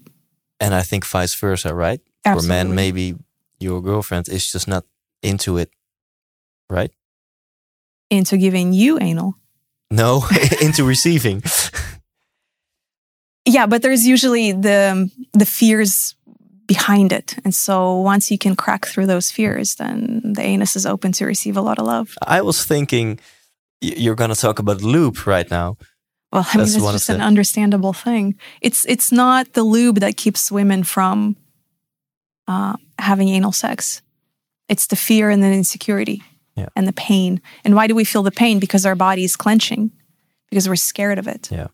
And 0.60 0.74
I 0.74 0.84
think 0.84 1.06
vice 1.06 1.36
versa, 1.42 1.74
right? 1.74 2.02
For 2.24 2.32
Absolutely. 2.32 2.56
men, 2.56 2.76
maybe 2.76 3.16
your 3.60 3.82
girlfriend 3.82 4.30
is 4.30 4.52
just 4.52 4.68
not 4.68 4.84
into 5.22 5.58
it, 5.58 5.70
right? 6.70 6.92
Into 8.10 8.38
giving 8.38 8.74
you 8.74 9.00
anal. 9.02 9.34
No, 9.90 10.24
into 10.62 10.84
receiving. 10.84 11.44
Yeah, 13.48 13.68
but 13.68 13.84
there's 13.84 14.08
usually 14.08 14.54
the 14.54 15.08
the 15.34 15.46
fears 15.46 16.16
behind 16.68 17.12
it. 17.12 17.36
And 17.44 17.54
so 17.54 18.02
once 18.02 18.32
you 18.32 18.40
can 18.40 18.56
crack 18.56 18.88
through 18.88 19.06
those 19.06 19.32
fears, 19.32 19.76
then 19.76 20.34
the 20.36 20.42
anus 20.42 20.76
is 20.76 20.86
open 20.86 21.12
to 21.12 21.26
receive 21.26 21.58
a 21.58 21.62
lot 21.62 21.78
of 21.80 21.86
love. 21.86 22.16
I 22.28 22.42
was 22.42 22.66
thinking 22.66 23.20
you're 23.98 24.16
going 24.16 24.30
to 24.34 24.40
talk 24.40 24.60
about 24.60 24.82
lube 24.82 25.26
right 25.28 25.50
now. 25.50 25.78
Well, 26.32 26.46
I 26.54 26.58
mean, 26.58 26.66
That's 26.66 26.76
it's 26.76 26.92
just 26.92 27.10
an 27.10 27.20
the- 27.20 27.24
understandable 27.26 27.94
thing. 27.94 28.36
It's 28.62 28.86
it's 28.86 29.12
not 29.12 29.54
the 29.54 29.64
lube 29.64 30.00
that 30.00 30.18
keeps 30.18 30.52
women 30.52 30.84
from 30.84 31.36
uh, 32.48 32.76
having 33.00 33.30
anal 33.30 33.52
sex. 33.52 34.02
It's 34.68 34.88
the 34.88 34.96
fear 34.96 35.30
and 35.30 35.42
the 35.44 35.48
insecurity 35.52 36.22
Yeah. 36.56 36.70
and 36.76 36.88
the 36.88 36.94
pain. 36.94 37.42
And 37.64 37.76
why 37.76 37.88
do 37.88 37.96
we 37.96 38.04
feel 38.06 38.24
the 38.24 38.32
pain? 38.32 38.60
Because 38.60 38.86
our 38.86 38.96
body 38.96 39.24
is 39.24 39.36
clenching, 39.36 39.92
because 40.50 40.68
we're 40.68 40.76
scared 40.76 41.20
of 41.20 41.28
it. 41.28 41.50
Yeah. 41.52 41.68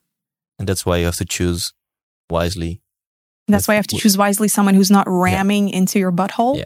And 0.59 0.68
that's 0.68 0.86
why 0.86 0.97
you 0.97 1.05
have 1.05 1.16
to 1.18 1.26
choose 1.26 1.74
wisely. 2.30 2.82
That's 3.47 3.68
why 3.68 3.74
you 3.76 3.78
have 3.78 3.88
to 3.88 3.97
choose 3.97 4.18
wisely 4.18 4.47
someone 4.47 4.76
who's 4.76 4.91
not 4.91 5.05
ramming 5.07 5.70
into 5.70 5.97
your 5.99 6.12
butthole. 6.12 6.57
Yeah. 6.57 6.66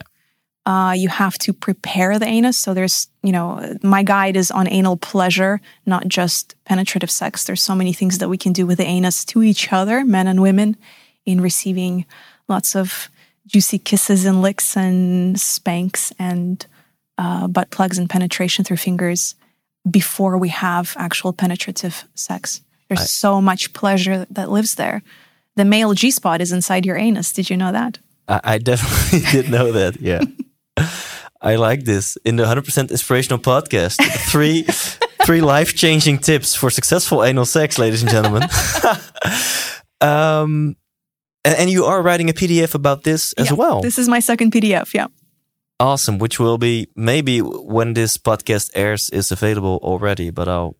Uh, 0.66 0.94
you 0.98 1.10
have 1.10 1.38
to 1.38 1.54
prepare 1.54 2.18
the 2.18 2.26
anus. 2.26 2.58
So 2.58 2.74
there's, 2.74 3.08
you 3.22 3.32
know, 3.32 3.78
my 3.84 4.02
guide 4.02 4.36
is 4.36 4.50
on 4.50 4.68
anal 4.68 4.98
pleasure, 4.98 5.62
not 5.86 6.08
just 6.08 6.56
penetrative 6.66 7.12
sex. 7.12 7.44
There's 7.44 7.62
so 7.62 7.76
many 7.76 7.94
things 7.94 8.18
that 8.18 8.30
we 8.30 8.38
can 8.38 8.52
do 8.52 8.66
with 8.66 8.80
the 8.80 8.84
anus 8.86 9.24
to 9.26 9.44
each 9.44 9.72
other, 9.72 10.04
men 10.04 10.28
and 10.28 10.42
women, 10.42 10.76
in 11.26 11.40
receiving 11.42 12.06
lots 12.48 12.76
of 12.76 13.10
juicy 13.46 13.78
kisses 13.78 14.26
and 14.26 14.42
licks 14.42 14.76
and 14.76 15.40
spanks 15.40 16.12
and 16.18 16.66
uh, 17.20 17.48
butt 17.48 17.70
plugs 17.70 18.00
and 18.00 18.10
penetration 18.10 18.66
through 18.66 18.78
fingers 18.78 19.36
before 19.90 20.36
we 20.40 20.50
have 20.50 20.96
actual 20.98 21.32
penetrative 21.32 22.06
sex. 22.16 22.62
There's 22.88 23.02
I- 23.02 23.06
so 23.06 23.40
much 23.40 23.72
pleasure 23.74 24.26
that 24.32 24.50
lives 24.50 24.76
there. 24.76 25.04
The 25.56 25.66
male 25.66 25.94
G 25.94 26.10
spot 26.10 26.42
is 26.42 26.52
inside 26.52 26.88
your 26.88 26.98
anus. 26.98 27.32
Did 27.32 27.52
you 27.52 27.56
know 27.58 27.72
that? 27.72 28.00
I, 28.28 28.42
I 28.44 28.58
definitely 28.58 29.30
did 29.32 29.52
know 29.52 29.72
that. 29.72 30.02
Yeah. 30.02 30.22
I 31.46 31.56
like 31.58 31.86
this 31.86 32.18
in 32.26 32.36
the 32.38 32.44
100% 32.44 32.90
inspirational 32.92 33.40
podcast. 33.40 33.98
Three 34.32 34.64
three 35.26 35.42
life-changing 35.42 36.20
tips 36.20 36.56
for 36.56 36.70
successful 36.70 37.24
anal 37.24 37.46
sex, 37.46 37.78
ladies 37.80 38.02
and 38.04 38.12
gentlemen. 38.12 38.44
um 40.02 40.76
and, 41.44 41.56
and 41.58 41.70
you 41.70 41.86
are 41.86 42.02
writing 42.02 42.30
a 42.30 42.34
PDF 42.34 42.74
about 42.76 43.04
this 43.04 43.34
as 43.34 43.50
Yeah, 43.50 43.54
well. 43.58 43.82
This 43.82 43.98
is 43.98 44.08
my 44.08 44.20
second 44.22 44.52
PDF. 44.52 44.94
Yeah. 44.94 45.08
awesome, 45.80 46.18
which 46.20 46.40
will 46.40 46.58
be 46.58 46.88
maybe 46.96 47.40
when 47.42 47.94
this 47.94 48.18
podcast 48.18 48.72
airs 48.76 49.10
is 49.12 49.32
available 49.32 49.80
already, 49.84 50.32
but 50.32 50.48
I'll 50.48 50.76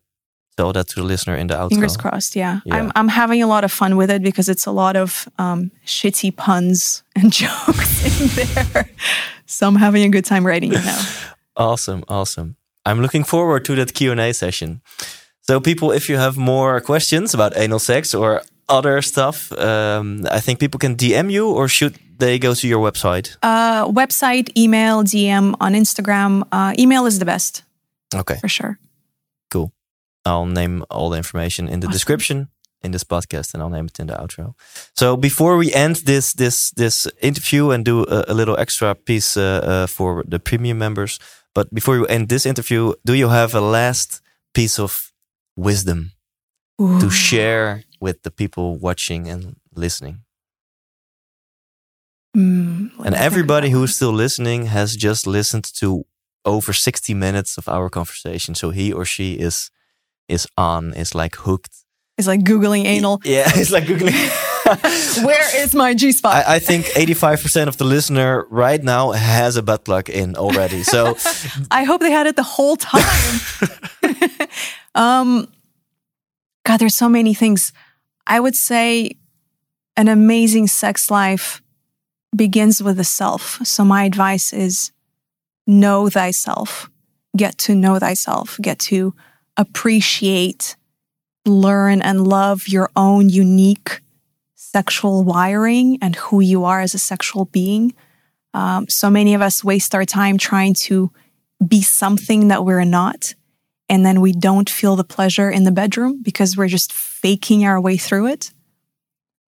tell 0.56 0.72
that 0.72 0.88
to 0.88 0.94
the 1.00 1.02
listener 1.06 1.36
in 1.36 1.46
the 1.48 1.54
outro. 1.54 1.68
Fingers 1.70 1.96
crossed. 1.96 2.34
Yeah. 2.36 2.60
Yeah. 2.64 2.76
I'm, 2.76 2.92
I'm 2.96 3.08
having 3.08 3.42
a 3.42 3.46
lot 3.46 3.62
of 3.64 3.70
fun 3.72 3.96
with 3.96 4.10
it 4.10 4.22
because 4.22 4.48
it's 4.48 4.66
a 4.66 4.72
lot 4.72 4.96
of 4.96 5.28
um, 5.38 5.70
shitty 5.84 6.34
puns 6.36 7.02
and 7.14 7.30
jokes 7.42 8.20
in 8.20 8.28
there. 8.64 8.88
So 9.46 9.66
I'm 9.68 9.76
having 9.76 10.02
a 10.04 10.08
good 10.08 10.24
time 10.24 10.46
writing 10.46 10.72
it 10.72 10.84
now. 10.84 11.02
Awesome, 11.58 12.04
awesome. 12.08 12.56
I'm 12.84 13.00
looking 13.00 13.24
forward 13.24 13.64
to 13.64 13.74
that 13.76 13.94
Q&A 13.94 14.32
session. 14.34 14.82
So 15.40 15.58
people, 15.58 15.90
if 15.90 16.08
you 16.10 16.18
have 16.18 16.36
more 16.36 16.80
questions 16.82 17.32
about 17.32 17.56
anal 17.56 17.78
sex 17.78 18.14
or 18.14 18.42
other 18.68 19.00
stuff, 19.00 19.50
um, 19.52 20.26
I 20.30 20.40
think 20.40 20.58
people 20.60 20.78
can 20.78 20.96
DM 20.96 21.30
you 21.32 21.48
or 21.48 21.66
should 21.68 21.94
they 22.18 22.38
go 22.38 22.52
to 22.54 22.68
your 22.68 22.82
website? 22.92 23.36
Uh, 23.42 23.86
website, 23.88 24.50
email, 24.54 25.02
DM 25.02 25.54
on 25.60 25.72
Instagram. 25.72 26.42
Uh, 26.52 26.74
email 26.78 27.06
is 27.06 27.18
the 27.20 27.24
best 27.24 27.62
Okay, 28.14 28.36
for 28.38 28.48
sure. 28.48 28.78
cool. 29.50 29.72
I'll 30.26 30.44
name 30.46 30.84
all 30.90 31.08
the 31.10 31.16
information 31.16 31.68
in 31.68 31.80
the 31.80 31.86
Awesome. 31.86 31.92
description 31.92 32.48
in 32.82 32.92
this 32.92 33.04
podcast 33.04 33.54
and 33.54 33.62
I'll 33.62 33.70
name 33.70 33.86
it 33.86 33.98
in 34.00 34.06
the 34.06 34.14
outro. 34.14 34.54
So 34.94 35.16
before 35.16 35.56
we 35.56 35.72
end 35.72 35.96
this 36.04 36.32
this 36.34 36.70
this 36.70 37.08
interview 37.20 37.70
and 37.70 37.84
do 37.84 38.04
a, 38.04 38.24
a 38.28 38.34
little 38.34 38.56
extra 38.58 38.94
piece 38.94 39.36
uh, 39.36 39.60
uh, 39.64 39.86
for 39.86 40.24
the 40.30 40.38
premium 40.38 40.78
members, 40.78 41.18
but 41.54 41.72
before 41.72 41.96
you 41.96 42.06
end 42.06 42.28
this 42.28 42.46
interview, 42.46 42.92
do 43.04 43.12
you 43.14 43.28
have 43.28 43.54
a 43.54 43.60
last 43.60 44.20
piece 44.54 44.78
of 44.82 45.12
wisdom 45.56 46.12
to 47.00 47.10
share 47.10 47.84
with 48.00 48.22
the 48.22 48.30
people 48.30 48.76
watching 48.78 49.28
and 49.28 49.56
listening. 49.74 50.20
Mm, 52.36 52.90
And 53.04 53.14
everybody 53.14 53.70
who's 53.70 53.94
still 53.94 54.12
listening 54.12 54.66
has 54.66 54.94
just 54.96 55.26
listened 55.26 55.64
to 55.80 56.04
over 56.44 56.72
60 56.72 57.14
minutes 57.14 57.56
of 57.58 57.68
our 57.68 57.88
conversation. 57.88 58.54
So 58.54 58.70
he 58.70 58.92
or 58.92 59.04
she 59.04 59.34
is 59.34 59.70
is 60.28 60.46
on, 60.56 60.92
is 60.94 61.14
like 61.14 61.36
hooked. 61.36 61.85
It. 62.16 62.20
It's 62.20 62.28
like 62.28 62.40
Googling 62.40 62.84
anal. 62.84 63.20
Yeah, 63.24 63.44
it's 63.54 63.70
like 63.70 63.84
Googling. 63.84 64.14
Where 65.24 65.62
is 65.62 65.74
my 65.74 65.94
G 65.94 66.12
spot? 66.12 66.46
I, 66.46 66.56
I 66.56 66.58
think 66.58 66.86
85% 66.86 67.68
of 67.68 67.76
the 67.76 67.84
listener 67.84 68.46
right 68.50 68.82
now 68.82 69.12
has 69.12 69.56
a 69.56 69.62
butt 69.62 69.84
plug 69.84 70.10
in 70.10 70.36
already. 70.36 70.82
So 70.82 71.16
I 71.70 71.84
hope 71.84 72.00
they 72.00 72.10
had 72.10 72.26
it 72.26 72.36
the 72.36 72.42
whole 72.42 72.76
time. 72.76 73.04
um, 74.94 75.46
God, 76.64 76.78
there's 76.78 76.96
so 76.96 77.08
many 77.08 77.32
things. 77.32 77.72
I 78.26 78.40
would 78.40 78.56
say 78.56 79.12
an 79.96 80.08
amazing 80.08 80.66
sex 80.66 81.10
life 81.10 81.62
begins 82.34 82.82
with 82.82 82.96
the 82.96 83.04
self. 83.04 83.60
So 83.64 83.84
my 83.84 84.04
advice 84.04 84.52
is 84.52 84.90
know 85.66 86.08
thyself, 86.08 86.90
get 87.36 87.56
to 87.58 87.74
know 87.74 87.98
thyself, 87.98 88.58
get 88.60 88.78
to 88.80 89.14
appreciate, 89.56 90.76
learn, 91.46 92.02
and 92.02 92.26
love 92.26 92.68
your 92.68 92.90
own 92.96 93.28
unique 93.28 94.00
sexual 94.54 95.24
wiring 95.24 95.98
and 96.02 96.16
who 96.16 96.40
you 96.40 96.64
are 96.64 96.80
as 96.80 96.94
a 96.94 96.98
sexual 96.98 97.46
being. 97.46 97.94
Um, 98.52 98.88
so 98.88 99.10
many 99.10 99.34
of 99.34 99.42
us 99.42 99.64
waste 99.64 99.94
our 99.94 100.04
time 100.04 100.38
trying 100.38 100.74
to 100.74 101.10
be 101.66 101.82
something 101.82 102.48
that 102.48 102.64
we're 102.64 102.84
not. 102.84 103.34
And 103.88 104.04
then 104.04 104.20
we 104.20 104.32
don't 104.32 104.68
feel 104.68 104.96
the 104.96 105.04
pleasure 105.04 105.50
in 105.50 105.64
the 105.64 105.72
bedroom 105.72 106.22
because 106.22 106.56
we're 106.56 106.68
just 106.68 106.92
faking 106.92 107.64
our 107.64 107.80
way 107.80 107.96
through 107.96 108.26
it. 108.26 108.52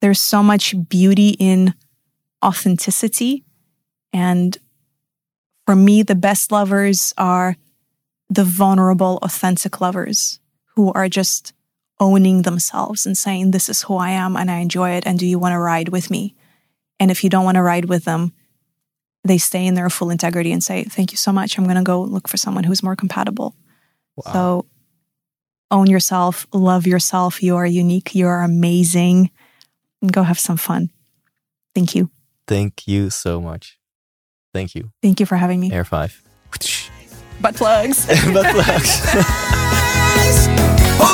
There's 0.01 0.21
so 0.21 0.43
much 0.43 0.75
beauty 0.87 1.29
in 1.39 1.73
authenticity. 2.45 3.43
And 4.13 4.57
for 5.65 5.75
me, 5.75 6.03
the 6.03 6.15
best 6.15 6.51
lovers 6.51 7.13
are 7.17 7.57
the 8.29 8.43
vulnerable, 8.43 9.19
authentic 9.23 9.81
lovers 9.81 10.39
who 10.75 10.93
are 10.93 11.09
just 11.09 11.53
owning 11.99 12.43
themselves 12.43 13.05
and 13.05 13.17
saying, 13.17 13.51
This 13.51 13.69
is 13.69 13.83
who 13.83 13.95
I 13.97 14.11
am 14.11 14.35
and 14.35 14.49
I 14.51 14.57
enjoy 14.57 14.91
it. 14.91 15.05
And 15.05 15.17
do 15.17 15.25
you 15.25 15.39
want 15.39 15.53
to 15.53 15.59
ride 15.59 15.89
with 15.89 16.09
me? 16.09 16.35
And 16.99 17.11
if 17.11 17.23
you 17.23 17.29
don't 17.29 17.45
want 17.45 17.55
to 17.55 17.63
ride 17.63 17.85
with 17.85 18.05
them, 18.05 18.33
they 19.23 19.37
stay 19.37 19.65
in 19.65 19.73
their 19.73 19.89
full 19.89 20.09
integrity 20.09 20.51
and 20.51 20.63
say, 20.63 20.83
Thank 20.83 21.11
you 21.11 21.17
so 21.17 21.31
much. 21.31 21.57
I'm 21.57 21.65
going 21.65 21.77
to 21.77 21.83
go 21.83 22.01
look 22.01 22.27
for 22.27 22.37
someone 22.37 22.63
who's 22.63 22.83
more 22.83 22.95
compatible. 22.95 23.55
Wow. 24.15 24.33
So 24.33 24.65
own 25.69 25.87
yourself, 25.87 26.47
love 26.53 26.87
yourself. 26.87 27.43
You 27.43 27.57
are 27.57 27.65
unique. 27.65 28.15
You 28.15 28.27
are 28.27 28.43
amazing. 28.43 29.31
And 30.01 30.13
go 30.13 30.23
have 30.23 30.39
some 30.39 30.57
fun. 30.57 30.89
Thank 31.75 31.95
you. 31.95 32.09
Thank 32.47 32.87
you 32.87 33.09
so 33.09 33.41
much. 33.41 33.77
Thank 34.53 34.75
you. 34.75 34.91
Thank 35.01 35.19
you 35.19 35.25
for 35.25 35.35
having 35.35 35.59
me. 35.59 35.71
Air 35.71 35.83
5. 35.83 36.23
Butt 37.41 37.55
plugs. 37.55 38.05
Butt 38.33 38.45
plugs. 38.55 39.01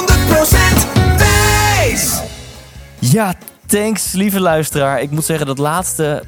100% 0.34 0.35
Ja, 2.99 3.34
thanks 3.65 4.11
lieve 4.11 4.39
luisteraar. 4.39 5.01
Ik 5.01 5.11
moet 5.11 5.26
zeggen, 5.26 5.45
dat 5.45 5.57
laatste 5.57 6.23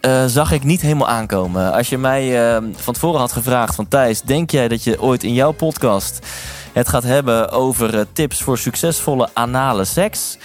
uh, 0.00 0.24
zag 0.26 0.52
ik 0.52 0.64
niet 0.64 0.80
helemaal 0.80 1.08
aankomen. 1.08 1.72
Als 1.72 1.88
je 1.88 1.98
mij 1.98 2.52
uh, 2.52 2.68
van 2.76 2.94
tevoren 2.94 3.20
had 3.20 3.32
gevraagd 3.32 3.74
van 3.74 3.88
Thijs, 3.88 4.22
denk 4.22 4.50
jij 4.50 4.68
dat 4.68 4.84
je 4.84 5.02
ooit 5.02 5.22
in 5.22 5.34
jouw 5.34 5.52
podcast 5.52 6.26
het 6.72 6.88
gaat 6.88 7.02
hebben 7.02 7.50
over 7.50 7.94
uh, 7.94 8.00
tips 8.12 8.42
voor 8.42 8.58
succesvolle 8.58 9.28
anale 9.32 9.84
seks? 9.84 10.38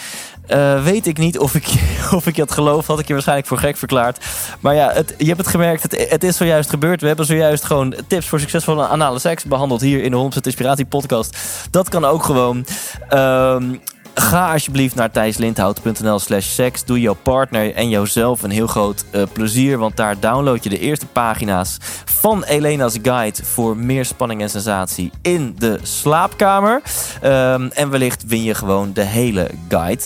Uh, 0.47 0.83
weet 0.83 1.07
ik 1.07 1.17
niet 1.17 1.39
of 1.39 1.55
ik, 1.55 1.67
of 2.15 2.27
ik 2.27 2.35
je 2.35 2.41
had 2.41 2.51
geloofd. 2.51 2.87
Had 2.87 2.99
ik 2.99 3.07
je 3.07 3.13
waarschijnlijk 3.13 3.47
voor 3.47 3.57
gek 3.57 3.77
verklaard. 3.77 4.25
Maar 4.59 4.75
ja, 4.75 4.91
het, 4.91 5.15
je 5.17 5.25
hebt 5.25 5.37
het 5.37 5.47
gemerkt. 5.47 5.83
Het, 5.83 6.09
het, 6.09 6.23
is 6.23 6.37
zojuist 6.37 6.69
gebeurd. 6.69 7.01
We 7.01 7.07
hebben 7.07 7.25
zojuist 7.25 7.63
gewoon 7.63 7.95
tips 8.07 8.27
voor 8.27 8.39
succesvolle 8.39 8.87
anale 8.87 9.19
seks 9.19 9.43
behandeld 9.43 9.81
hier 9.81 10.03
in 10.03 10.11
de 10.11 10.31
100% 10.33 10.41
Inspiratie 10.41 10.85
podcast. 10.85 11.37
Dat 11.71 11.89
kan 11.89 12.05
ook 12.05 12.23
gewoon. 12.23 12.65
Uh, 13.13 13.55
Ga 14.15 14.51
alsjeblieft 14.51 14.95
naar 14.95 15.11
thijslindhout.nl 15.11 16.19
slash 16.19 16.45
seks. 16.45 16.85
Doe 16.85 16.99
jouw 16.99 17.17
partner 17.23 17.75
en 17.75 17.89
jouzelf 17.89 18.43
een 18.43 18.51
heel 18.51 18.67
groot 18.67 19.05
uh, 19.11 19.21
plezier. 19.33 19.77
Want 19.77 19.97
daar 19.97 20.19
download 20.19 20.63
je 20.63 20.69
de 20.69 20.79
eerste 20.79 21.05
pagina's 21.05 21.77
van 22.05 22.43
Elena's 22.43 22.97
Guide... 23.01 23.43
voor 23.43 23.77
meer 23.77 24.05
spanning 24.05 24.41
en 24.41 24.49
sensatie 24.49 25.11
in 25.21 25.55
de 25.57 25.79
slaapkamer. 25.81 26.81
Um, 27.23 27.67
en 27.71 27.89
wellicht 27.89 28.23
win 28.27 28.43
je 28.43 28.53
gewoon 28.53 28.93
de 28.93 29.03
hele 29.03 29.49
guide. 29.67 30.03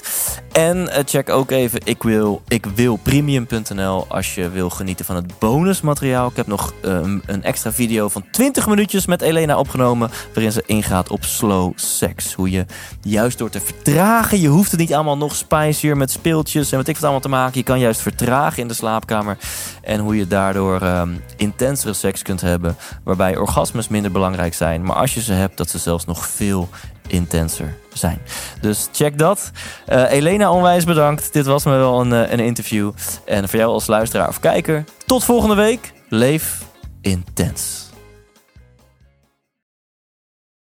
En 0.57 0.77
uh, 0.77 0.97
check 1.05 1.29
ook 1.29 1.51
even 1.51 1.79
ik 1.83 2.03
wil, 2.03 2.41
ik 2.47 2.65
wil 2.65 2.95
premium.nl 2.95 4.05
als 4.07 4.35
je 4.35 4.49
wil 4.49 4.69
genieten 4.69 5.05
van 5.05 5.15
het 5.15 5.39
bonusmateriaal. 5.39 6.29
Ik 6.29 6.35
heb 6.35 6.47
nog 6.47 6.73
um, 6.81 7.21
een 7.25 7.43
extra 7.43 7.71
video 7.71 8.09
van 8.09 8.23
20 8.31 8.67
minuutjes 8.67 9.05
met 9.05 9.21
Elena 9.21 9.57
opgenomen... 9.57 10.09
waarin 10.33 10.51
ze 10.51 10.63
ingaat 10.65 11.09
op 11.09 11.23
slow 11.23 11.71
sex. 11.75 12.33
Hoe 12.33 12.49
je 12.51 12.65
juist 13.01 13.37
door 13.37 13.49
te 13.49 13.59
vertrekken 13.59 14.39
je 14.39 14.47
hoeft 14.47 14.71
het 14.71 14.79
niet 14.79 14.93
allemaal 14.93 15.17
nog 15.17 15.35
spicier 15.35 15.97
met 15.97 16.11
speeltjes 16.11 16.71
en 16.71 16.77
wat 16.77 16.87
ik 16.87 16.93
wat 16.93 17.03
allemaal 17.03 17.21
te 17.21 17.29
maken. 17.29 17.57
Je 17.57 17.63
kan 17.63 17.79
juist 17.79 18.01
vertragen 18.01 18.61
in 18.61 18.67
de 18.67 18.73
slaapkamer. 18.73 19.37
En 19.81 19.99
hoe 19.99 20.17
je 20.17 20.27
daardoor 20.27 20.81
um, 20.81 21.23
intensere 21.35 21.93
seks 21.93 22.21
kunt 22.21 22.41
hebben. 22.41 22.75
Waarbij 23.03 23.37
orgasmes 23.37 23.87
minder 23.87 24.11
belangrijk 24.11 24.53
zijn. 24.53 24.83
Maar 24.83 24.95
als 24.95 25.13
je 25.13 25.21
ze 25.21 25.33
hebt, 25.33 25.57
dat 25.57 25.69
ze 25.69 25.77
zelfs 25.77 26.05
nog 26.05 26.27
veel 26.27 26.69
intenser 27.07 27.77
zijn. 27.93 28.19
Dus 28.61 28.87
check 28.91 29.17
dat. 29.17 29.51
Uh, 29.89 30.11
Elena, 30.11 30.51
onwijs 30.51 30.83
bedankt. 30.83 31.33
Dit 31.33 31.45
was 31.45 31.65
me 31.65 31.71
wel 31.71 31.99
een, 32.01 32.11
uh, 32.11 32.31
een 32.31 32.39
interview. 32.39 32.91
En 33.25 33.49
voor 33.49 33.59
jou 33.59 33.71
als 33.71 33.87
luisteraar 33.87 34.27
of 34.27 34.39
kijker, 34.39 34.83
tot 35.05 35.23
volgende 35.23 35.55
week. 35.55 35.93
Leef 36.09 36.65
intens. 37.01 37.86